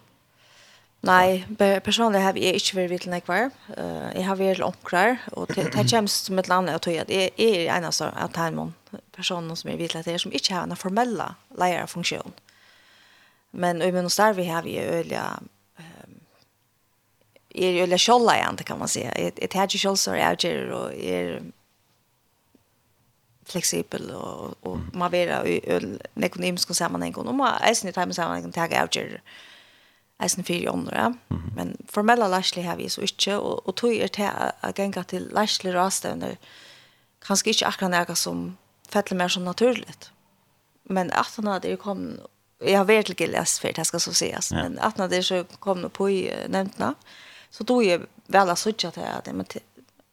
[1.01, 1.45] Nei,
[1.85, 3.51] personlig har jeg ikke vært vidt nekvar.
[3.76, 7.85] Uh, jeg har vært omkrar, og det kommer som et land at jeg er en
[7.85, 8.72] av at här noen
[9.12, 12.32] personer som er vidt lekvar, som ikke har en formella leierfunksjon.
[13.53, 15.39] Men i min starv har vi øyla
[17.55, 19.01] er jo øyla kjolla kan man si.
[19.01, 21.41] Jeg tar ikke kjollsår, jeg er og jeg er
[23.55, 24.90] flexibel och och mm.
[24.92, 29.22] man vera i en ekonomisk sammanhang och man är snitt hem sammanhang tag out jer
[30.18, 31.09] är snitt för andra ja?
[31.36, 31.42] mm.
[31.57, 34.30] men formella lastly har vi så inte och och tog er till
[34.61, 36.36] att gänga till lastly raster
[37.26, 38.57] kanske inte akkurat något som
[38.88, 40.11] faller mer som naturligt
[40.82, 42.20] men att när ju kom
[42.59, 44.57] jag har vet inte läst för det ska så sägas ja.
[44.57, 46.09] men att när det så kom nog på
[46.48, 46.94] nämntna
[47.50, 49.46] så då är väl så att det men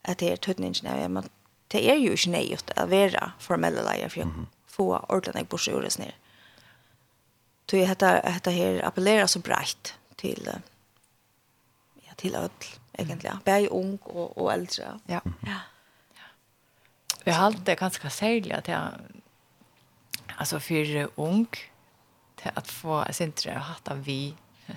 [0.08, 1.30] att det är tydningen när men
[1.72, 5.78] det er jo ikke nøyt å være formelle leier for å få ordentlig bort seg
[5.78, 6.18] ordentlig ned.
[7.70, 13.32] Så jeg heter heter her appellerer så breit til ja, til ødel, egentlig.
[13.32, 13.44] Mm.
[13.48, 14.98] Bare ung og, og eldre.
[15.08, 15.22] Ja.
[15.48, 15.62] Ja.
[17.24, 18.92] Vi har alltid ganske særlig at jeg
[20.38, 21.48] altså for ung
[22.42, 24.34] til at få sentre og hatt av vi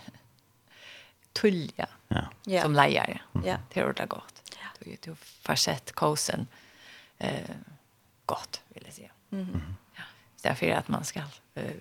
[1.39, 2.29] tullja ja.
[2.61, 3.19] som leier.
[3.43, 3.59] Ja.
[3.73, 4.45] Det er ordentlig godt.
[4.55, 4.71] Ja.
[4.79, 6.47] Du, du får sett kosen.
[6.47, 6.64] Ja
[7.19, 7.51] eh,
[8.27, 9.11] gott, vill jag säga.
[9.31, 9.61] Mm.
[9.97, 10.03] Ja.
[10.43, 11.21] Därför att man ska
[11.55, 11.73] eh,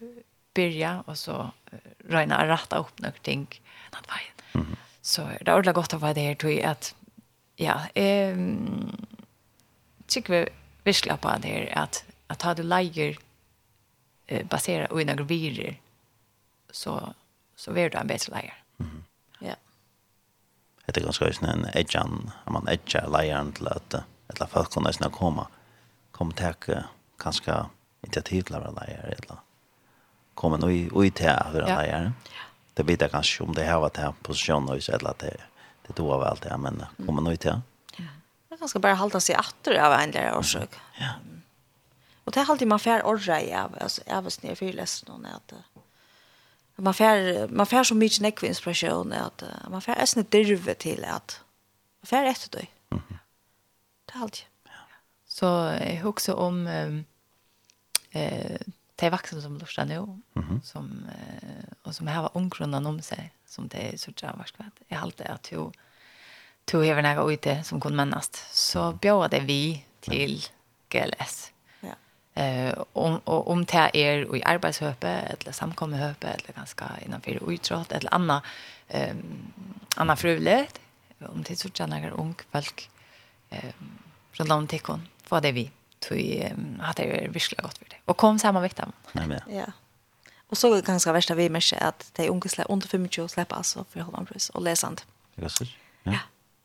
[0.54, 1.80] börja och så eh,
[2.10, 3.48] röjna och upp några ting
[3.92, 4.66] den vägen.
[4.68, 4.76] Mm.
[5.02, 6.96] Så det är ordentligt gott att vara där, tror jag, att
[7.56, 8.38] ja, eh,
[10.08, 10.50] tycker vi
[10.84, 13.18] visst på det här att att ha du lager
[14.28, 15.80] eh, basera och några virer
[16.72, 17.14] så
[17.56, 18.64] så blir du en bättre lager.
[18.80, 19.04] Mm.
[19.40, 19.56] Ja.
[20.86, 21.96] Det är ganska snäll en edge
[22.52, 23.96] man edge lagern till att
[24.32, 25.48] eller folk kunne nesten komme,
[26.16, 26.84] komme til
[27.22, 27.64] kanskje
[28.04, 29.42] initiativ til å være leier, eller
[30.40, 32.10] komme noe ut til å være leier.
[32.74, 35.36] Det vet jeg kanskje om det her var til posisjonen, eller at det,
[35.88, 37.62] det tog av alt det, men komme noe ut til.
[38.00, 38.10] Ja.
[38.50, 40.80] Det er ganske bare å seg atter av en del årsøk.
[41.00, 41.16] Ja.
[42.24, 45.08] Og det er alltid man får orra i av, altså, jeg var sned for lest
[45.10, 45.56] noen, at
[46.82, 51.38] man får, man får så mye nekve inspirasjon, at man får nesten dirve til at
[52.02, 52.70] man får etter det.
[52.96, 53.20] Mm
[54.14, 54.46] det har alltid.
[54.64, 54.72] Ja.
[55.28, 55.46] Så
[55.80, 57.06] jag också om um,
[58.12, 58.58] eh,
[58.96, 60.62] de vuxna som lustar nu mm -hmm.
[60.62, 64.74] som, eh, och som har omgrunnen om sig som de sørger av skvätt.
[64.88, 65.74] Jag har alltid att hun
[66.66, 70.46] to hever nega ute som kunde mennast, så bjöd det vi till
[70.90, 71.52] GLS.
[71.80, 71.96] Ja.
[72.42, 77.92] Eh, om, og om det är i arbetshöpe eller samkommehöpe eller ganska innan för utråd,
[77.92, 78.42] eller anna,
[78.88, 79.16] eh
[79.96, 80.80] anna frulet
[81.20, 82.90] om det så tjänar ung folk
[83.50, 83.74] eh
[84.34, 85.08] från långt till kon.
[85.30, 86.52] Vad det vi tog
[86.82, 87.96] att det är visst gott för det.
[88.06, 88.92] Och kom samma vecka.
[89.12, 89.42] Nej men.
[89.50, 89.66] Ja.
[90.48, 94.00] Och så ganska värsta vi med att det är ungesla under 25 släppa alltså för
[94.00, 95.02] Holland pris och läsand.
[95.36, 95.50] Ja.
[96.04, 96.20] Ja.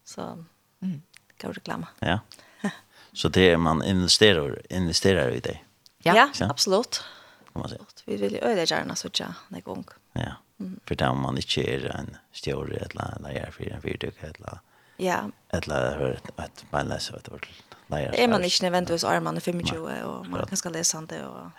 [0.05, 0.45] Så
[0.83, 1.03] mm.
[1.37, 1.89] Kan du glömma.
[1.99, 2.21] Ja.
[3.13, 5.59] Så det är man investerar investerar i det.
[5.99, 7.05] Ja, ja absolut.
[7.53, 7.81] Kan man säga.
[8.05, 9.85] Vi vill ju öde gärna så tja när gång.
[10.13, 10.33] Ja.
[10.61, 10.81] Mm.
[10.85, 14.59] För där man inte är en stjärna eller en är för en fyrtök eller
[15.01, 15.31] Ja.
[15.49, 17.41] Eller hör att man läser vad det var.
[17.87, 18.11] Nej.
[18.13, 21.51] Är man inte nödvändigtvis arman i 25 och man kan ska läsa det och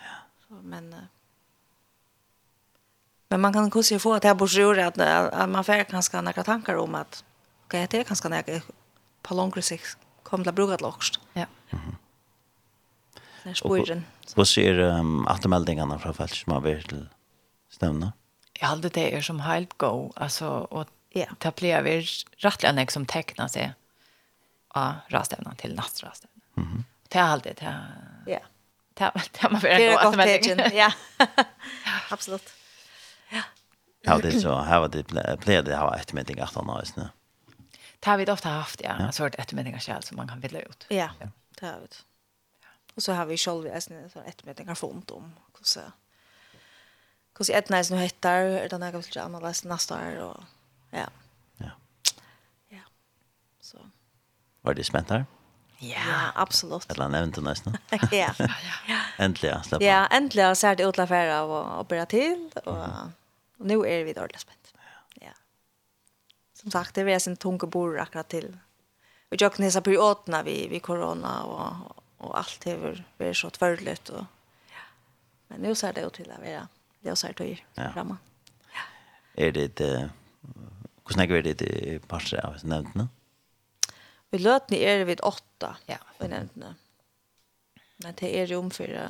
[0.62, 0.94] men
[3.28, 6.20] men man kan kanske få att det här borde göra att, att man får kanske
[6.20, 7.24] några tankar om att
[7.64, 8.60] okej, det är kanske några
[9.22, 11.20] på lång sikt kommer att bruka lågst.
[11.32, 11.46] Ja.
[11.70, 11.96] Mm.
[13.42, 14.04] Det är spåren.
[14.36, 17.08] Vad ser um, attermeldingarna från fältet som har varit till
[17.70, 18.12] stämna?
[18.60, 21.26] Jag hade det är som helt go alltså och Ja.
[21.38, 21.96] Det blir vi
[22.44, 23.72] rettelig enn som tekna seg
[24.78, 26.30] av rastevnen til nattstevnen.
[26.56, 26.82] Mm -hmm.
[27.08, 27.74] Det er alltid det.
[28.26, 28.38] Ja.
[28.98, 30.74] Det er det man får en god anmelding.
[30.74, 30.92] Ja,
[32.10, 32.52] absolutt.
[33.32, 33.42] Ja.
[34.04, 34.60] Ja, det er så.
[34.62, 35.06] Her var det
[35.40, 37.08] pleier det å ha ettermelding at han har snø.
[38.00, 38.96] Det har vi ofte haft, ja.
[38.96, 40.86] En sort ettermelding selv som man kan vilja ut.
[40.90, 41.08] Ja,
[41.60, 41.86] det har vi.
[42.96, 45.92] Og så har vi selv en sånn ettermelding fond om hvordan
[47.36, 50.44] hvordan ettermelding heter, den er ganske annerledes neste år, og
[50.90, 51.06] Ja.
[51.56, 51.70] Ja.
[52.68, 52.80] Ja.
[53.60, 53.78] Så.
[54.60, 55.24] Var det spänt här?
[55.78, 56.90] Ja, absolut.
[56.90, 57.76] Eller nämnt det nästan.
[58.10, 58.34] ja.
[58.88, 59.00] Ja.
[59.18, 59.84] Äntligen släppa.
[59.84, 62.76] Ja, äntligen så är det utla färra och börja till och,
[63.58, 64.74] och nu är vi dåligt spänt.
[64.74, 64.80] Ja.
[65.26, 65.32] ja.
[66.54, 68.58] Som sagt, det är en tunga bor akkurat till.
[69.30, 73.50] Vi jag kan hissa perioderna vi vi corona och och allt det är vi så
[73.50, 74.24] tvärligt och
[74.70, 74.82] ja.
[75.48, 76.68] Men nu ser det ut till att vara
[77.00, 78.18] det så här då framåt.
[78.72, 79.44] Ja.
[79.44, 80.10] Är det det
[81.10, 83.08] Hvordan er det i parser av nevntene?
[84.30, 85.98] Vi løtene er vid åtta ja.
[86.22, 86.76] i nevntene.
[88.04, 89.08] Men det er jo omfyrre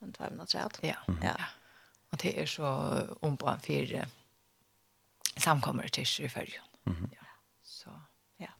[0.00, 0.68] en tvær minutter.
[0.72, 0.96] tredje.
[1.20, 1.34] Ja.
[1.34, 1.34] Ja.
[2.10, 2.70] Og det er så
[3.20, 4.06] om på en fire
[5.36, 6.64] samkommer til Sjøfergen.
[6.84, 7.12] Mm -hmm.
[7.12, 7.26] ja.
[7.62, 7.90] Så,
[8.40, 8.50] ja.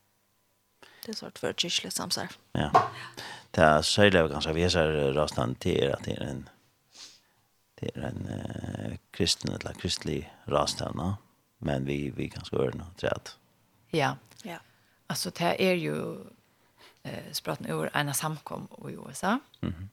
[1.06, 2.36] Det er sort for kyrkelig samsar.
[2.54, 2.70] Ja.
[3.54, 6.48] Det er særlig ganske vi ser rastan til er at det er en
[7.80, 11.12] det er en uh, kristen eller kristelig rastan, no?
[11.62, 13.28] men vi vi kan ska ordna träd.
[13.90, 14.16] Ja.
[14.42, 14.58] Ja.
[15.06, 16.16] Alltså det är ju
[17.02, 19.38] eh spratten över en samkom i USA.
[19.60, 19.72] Mhm.
[19.72, 19.88] Mm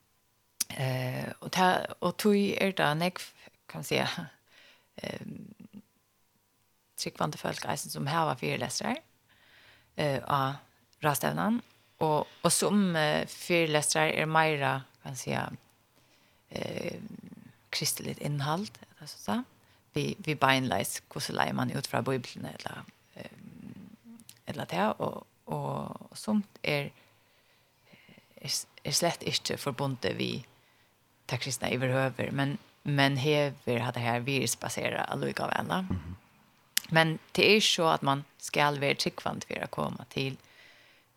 [0.68, 3.18] eh och det och tog är det nek
[3.66, 4.08] kan säga
[4.96, 5.54] ehm
[6.96, 8.96] tryckvande folk eisen som här var föreläsare
[9.96, 10.52] eh av
[11.00, 11.62] rastävnan
[11.98, 15.52] och och som eh, föreläsare är Maira kan säga
[16.48, 17.00] eh
[17.70, 18.66] kristligt innehåll
[19.00, 19.42] alltså så
[19.98, 22.84] vi vi beinleis hvordan leier man ut från bibeln eller
[24.46, 26.90] eller det och och somt er
[28.40, 28.50] er,
[28.84, 30.46] er slett inte förbundet vi
[31.28, 35.74] til kristna överhöver men, men hever hade här her virusbaserer av alle.
[35.74, 36.14] Mm -hmm.
[36.90, 40.36] Men det er så att man skal være tryggvant for å till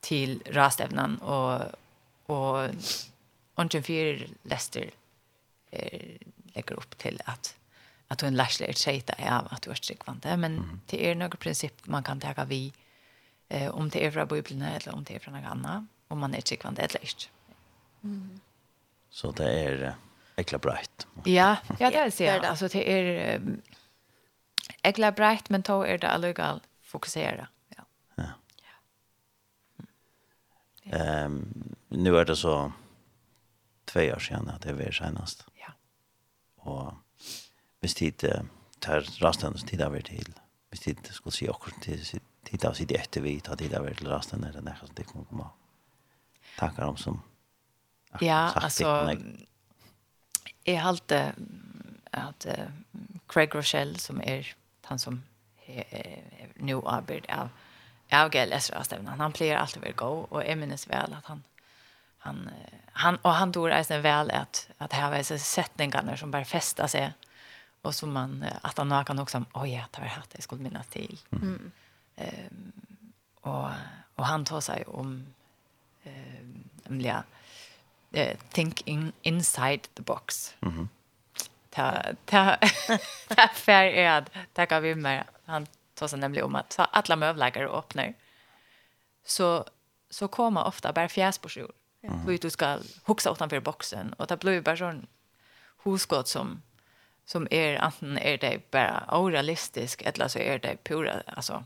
[0.02, 1.62] till til och och
[2.26, 2.70] och
[3.56, 4.90] ånden fire lester
[5.72, 6.18] er,
[6.56, 7.22] lägger upp till
[8.12, 10.38] att du en lärsle är tjejta av att du är strickvande.
[10.38, 10.82] Men mm.
[10.86, 12.74] det är några princip man kan ta vi
[13.50, 15.84] eh, om det är från Bibeln eller om det är från något annat.
[16.08, 17.26] Om man är strickvande eller inte.
[18.04, 18.40] Mm.
[19.10, 19.96] Så det är
[20.36, 21.08] ekla breit.
[21.24, 22.24] Ja, ja det är det.
[22.24, 23.62] Ja, alltså det är um,
[24.82, 27.48] äckla brett men då är det allugal fokusera.
[27.68, 27.84] Ja.
[28.16, 28.24] Ja.
[28.24, 28.34] Ehm
[30.84, 30.98] ja.
[30.98, 31.26] mm.
[31.26, 32.72] um, nu är det så
[33.86, 35.46] två år sedan att det var senast.
[35.54, 35.74] Ja.
[36.56, 36.94] Och
[37.82, 38.26] hvis tid
[38.82, 40.30] tar rasten som tid av er til,
[40.70, 43.98] hvis tid skulle si akkurat til tid av sitt etter vi tar tid av er
[43.98, 45.50] til rasten, er det nærmest som det kommer på
[46.58, 47.22] tankar om som
[48.22, 49.16] Ja, altså
[50.66, 51.34] jeg halte
[52.12, 52.48] at
[53.28, 54.50] Craig Rochelle som er
[54.86, 55.22] han som
[56.60, 57.50] nu arbeid av
[58.12, 59.16] av GLS rastavna.
[59.18, 61.44] Han plejer alltid väl gå och är minnes väl att han
[62.18, 62.50] han
[62.94, 66.46] han och han tror är sen väl att att här var så sättningarna som bara
[66.46, 67.14] fästa sig
[67.82, 70.88] Och så man, att han kan också, oj, oh, ja, det var jag skulle minnas
[70.88, 71.20] till.
[71.32, 71.72] Mm.
[72.16, 72.72] Um,
[73.42, 73.70] och,
[74.16, 75.26] och han tar sig om,
[76.90, 77.24] um, ja,
[78.18, 80.56] uh, think in, inside the box.
[80.62, 80.90] Mm
[81.72, 82.58] ta ta
[83.28, 87.68] ta fair är att tacka vi med han tar sig nämligen om att alla mövläggare
[87.68, 88.14] öppnar
[89.26, 89.66] så
[90.10, 91.72] så kommer ofta bara fjärsborsjor.
[92.02, 92.38] Mm.
[92.42, 95.08] Du ska huxa utanför boxen och det blir bara sån
[95.84, 96.62] huskott som
[97.32, 101.64] som är antingen är det bara oralistisk eller så är det pura alltså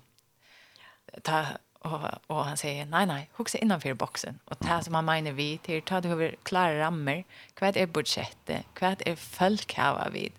[1.21, 1.45] ta
[1.79, 5.57] och, och han säger nej nej huxa innanför boxen och ta som han menar vi
[5.57, 7.23] till ta det över klara rammer
[7.59, 10.33] vad är budgetet vad är folk här vid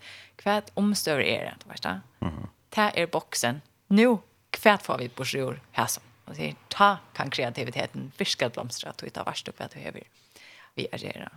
[0.45, 1.87] vad omstör är det vet
[2.71, 4.19] ta är boxen nu
[4.65, 5.61] vad får vi på sjur?
[5.73, 6.03] Här som.
[6.25, 10.03] Och säger ta kan kreativiteten fiska blomstra att ta vart upp vad du behöver
[10.77, 11.33] vi agerar.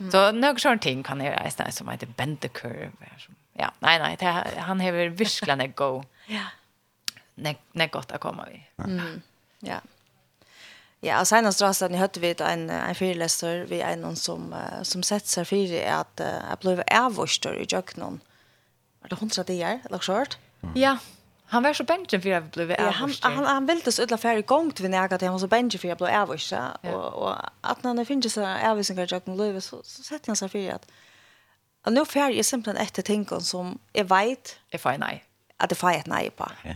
[0.00, 0.12] Mm.
[0.12, 2.92] Så några sån ting kan jag göra som heter bend the curve.
[3.52, 4.26] Ja, nej nej, det,
[4.60, 6.04] han har verkligen en go.
[6.26, 6.44] ja.
[7.34, 8.84] Nej, nej gott att komma vi.
[8.84, 9.22] Mm.
[9.60, 9.80] Ja.
[11.00, 14.54] Ja, och sen så hade ni hört vi en en fyrläsare vi en någon som
[14.82, 16.20] som sett sig för att
[16.50, 18.20] jag blev avvårstör i jöknon.
[19.00, 20.24] Var det hundra dagar eller så?
[20.74, 20.98] Ja,
[21.44, 24.42] Han var så bänken för jag blev ja, han, han, han ville så ödla färre
[24.42, 26.52] gång till när jag han var så bänken för jag blev avvist.
[26.52, 26.70] Ja.
[26.82, 30.48] Och, och att när det finns så avvisningar jag kan så, så sätter han sig
[30.48, 30.86] för att
[31.86, 34.58] Och nu färg är simpelthen ett tänken som är vet.
[34.70, 35.24] Är fine nej.
[35.56, 36.48] Att det får ett nej på.
[36.64, 36.74] Ja.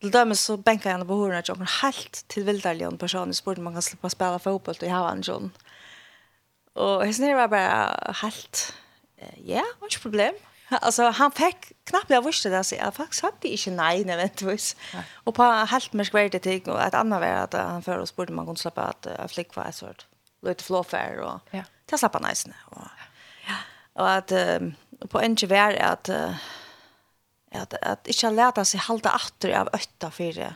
[0.00, 3.82] Till dem så bänkar jag på hörnet jag helt till vildarligen person sport man kan
[3.82, 5.50] slippa spela fotboll i Havanjon.
[6.72, 8.74] Och hur snär var bara helt
[9.44, 10.34] ja, inget problem.
[10.80, 14.76] Alltså han fick knappt jag visste det så jag faktiskt hade inte nej nödvändigtvis.
[15.14, 18.32] Och på helt mer skvärde ting och ett annat var att han för oss borde
[18.32, 20.06] man kunna släppa att uh, flick var sort
[20.42, 21.62] lite flåfär och ja.
[21.86, 22.54] ta släppa nice nu.
[22.64, 22.82] Och,
[23.46, 23.54] ja.
[23.92, 24.32] och att
[25.08, 26.34] på en gevär att uh,
[27.52, 30.54] att att inte lära sig hålla åter av ötta för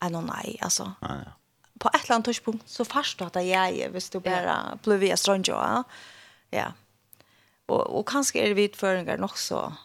[0.00, 0.92] en och nej alltså.
[1.00, 1.32] Ja, ja.
[1.78, 5.52] På ett eller tidspunkt så fast att jag visst du bara blev via stranger.
[5.52, 5.84] Ja.
[6.50, 6.72] ja
[7.66, 9.76] Och och vi är det så, nei, också.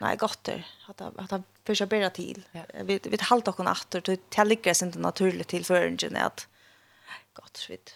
[0.00, 0.64] Nej, gott det.
[0.88, 1.42] Att att att
[1.88, 2.34] bedre til.
[2.52, 2.84] till.
[2.84, 6.48] Vi vi halt och åter till tälligare ikke naturligt till förringen att
[7.34, 7.90] gott vid.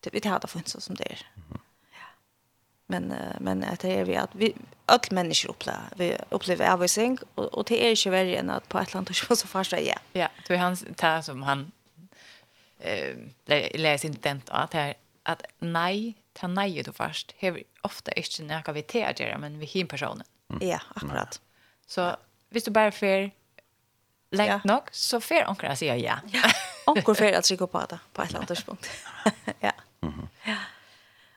[0.00, 1.16] Det vi det funnet så som det
[1.92, 2.06] Ja.
[2.86, 4.54] Men men att det är vi att vi
[4.86, 8.78] alla människor upplever vi upplever avvisning och och det är ju värre än att på
[8.78, 9.98] ett land och så fast ja.
[10.12, 11.72] Ja, det är hans där som han
[12.78, 13.16] eh
[13.74, 17.34] läs inte den att här att nej ta nej då först.
[17.40, 20.26] Har ofta inte när vi tar det men vi hin personen.
[20.50, 20.68] Mm.
[20.68, 21.40] Ja, akkurat.
[21.86, 22.16] Så
[22.48, 23.30] hvis du bara får
[24.30, 24.60] länge ja.
[24.64, 26.18] nog så får onkel att säga ja.
[26.32, 26.42] ja.
[26.86, 28.90] onkel för att psykopata på ett annat punkt.
[29.60, 29.72] ja.
[30.02, 30.26] Mm -hmm.
[30.44, 30.56] Ja.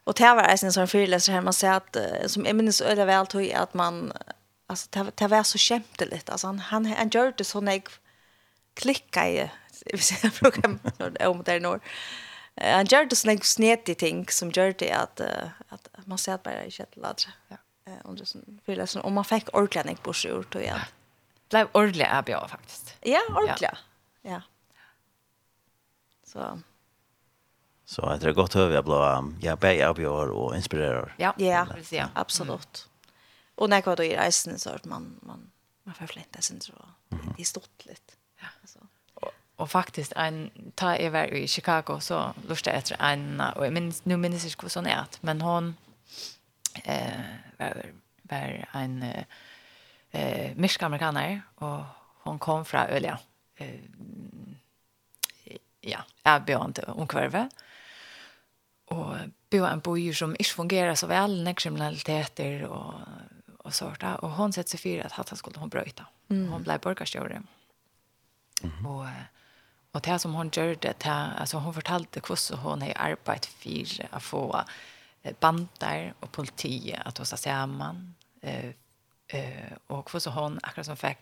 [0.04, 1.98] Och det var en sån föreläsare här man säger att
[2.32, 4.14] som jag minns öle väl tog att man
[4.68, 7.82] alltså det, det var så skämteligt alltså han han han gjorde så när
[8.74, 9.50] klicka i
[9.86, 10.80] vi ser program
[11.20, 11.80] om det nu
[12.62, 15.22] han gjør det sånne snedige ting som gjør det at,
[15.74, 17.34] at man ser att bare ikke et ladre.
[17.50, 17.58] Ja.
[18.06, 20.62] Og det sånn, føler om man fikk ordentlig en borsjord, gjort.
[20.64, 20.86] jeg.
[21.52, 22.94] Det ble ordentlig avbjør, faktisk.
[23.06, 23.70] Ja, ordentlig,
[24.24, 24.32] ja.
[24.32, 24.40] ja.
[26.24, 26.54] Så...
[27.86, 29.00] Så jeg tror det er godt høyere jeg ble,
[29.44, 31.12] jeg ble avbjør og inspirerer.
[31.20, 32.08] Ja, ja, ja.
[32.16, 32.86] absolutt.
[32.86, 32.90] Mm.
[33.58, 35.44] Og når jeg var i reisen, så man, man,
[35.86, 38.16] man får flint, jeg synes det var, stort stått litt
[39.56, 44.44] och faktiskt en ta över i Chicago så lust efter en och men nu minns
[44.44, 45.76] jag hur sån är men hon
[46.84, 47.22] eh
[47.58, 47.86] var,
[48.22, 49.04] var en
[50.12, 51.84] eh mysk amerikaner och
[52.24, 53.20] hon kom från Ölja.
[53.56, 53.80] Eh
[55.82, 57.50] ja, är beyond omkvarve.
[58.86, 59.16] Och
[59.50, 62.94] bo en bojer som inte fungerar så väl, när kriminaliteter och
[63.64, 66.06] och sårta och hon sätter sig för att han skulle hon bryta.
[66.30, 66.52] Mm.
[66.52, 67.42] Hon blev borgarstjore.
[68.64, 68.86] Mm.
[69.08, 69.24] eh,
[69.94, 71.06] Och det som hon gjorde, det
[71.40, 74.64] alltså hon fortalte hur hon har arbetat för att få
[75.40, 78.70] bandar och politi att hos samman eh
[79.28, 81.18] eh och hur hon akkurat som fick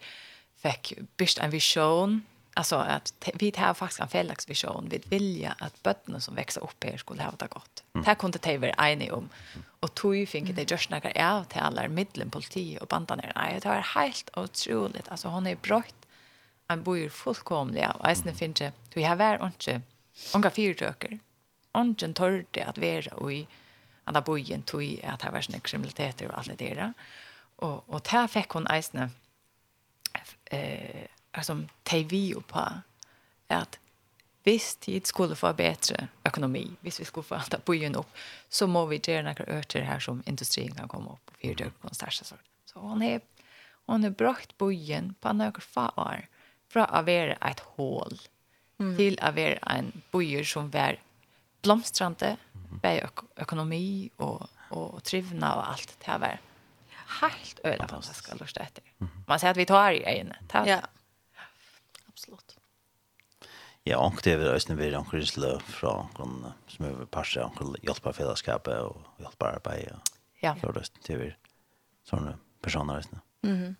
[0.55, 5.83] fick bist en vision alltså att vi har faktiskt en fällax vision vi vilja att
[5.83, 7.83] bötterna som växer upp här skulle ha det gott.
[7.93, 8.03] Mm.
[8.03, 9.29] Det här kunde det vara enig om.
[9.79, 13.59] Och tog ju finket det görs några av till alla middelen politi och bandan nej
[13.61, 16.00] det var helt otroligt alltså hon är brott
[16.71, 19.81] han bor fullkomliga og eisen finns ikke, vi har vär inte
[20.35, 21.19] onka fyrtöker
[21.73, 23.47] onken torrte at være och i
[24.03, 26.93] att ha bojen tog at det var sånne kriminaliteter og alt det der.
[27.57, 29.11] Og, og där fikk hun eisen
[30.51, 32.65] eh, altså, teg vi jo på
[33.49, 33.79] at
[34.43, 38.09] Hvis tid skulle få bedre økonomi, hvis vi skulle få alt att bojen opp,
[38.49, 41.87] så må vi gjøre noen örter her som industrien kan komme opp og fyrdöka på
[41.87, 42.47] en største sort.
[42.65, 43.21] Så hon är,
[43.85, 46.27] hon är brökt bojen på noen få år
[46.71, 48.15] fra å være et hål
[48.81, 48.93] mm.
[48.99, 50.99] til å være en bojer som var
[51.65, 52.79] blomstrande, mm.
[52.83, 53.83] bare øk økonomi
[54.23, 56.39] og, og trivna og alt det her var
[57.19, 58.85] helt øyla fantastisk å lusta etter.
[59.27, 60.39] Man sier at vi tar i øynene.
[60.51, 60.69] Tar.
[60.69, 60.79] Ja,
[62.07, 62.55] absolutt.
[63.87, 67.73] Ja, og det er også vi anker i slø fra noen som er parser, anker
[67.81, 70.11] hjelper fellesskapet og hjelper arbeid.
[70.41, 70.53] Ja.
[70.61, 71.33] Så det er
[72.07, 73.23] sånne personer også.
[73.43, 73.71] Mhm.
[73.71, 73.79] Mm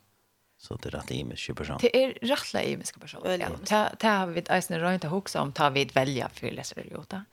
[0.62, 1.78] Så det är rätt imiska person.
[1.82, 3.22] Det er är rätt imiska person.
[3.26, 3.50] Ja.
[3.70, 6.84] Det, det har vi eisen røynt å huxa om tar vi ett välja för läsare
[6.92, 7.26] jota.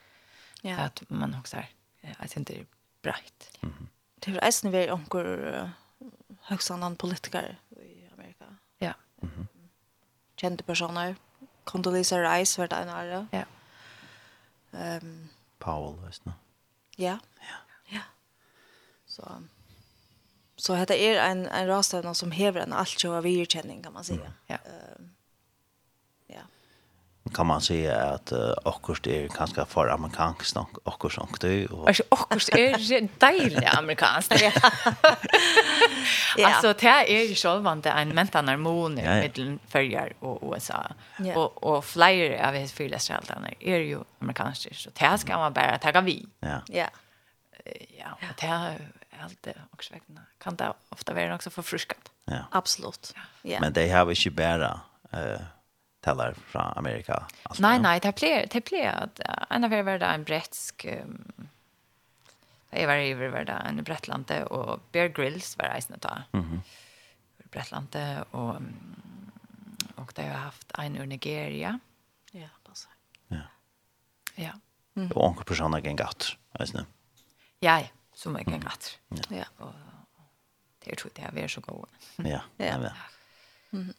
[0.62, 0.78] Ja.
[0.78, 1.68] At man huxar.
[2.00, 2.66] Jag syns det er
[3.02, 3.50] breit.
[3.60, 3.86] Mm -hmm.
[4.18, 5.70] Det är eisen vi onkur
[6.42, 8.44] högst annan politiker i Amerika.
[8.78, 8.94] Ja.
[9.22, 9.46] Mm -hmm.
[10.36, 11.16] Kända personer.
[11.64, 13.44] Condoleezza Rice var det en av Ja.
[14.70, 15.28] Um,
[15.58, 16.32] Powell, visst nu?
[16.96, 17.18] Ja.
[17.40, 17.56] Ja.
[17.84, 18.02] Ja.
[19.06, 19.22] Så...
[19.22, 19.42] So,
[20.58, 24.04] Så heter är er en en rastavna som hever en allt av virkänning kan man
[24.04, 24.32] säga.
[24.46, 24.54] Ja.
[24.54, 25.06] Uh,
[26.26, 26.40] ja.
[27.34, 31.88] Kan man säga att uh, akkurst är ganska för amerikanskt och akkurst och det och
[31.88, 34.40] Alltså akkurst är dejligt amerikanskt.
[36.36, 36.48] ja.
[36.48, 39.30] Alltså det är ju självande en mental harmoni ja, ja.
[39.36, 40.86] mellan färger och USA.
[41.18, 41.38] Ja.
[41.38, 45.78] Och och flyger av his fearless heldarna är ju amerikanskt så det ska man bara
[45.78, 46.26] ta vi.
[46.40, 46.60] Ja.
[46.66, 46.86] Ja.
[47.98, 48.78] Ja, och det
[49.22, 52.12] allt det också vägna kan det ofta vara också för friskat.
[52.24, 52.44] Ja.
[52.50, 53.14] Absolut.
[53.42, 53.60] Ja.
[53.60, 54.80] Men det har vi ju bara
[55.10, 55.40] eh
[56.00, 57.26] talar från Amerika.
[57.42, 59.20] Alltså, nej, nej, det blir det blir att
[59.50, 61.48] en av er var en brettsk um,
[62.70, 66.22] Jag var i Riverdale en Brettlande och Bear Grylls var reisna ta.
[66.30, 66.44] Mhm.
[66.44, 66.62] Mm
[67.50, 68.56] Brettlande och
[69.94, 71.78] och det har haft en ur Nigeria.
[72.32, 72.92] Ja, passar.
[73.28, 73.40] Ja.
[74.34, 74.50] Ja.
[74.96, 75.10] Mm.
[75.10, 76.84] Och onkel personer gängat, alltså.
[77.58, 77.80] Ja.
[77.80, 77.86] ja
[78.18, 78.98] som jag kan gatt.
[79.08, 79.44] Ja.
[80.84, 81.88] Det tror jag det är så god.
[82.16, 82.40] Ja.
[82.56, 82.76] Ja.
[83.70, 83.94] Mhm.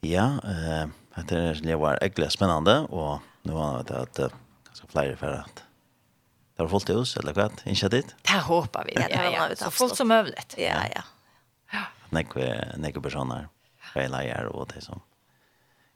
[0.00, 0.86] Ja, eh
[1.28, 4.16] det är det var äckligt spännande och nu har det att
[4.64, 5.64] ganska flyger för att
[6.56, 7.62] det har fullt hus eller vad?
[7.64, 8.14] Inte det.
[8.22, 8.92] Det hoppas vi.
[8.94, 10.54] Ja, ja, så fullt som möjligt.
[10.58, 11.02] Ja, ja.
[11.72, 11.82] Ja.
[12.10, 13.48] Några några personer.
[13.94, 15.00] Jag lägger och det som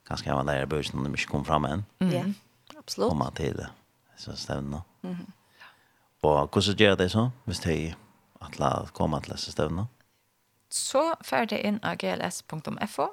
[0.08, 1.84] ganska många där börsen de mycket kom fram än.
[1.98, 2.22] Ja.
[2.78, 3.08] Absolut.
[3.10, 3.70] Komma till det.
[4.16, 4.80] Så stämmer.
[5.00, 5.32] Mhm.
[6.22, 7.94] Og hvordan gjør det så, hvis de
[8.42, 9.86] atla, kommer til disse støvnene?
[10.70, 13.06] Så fer det inn av gls.fo,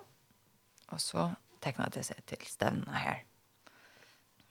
[0.92, 1.30] og så
[1.64, 3.24] tekner det seg til støvnene her.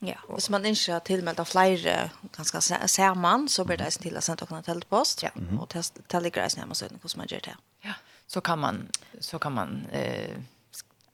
[0.05, 1.93] Ja, og hvis man ikke har tilmeldt av flere
[2.35, 2.61] ganske
[2.91, 5.31] sammen, så blir det eisen til å sende dere en teltpost, ja.
[5.35, 5.61] Mm -hmm.
[5.61, 7.55] og telegger eisen hjemme sønnen hvordan man gjør det.
[7.83, 7.93] Ja,
[8.27, 10.37] så kan man, så kan man, eh,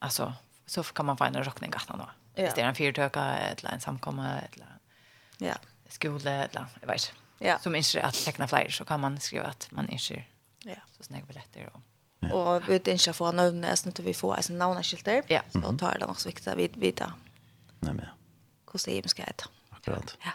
[0.01, 0.33] altså,
[0.65, 2.09] så kan man få en råkning gatt nå.
[2.37, 2.43] Ja.
[2.43, 4.67] Hvis det er en fyrtøka, eller en samkomma, eller
[5.39, 5.55] ja.
[5.89, 7.59] skole, eller, jeg vet ikke ja.
[7.59, 10.23] som inte att teckna flyer så kan man skriva att man inte
[10.63, 10.75] ja.
[10.97, 11.81] så snägg biljetter och
[12.21, 12.33] Ja.
[12.33, 15.41] Och vi inte ska få navnet, jeg synes vi får alltså navneskilter, Ja.
[15.51, 15.79] Så mm -hmm.
[15.79, 17.13] tar det nok så viktig att vi vita.
[17.79, 18.05] Nej men.
[18.65, 19.43] Kostym ska det.
[19.69, 20.17] Akkurat.
[20.23, 20.31] Ja.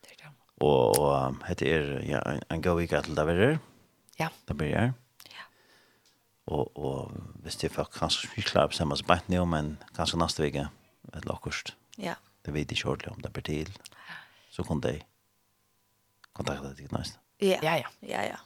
[0.00, 0.30] Det är det.
[0.64, 3.58] Och, och det er ja en go week att det blir.
[4.16, 4.28] Ja.
[4.44, 4.92] Det blir det.
[5.28, 5.42] Ja.
[6.44, 7.12] Och och
[7.42, 10.68] hvis det för kanske vi klarar på samma sätt nu men kanske nästa vecka
[11.14, 11.74] ett lockost.
[11.96, 12.14] Ja.
[12.42, 13.78] Det vet jag shortly om det blir till.
[14.50, 15.02] Så kan det
[16.40, 17.18] kontakta dig nästa.
[17.38, 17.58] Ja.
[17.62, 17.88] Ja ja.
[18.00, 18.38] Ja ja.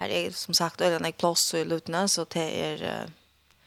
[0.00, 2.76] Her er som sagt øyne jeg plats i lutene, så det är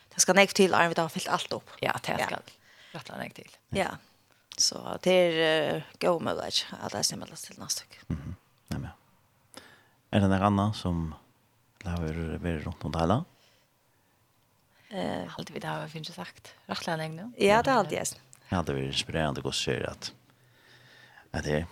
[0.09, 1.69] det skal ska til, till vi har fyllt alt opp.
[1.81, 2.37] Ja, det ska.
[2.93, 3.49] Rätta näck till.
[3.69, 3.97] Ja.
[4.57, 6.65] Så det är go med det.
[6.81, 8.05] Att det stämmer till nästa vecka.
[8.07, 8.35] Mhm.
[8.67, 8.91] Nej men.
[10.11, 11.15] Är det någon annan som
[11.79, 13.25] laver vi runt om det hela?
[14.89, 16.53] Eh, alltid vi det har vi sagt.
[16.65, 17.31] Rätta näck nu.
[17.37, 18.19] Ja, det er alltid.
[18.49, 20.13] Ja, det är inspirerande att se att
[21.31, 21.65] att det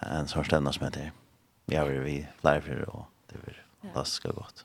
[0.00, 1.12] en sån stämning som heter
[1.70, 4.64] jag vill vi live för och det blir fantastiskt gott.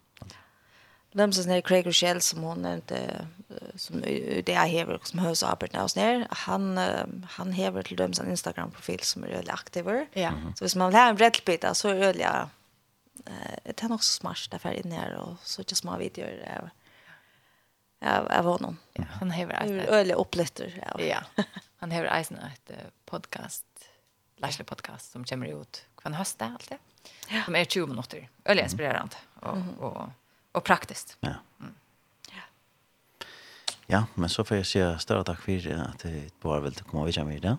[1.12, 3.28] Lemsens när Craig Rochelle som hon nämnde
[3.76, 4.02] som
[4.46, 6.80] det är hever som hörs arbetar hos ner han
[7.30, 9.86] han hever till döms en Instagram profil som är väldigt aktiv.
[10.14, 10.32] Ja.
[10.56, 12.50] Så hvis man vill ha en breddbit så är det ja
[13.26, 16.30] eh det är också smart därför inne och så just små videor
[16.60, 16.70] av
[18.10, 18.78] av av honom.
[18.94, 20.84] Ja, han hever ett öle uppletter.
[20.88, 21.02] Ja.
[21.04, 21.44] ja.
[21.78, 22.72] Han hever eisen ett
[23.06, 23.66] podcast
[24.38, 26.78] Lashly podcast som kommer ut kvann hösta alltid.
[27.30, 27.44] Ja.
[27.44, 28.30] Som är 20 minuter.
[28.46, 29.80] Öle inspirerande och, mm.
[29.80, 30.10] och, och,
[30.52, 31.18] och praktiskt.
[31.20, 31.34] Ja.
[31.60, 31.74] Mm.
[33.86, 34.06] ja.
[34.14, 37.42] Men så får jag säga större tack för att du bara vill komma vidare med
[37.42, 37.58] det.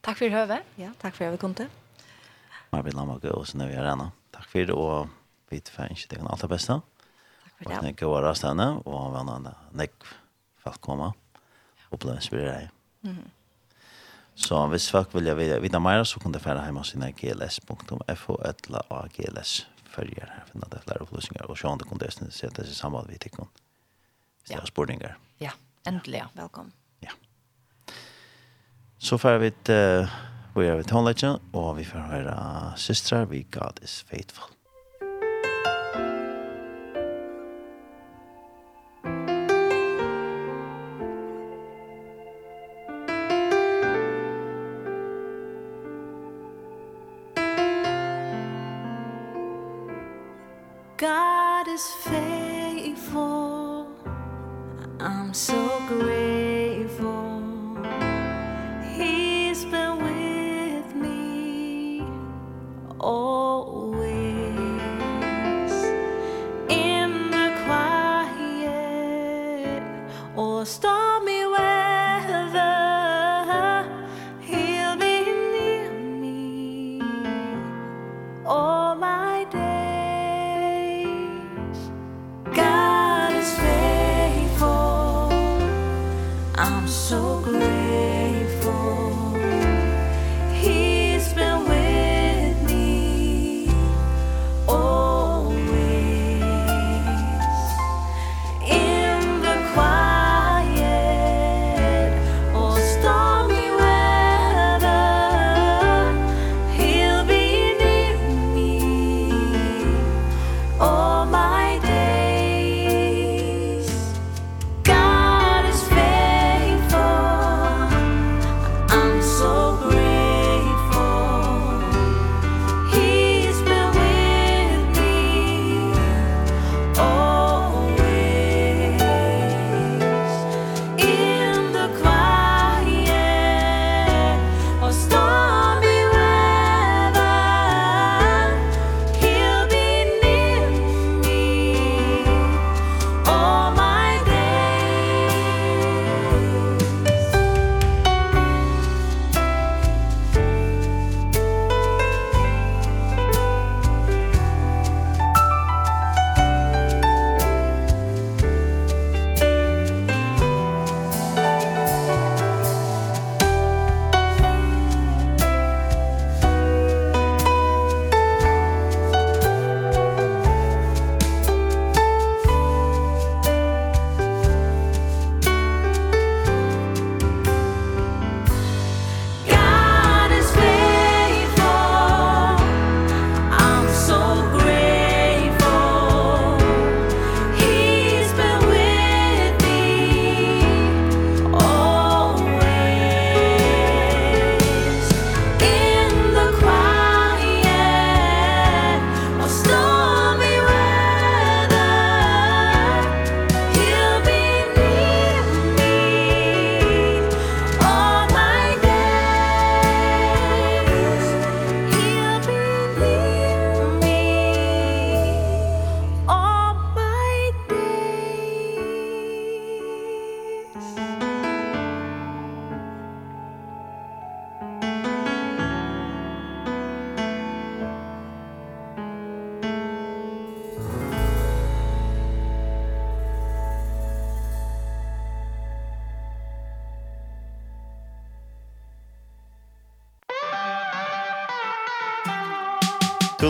[0.00, 0.62] Tack för hövet.
[0.74, 1.68] Ja, tack för att vi kom till.
[2.70, 5.08] Marbit Lamaga och sen är vi här Tack för det och
[5.48, 6.82] vi får inte allt det bästa.
[7.42, 7.76] Tack för det.
[7.76, 9.92] Och går går rastarna och använda näck
[10.58, 11.14] för att komma.
[11.88, 12.70] Och bli inspirerade.
[13.02, 13.30] Mm.
[14.34, 18.92] Så hvis folk vil vite veta, mer så kan det färra hemma sina gls.fo eller
[18.92, 20.26] agls følger.
[20.26, 23.08] här finna det flere flera upplysningar se sjön det kunde det sätta sig i samband
[23.08, 23.48] vid tikon.
[24.44, 24.66] Så ja.
[24.66, 25.18] spårningar.
[25.38, 25.50] Ja,
[25.86, 26.28] äntligen.
[26.32, 26.72] Välkommen.
[27.00, 27.10] Ja.
[28.98, 30.08] Så får vi ett uh,
[30.56, 34.44] vi är vid tonlägen och vi får höra systrar, vi God is faithful.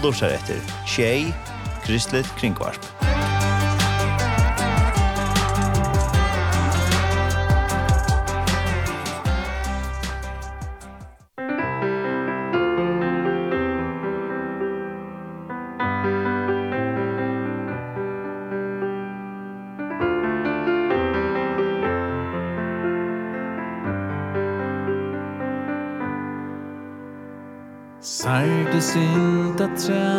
[0.05, 1.33] og lortar etter Tjei,
[1.85, 2.95] Kristelig Kringvarp.
[28.85, 29.24] sin
[29.75, 30.14] bättre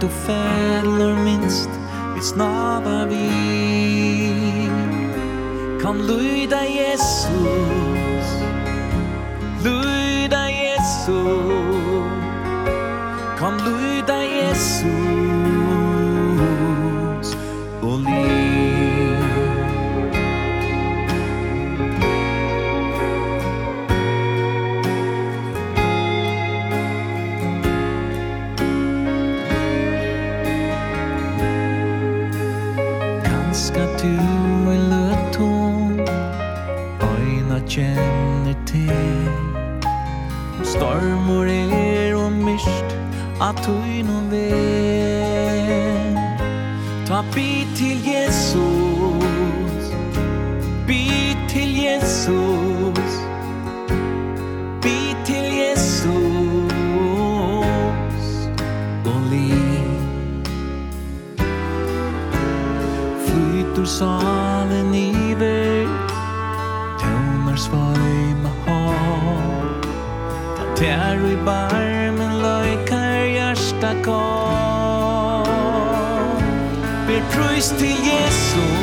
[0.00, 1.70] du fäller minst
[2.14, 3.30] vi snavar vi
[5.82, 7.60] Kan lyda Jesus
[9.64, 11.49] Lyda Jesus.
[43.56, 44.50] tu tuinum ve
[47.08, 48.09] Ta bit til
[77.60, 78.79] Kristus Jesus.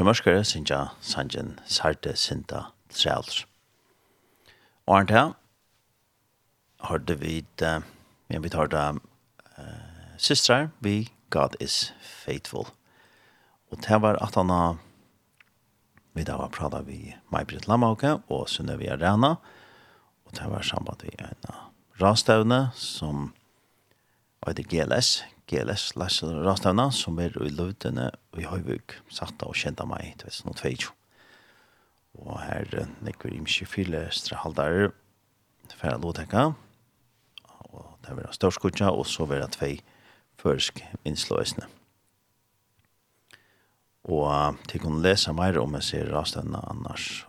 [0.00, 3.42] Sjømørskere synja sanjen sarte sinta trælser.
[4.88, 5.34] Og han til
[6.88, 7.82] hørte vi det,
[8.32, 12.64] men vi tar det uh, systrar, vi God is faithful.
[13.68, 14.78] Og det var at han har
[16.16, 19.34] vi da var prata vi Maibrit Lamauke og Sunnøvi Arena
[20.24, 21.52] og det var samband vi en
[22.00, 23.34] rastøvne som
[24.46, 29.56] var det GLS, GLS Lasse Rastavna som er i Løvdene og i Høyvug satt og
[29.58, 30.94] kjente meg til Vestnå Tveijo.
[32.20, 34.92] Og her nekker i mye fire strahaldar
[35.74, 36.44] for å låtekka.
[37.70, 39.72] Og det var størskutja og så var det tvei
[40.40, 41.66] førsk innslåesne.
[44.10, 47.24] Og til kunne lese mer om jeg ser Rastavna annars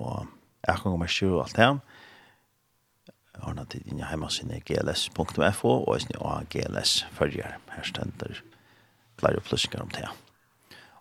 [0.00, 0.24] og
[0.64, 1.78] jeg kan komme med og alt det her
[3.42, 7.58] ordna til din heimasine gls.fo og isni og gls følger.
[7.76, 8.42] Her stender
[9.18, 10.08] flere opplysninger om det.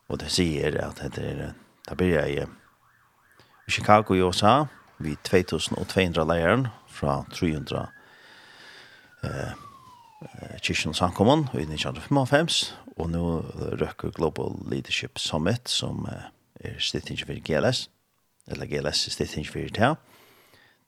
[0.10, 1.52] Og det sier at det er
[1.90, 2.44] da blir jeg
[3.66, 4.66] i Chicago i USA
[5.00, 7.88] vi 2200 leiren fra 300
[9.24, 9.54] eh,
[10.62, 12.60] Kirsten Sankomon i 1955
[13.00, 13.24] og nå
[13.82, 16.30] røkker Global Leadership Summit som eh,
[16.70, 17.88] er stittingen for GLS
[18.50, 19.96] eller GLS er stittingen for det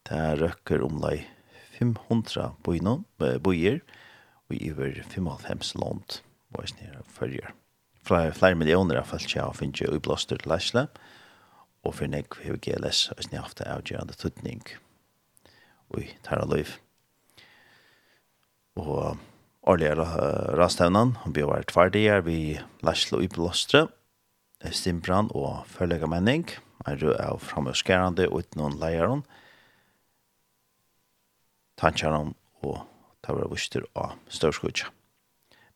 [0.10, 1.26] Det røkker omlai
[1.78, 2.53] 500
[3.44, 3.82] boier
[4.49, 6.22] og iver 55 land
[6.52, 7.53] var snir følger.
[8.02, 10.88] Fra flere millioner av seg og finnes i blåster til Læsle
[11.82, 14.61] og for nek vi GLS og snir haft avgjørende tøtning
[15.91, 16.78] og i Tara Løyv.
[18.80, 19.18] Og
[19.68, 20.06] årligere
[20.57, 22.38] rastevnen, han blir vært ferdigere vi
[22.86, 23.88] Læsle og i blåstre,
[24.72, 26.45] Stimbran og Føllegamenning,
[26.86, 29.40] er jo av framøskerande utenom leieren, og
[31.82, 32.84] tankjaran og
[33.26, 34.91] ta var vuster av størskutja.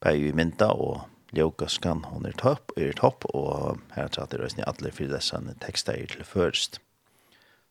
[0.03, 1.05] Bæg i mynda og
[1.35, 5.97] Ljokaskan, hon er topp, er topp, og her tatt er røysni alle fyrir dessane tekster
[5.97, 6.79] er til først.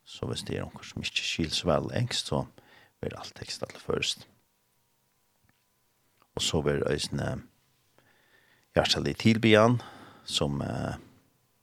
[0.05, 2.43] Så hvis det er noen som ikke skils vel engst, så
[3.01, 4.27] blir all tekst til først.
[6.35, 7.31] Og så blir røysni
[8.75, 9.79] hjertelig tilbyan,
[10.27, 10.99] som uh,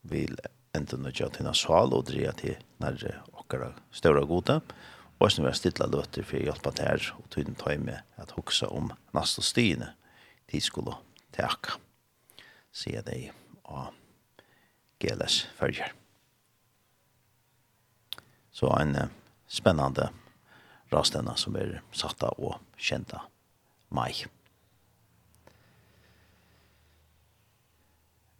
[0.07, 0.39] vil
[0.73, 4.73] enda nødja til nasal og dreja til nærre okkara større gode, og
[5.21, 8.01] og som var stilla løter for å hjelpe til her, og tog den tøy med
[8.21, 9.91] at huksa om nast og styne,
[10.49, 10.95] de skulle
[11.35, 11.77] teka,
[12.73, 13.27] sier de
[13.69, 13.93] og
[15.01, 15.93] GLS følger.
[18.51, 19.11] Så en uh,
[19.47, 20.09] spennende
[20.91, 23.29] rastene som er satt av og kjent av
[23.93, 24.25] meg.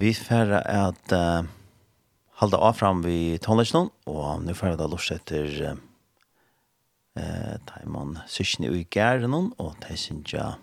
[0.01, 1.45] Vi færre at uh,
[2.41, 5.79] halda av fram vi tonleggene, og nu færre da lort etter uh,
[7.15, 10.55] eh tar man sysni i gærnon og tar sinja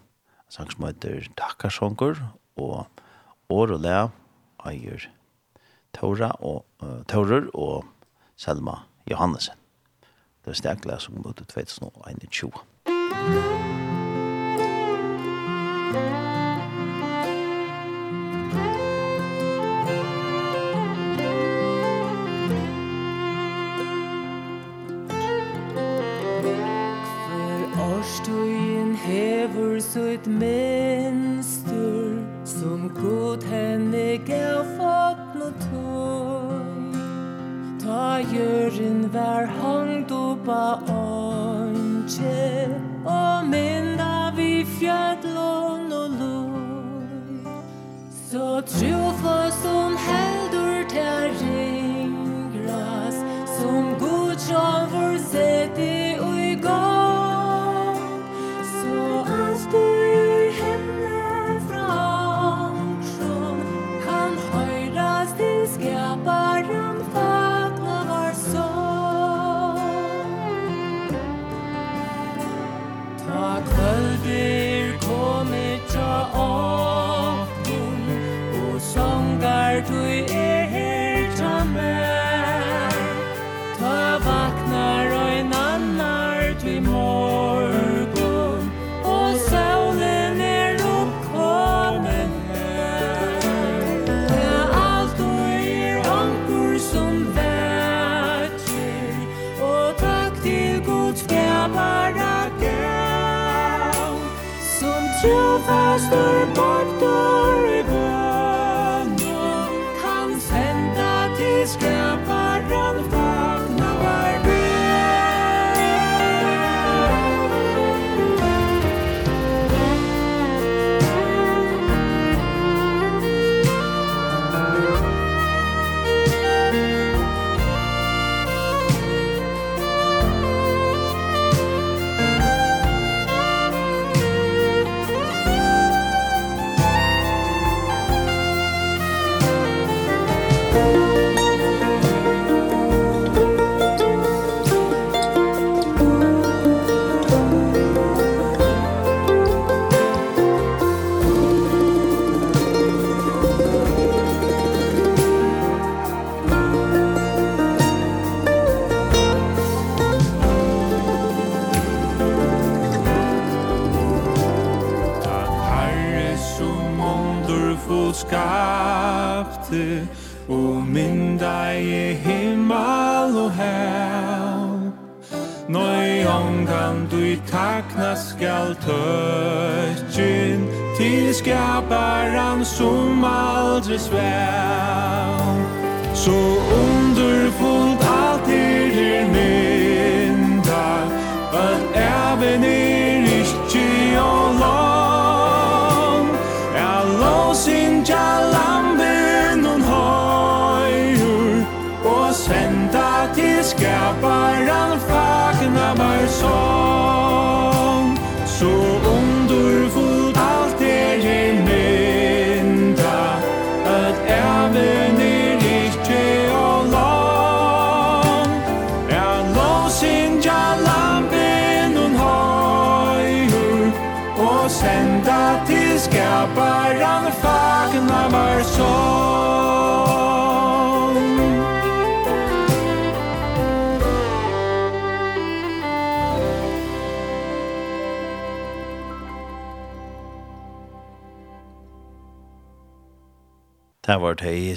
[0.49, 2.17] sang som heter Takkarsongur
[2.57, 2.87] og
[3.51, 4.11] Årole
[4.67, 5.09] eier
[5.93, 7.85] Tora og uh, Torer og
[8.37, 9.57] Selma Johannesen.
[10.45, 12.53] Det er stekla som møtte 2021.
[15.89, 16.28] Musikk
[29.99, 36.99] tøyt mønster Som god henne gav fått noe tøy.
[37.83, 40.63] Ta gjøren jøren var hangd oppa
[40.93, 42.69] åndsje
[43.09, 47.55] Og minna vi fjødlån og loj
[48.31, 49.88] Så trofast og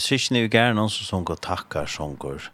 [0.02, 2.50] syskene i gæren noen som sunger takkar sunger,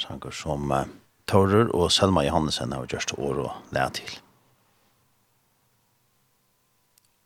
[0.00, 0.86] sanger som uh,
[1.30, 4.16] Taurer og Selma Johannesen har gjort år og lært til.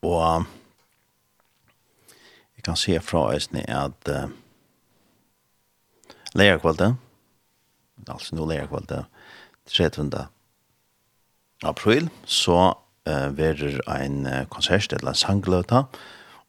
[0.04, 0.44] Og uh,
[2.56, 4.28] jeg kan se fra Østene at uh,
[6.34, 6.96] leierkvalget,
[8.08, 9.06] altså nå leierkvalget,
[9.70, 10.26] 30.
[11.64, 12.74] april, så
[13.08, 15.84] uh, verer ein uh, konsert eller en sangløta,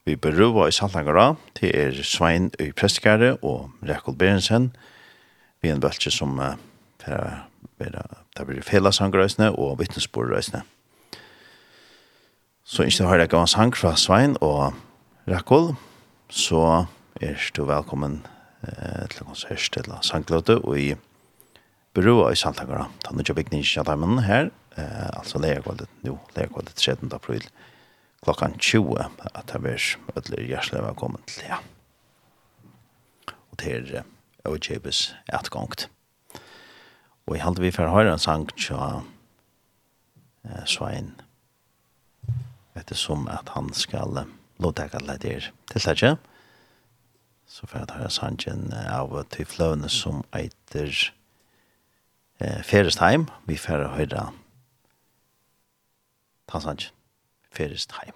[0.06, 4.68] Vi berøver i Saltangara, det er Svein i Prestegare og Rekul Berensen,
[5.62, 6.52] vi er en veltje som uh,
[7.02, 7.42] for,
[8.38, 10.62] det blir felasangrøysene og vittnesbordreisene.
[12.64, 14.78] Så ikke har det gammel sang fra Svein og
[15.26, 15.74] Rekul,
[16.30, 16.86] så
[17.18, 18.22] er du velkommen
[18.62, 20.92] uh, til konsert til sangløte og i
[21.98, 22.92] berøver i Saltangara.
[23.02, 27.10] Ta nødja bygningskjadaimen her, uh, altså leierkvallet, jo, leierkvallet 13.
[27.10, 27.50] april
[28.26, 28.98] klokkan 20
[29.36, 29.84] at det blir
[30.18, 31.60] ødelig hjertelig velkommen til ja.
[33.52, 34.02] Og til
[34.46, 35.90] Øvekjøpes etgångt.
[37.26, 41.14] Og jeg halte vi for å høre en sang til uh, Svein
[42.76, 44.26] ettersom at han skal
[44.62, 45.22] lovdega til det
[45.72, 46.16] til det ikke.
[47.48, 50.92] Så for å høre sangen av til fløvene som eiter
[52.42, 53.30] uh, Ferestheim.
[53.46, 54.28] Vi får høre
[56.50, 56.92] tansangen
[57.56, 58.14] ferist heim.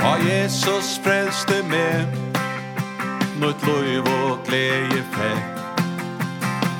[0.00, 2.06] Ja, Jesus frelste meg
[3.38, 5.62] Mot loiv og gleie fekk.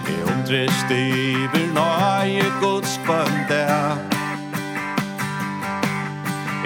[0.09, 3.63] Jeg undrest iver nøye gods kvande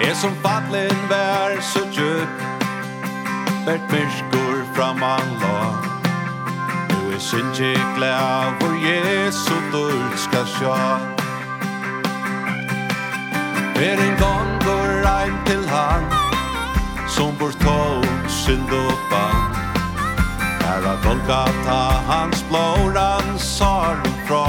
[0.01, 2.45] Jeg som fatlen vær så djup
[3.63, 5.92] Hvert myrskur fram an lag
[7.23, 10.75] synge glad hvor Jesu død skal sjå.
[13.75, 16.03] Er en gang går rein til han
[17.07, 19.55] Som bor tog synd og bang
[20.61, 21.79] Her er Golgata
[22.11, 23.97] hans blåran sår
[24.27, 24.47] fra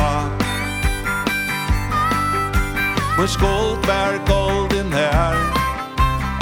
[3.18, 5.36] Men skuld bær golden her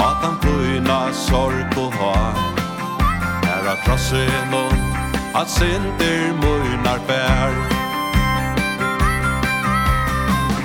[0.07, 2.17] At han bruna sorg og ha
[3.43, 4.92] Her er krossen og
[5.35, 7.51] at synder munar bær.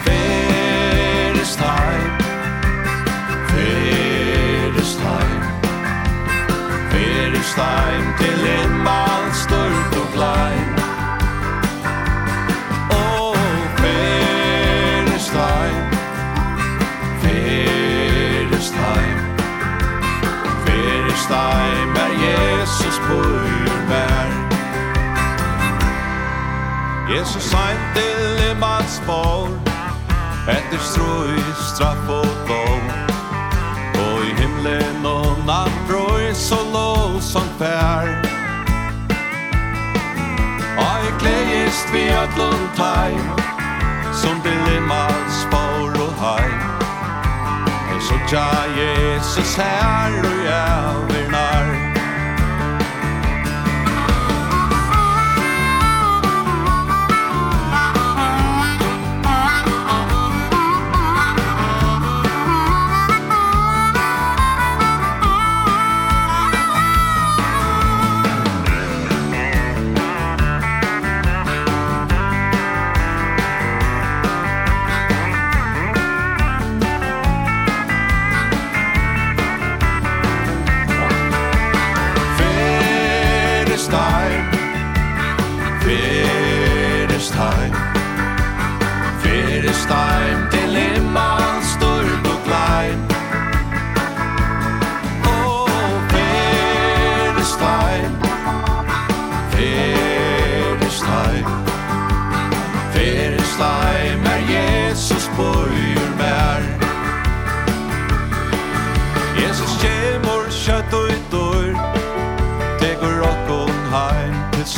[0.05, 2.13] Veres time
[3.51, 5.45] Veres time
[6.93, 10.71] Veres time til en mal stort og klein?
[12.91, 13.37] Oh,
[13.83, 15.87] veres time
[17.23, 19.21] Veres time
[20.67, 23.58] Veres time er Jesus bor?
[27.17, 29.49] Jesus sein til i mitt spår
[30.49, 31.39] Etter strøy,
[31.71, 32.85] straff og dom
[34.05, 38.13] Og i himmelen og natt brøy Så lov som fær.
[40.79, 43.17] Og jeg gledest vi at lund teg
[44.13, 46.51] Som til i mitt spår og hai
[47.89, 51.18] Jeg så tja Jesus her og jeg vil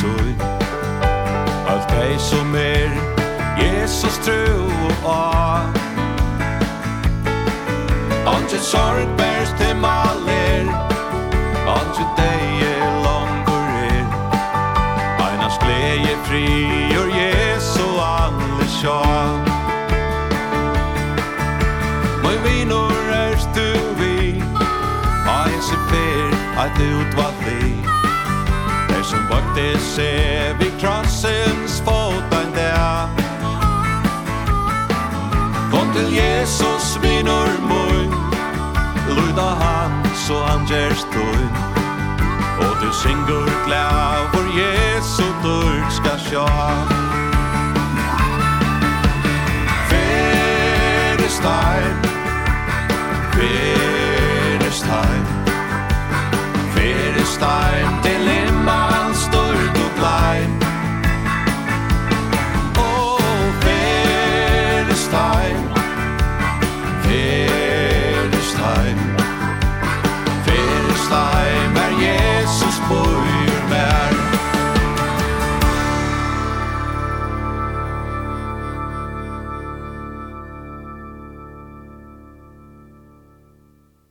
[0.01, 0.35] sui
[1.69, 2.91] Alt dei som er
[3.61, 4.65] Jesus tro
[5.05, 5.67] og a.
[8.33, 10.71] Anki sorg bærs til maler.
[11.77, 14.07] Anki dei er langur er.
[15.27, 16.47] Einas glede fri
[16.95, 19.03] friur Jesu alle sja
[22.23, 23.69] Moi vinor erst du
[24.01, 24.43] vi?
[25.37, 27.80] Ein se per at utvald vi.
[29.31, 30.11] Brøkte se
[30.59, 33.31] vi krossens fotan der.
[35.71, 38.03] Kom til Jesus vinur mui
[39.09, 41.43] Luda han så han gjerst døy
[42.65, 46.47] Og du syngur glæv Hvor Jesu døy skal sjå.
[49.91, 51.97] Fyrest heim
[56.75, 58.40] Fyrest heim til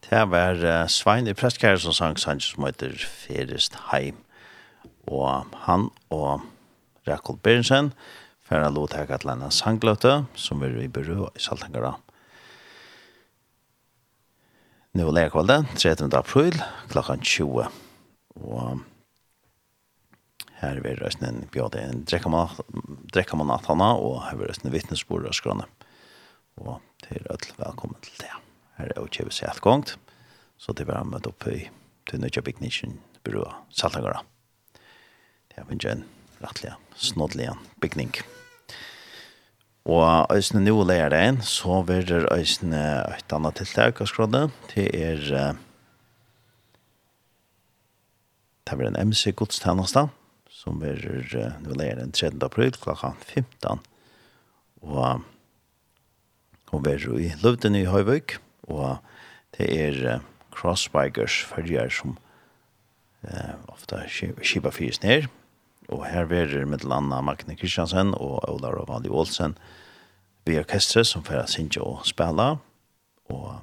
[0.10, 4.18] Det var uh, Svein i Prestkjær som sang sang som heter Ferest Heim.
[5.06, 6.48] Og han og
[7.06, 7.92] Rekol Berensen
[8.42, 11.94] for å låte her til en sangløte som er i Byrå i Saltangara.
[14.98, 16.10] Nå er lærkvalget, 13.
[16.18, 16.58] april,
[16.90, 17.70] klokken 20.
[18.42, 18.82] Og
[20.64, 25.70] her er det en bjøde, en drekkamanatana, og her er det en vittnesbord av skrønne.
[26.58, 28.49] Og til ødel, velkommen til det
[28.80, 29.98] her er jo ikke vi alt gongt,
[30.60, 31.68] så det var møtt opp i
[32.10, 33.46] til Nødja Bygnisjen byrå
[33.76, 34.24] Saltangara.
[35.52, 36.06] Det er var en
[36.40, 37.52] rettelig, snoddelig
[37.84, 38.16] bygning.
[39.90, 42.82] Og Øysene nå leier det inn, så vil det Øysene
[43.18, 44.48] et annet tiltak av skrådde.
[44.74, 45.22] Det er
[48.70, 50.10] det er en MC-godstjeneste
[50.54, 51.00] som vil
[51.34, 52.36] uh, nå leier den 3.
[52.46, 53.82] april klokka 15.
[54.86, 55.24] Og
[56.70, 58.38] hun vil i Løvden i Høyvøk
[58.70, 58.98] og
[59.58, 60.26] det er uh,
[60.56, 62.16] crossbikers følger som
[63.26, 65.28] uh, ofte kjipa fyrs ned,
[65.90, 69.58] og her verer med landa Magne Kristiansen og Ola Rovali Olsen
[70.50, 72.56] vi orkestret som får synge og spela,
[73.30, 73.60] og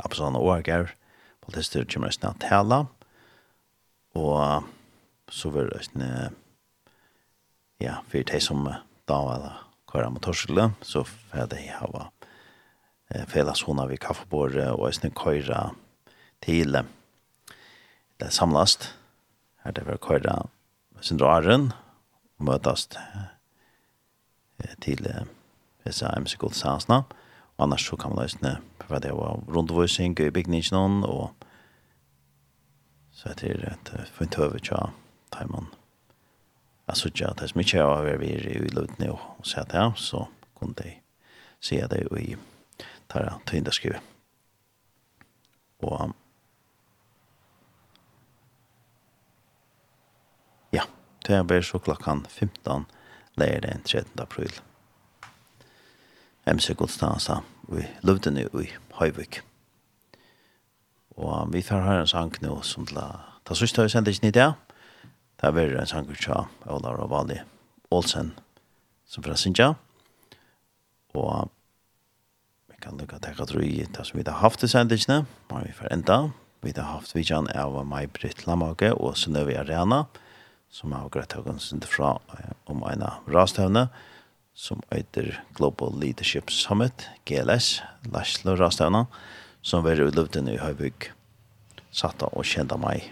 [0.00, 0.94] Absalon og Åger,
[1.44, 2.84] politister kommer snart tala,
[4.16, 4.64] og
[5.30, 6.30] så vil det
[7.80, 8.64] ja, for de som
[9.08, 9.44] da var
[9.90, 12.08] kvar motorsykler, så får de hava
[13.14, 15.74] eh felas hona vi kaffebordet og eisne køyra
[16.42, 16.72] til
[18.20, 18.96] det samlast.
[19.64, 20.48] Her det var køyra
[21.00, 21.72] syndraren
[22.38, 22.96] og møtast
[24.80, 25.08] til
[25.84, 27.02] disse MC Gold Sansna.
[27.56, 28.58] Og annars så kan man eisne
[28.88, 31.34] hva det var rundvoising i bygningsnån og
[33.12, 34.78] så er det et fint høve tja
[35.32, 35.66] taimann.
[36.88, 39.70] Jeg synes ikke at det er så mye jeg har vært i løtene og sett
[39.70, 40.24] det, så
[40.54, 41.02] kunne jeg
[41.60, 42.36] se det i
[43.10, 44.00] tar jeg til henne skrive.
[45.80, 46.12] Og
[50.72, 50.86] ja,
[51.26, 52.86] det er bare så klokken 15
[53.40, 54.20] leir den 13.
[54.20, 54.52] april.
[56.46, 57.40] MC Godstansa
[57.72, 59.42] i Løvdene i Høyvik.
[61.16, 62.98] Og vi får høre en sang nå som til
[63.44, 64.52] Ta sørst har vi sendt ikke nytt det.
[65.40, 67.40] Det er en sang fra Ola Ravali
[67.90, 68.34] Olsen
[69.08, 69.72] som fra Sintja.
[71.14, 71.50] Og
[72.80, 76.30] kan lukka takka i det som vi har haft i sendingene, men vi får enda.
[76.60, 80.06] Vi har haft vidjan av meg Britt Lamage og Sunnøvi Arena,
[80.70, 82.18] som har greit høyden sin fra
[82.66, 83.88] om en rastøvne,
[84.54, 87.80] som heter Global Leadership Summit, GLS,
[88.12, 89.06] Laslo rastøvne,
[89.62, 91.10] som var utløpten i Høybygg,
[91.92, 93.10] satt og kjent av meg.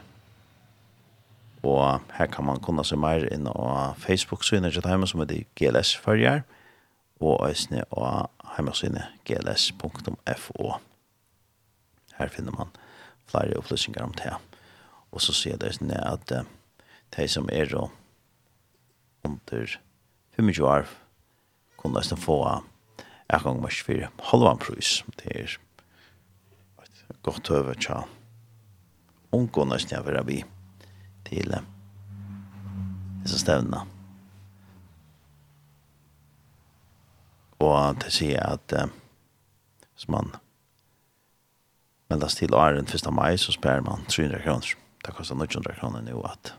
[1.64, 3.72] Og her kan man kunna se mer inn på
[4.04, 6.57] Facebook-synet til hjemme som heter GLS-følger, og
[7.20, 10.72] og øsne og heimasynet gls.fo.
[12.18, 12.70] Her finner man
[13.26, 14.34] flere opplysninger om det.
[15.12, 16.44] Og så sier det øsne at uh,
[17.16, 17.74] de som er
[19.24, 19.78] under
[20.36, 20.86] 25 år
[21.76, 25.04] kunne øsne få en gang mest for halvan pris.
[25.18, 25.58] Det er
[27.10, 28.04] et godt høve tja
[29.32, 30.38] unngå nøsne jeg vil vi
[31.28, 31.54] til
[33.22, 33.97] disse stevnene.
[37.58, 38.90] og til å si at eh,
[39.98, 40.32] som man
[42.08, 43.10] meldes til åren 1.
[43.12, 44.74] mai, så spør man 300 kroner.
[45.04, 46.54] Det koster 900 kroner nå at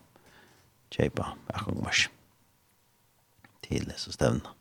[0.93, 2.07] kjøpe akkongvars
[3.65, 4.55] til disse stevnene.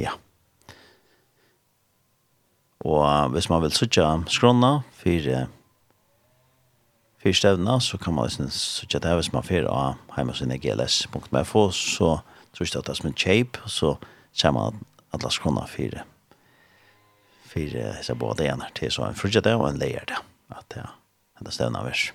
[0.00, 0.14] Ja.
[2.82, 5.28] Og hvis man vil søtja skrona for
[7.22, 10.60] för stevna, så kan man liksom søtja det här som man fyrir av heimasinne sin
[10.60, 12.20] gls.mfo så
[12.52, 13.96] tror jeg det er som en shape så
[14.32, 16.02] ser man alla skrona för
[17.44, 20.18] för så båda igjen til så en frukt det og en layer det
[20.50, 20.86] at ja
[21.44, 22.12] det stevna vers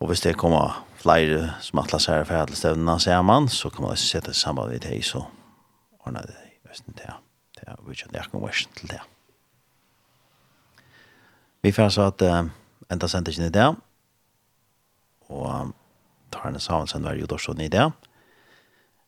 [0.00, 3.96] og hvis det kommer flere som atlas her for alle stevnene man, så kan man
[3.96, 5.24] sette sammen med det, så
[6.00, 7.14] ordner det i Østen til det.
[7.54, 9.00] Det er jo ikke en jakken til det.
[11.62, 12.50] Vi får så at uh,
[12.92, 13.64] enda sendte ikke en idé,
[15.28, 15.72] og um,
[16.32, 17.88] tar henne sammen sender hver jordorsson i det.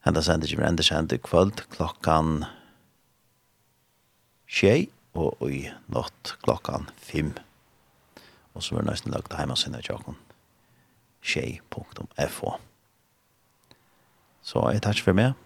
[0.06, 2.44] Enda sendte ikke enda sendte kvöld klokkan
[4.48, 7.34] tjei, og i natt klokkan fem.
[8.54, 10.18] Og så var det nesten lagt hjemme sinne av tjokken
[11.22, 12.54] tjej.fo.
[14.42, 15.36] Så jeg takk for meg.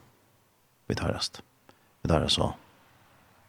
[0.89, 1.40] Vi tar rest.
[2.02, 2.52] Vi tar rest så.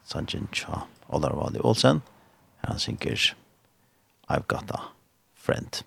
[0.06, 2.02] Sanjin Cha, Olar Olarvali Olsen.
[2.61, 3.36] Her han synker
[4.28, 4.82] I've got a
[5.34, 5.84] friend.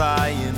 [0.00, 0.49] steg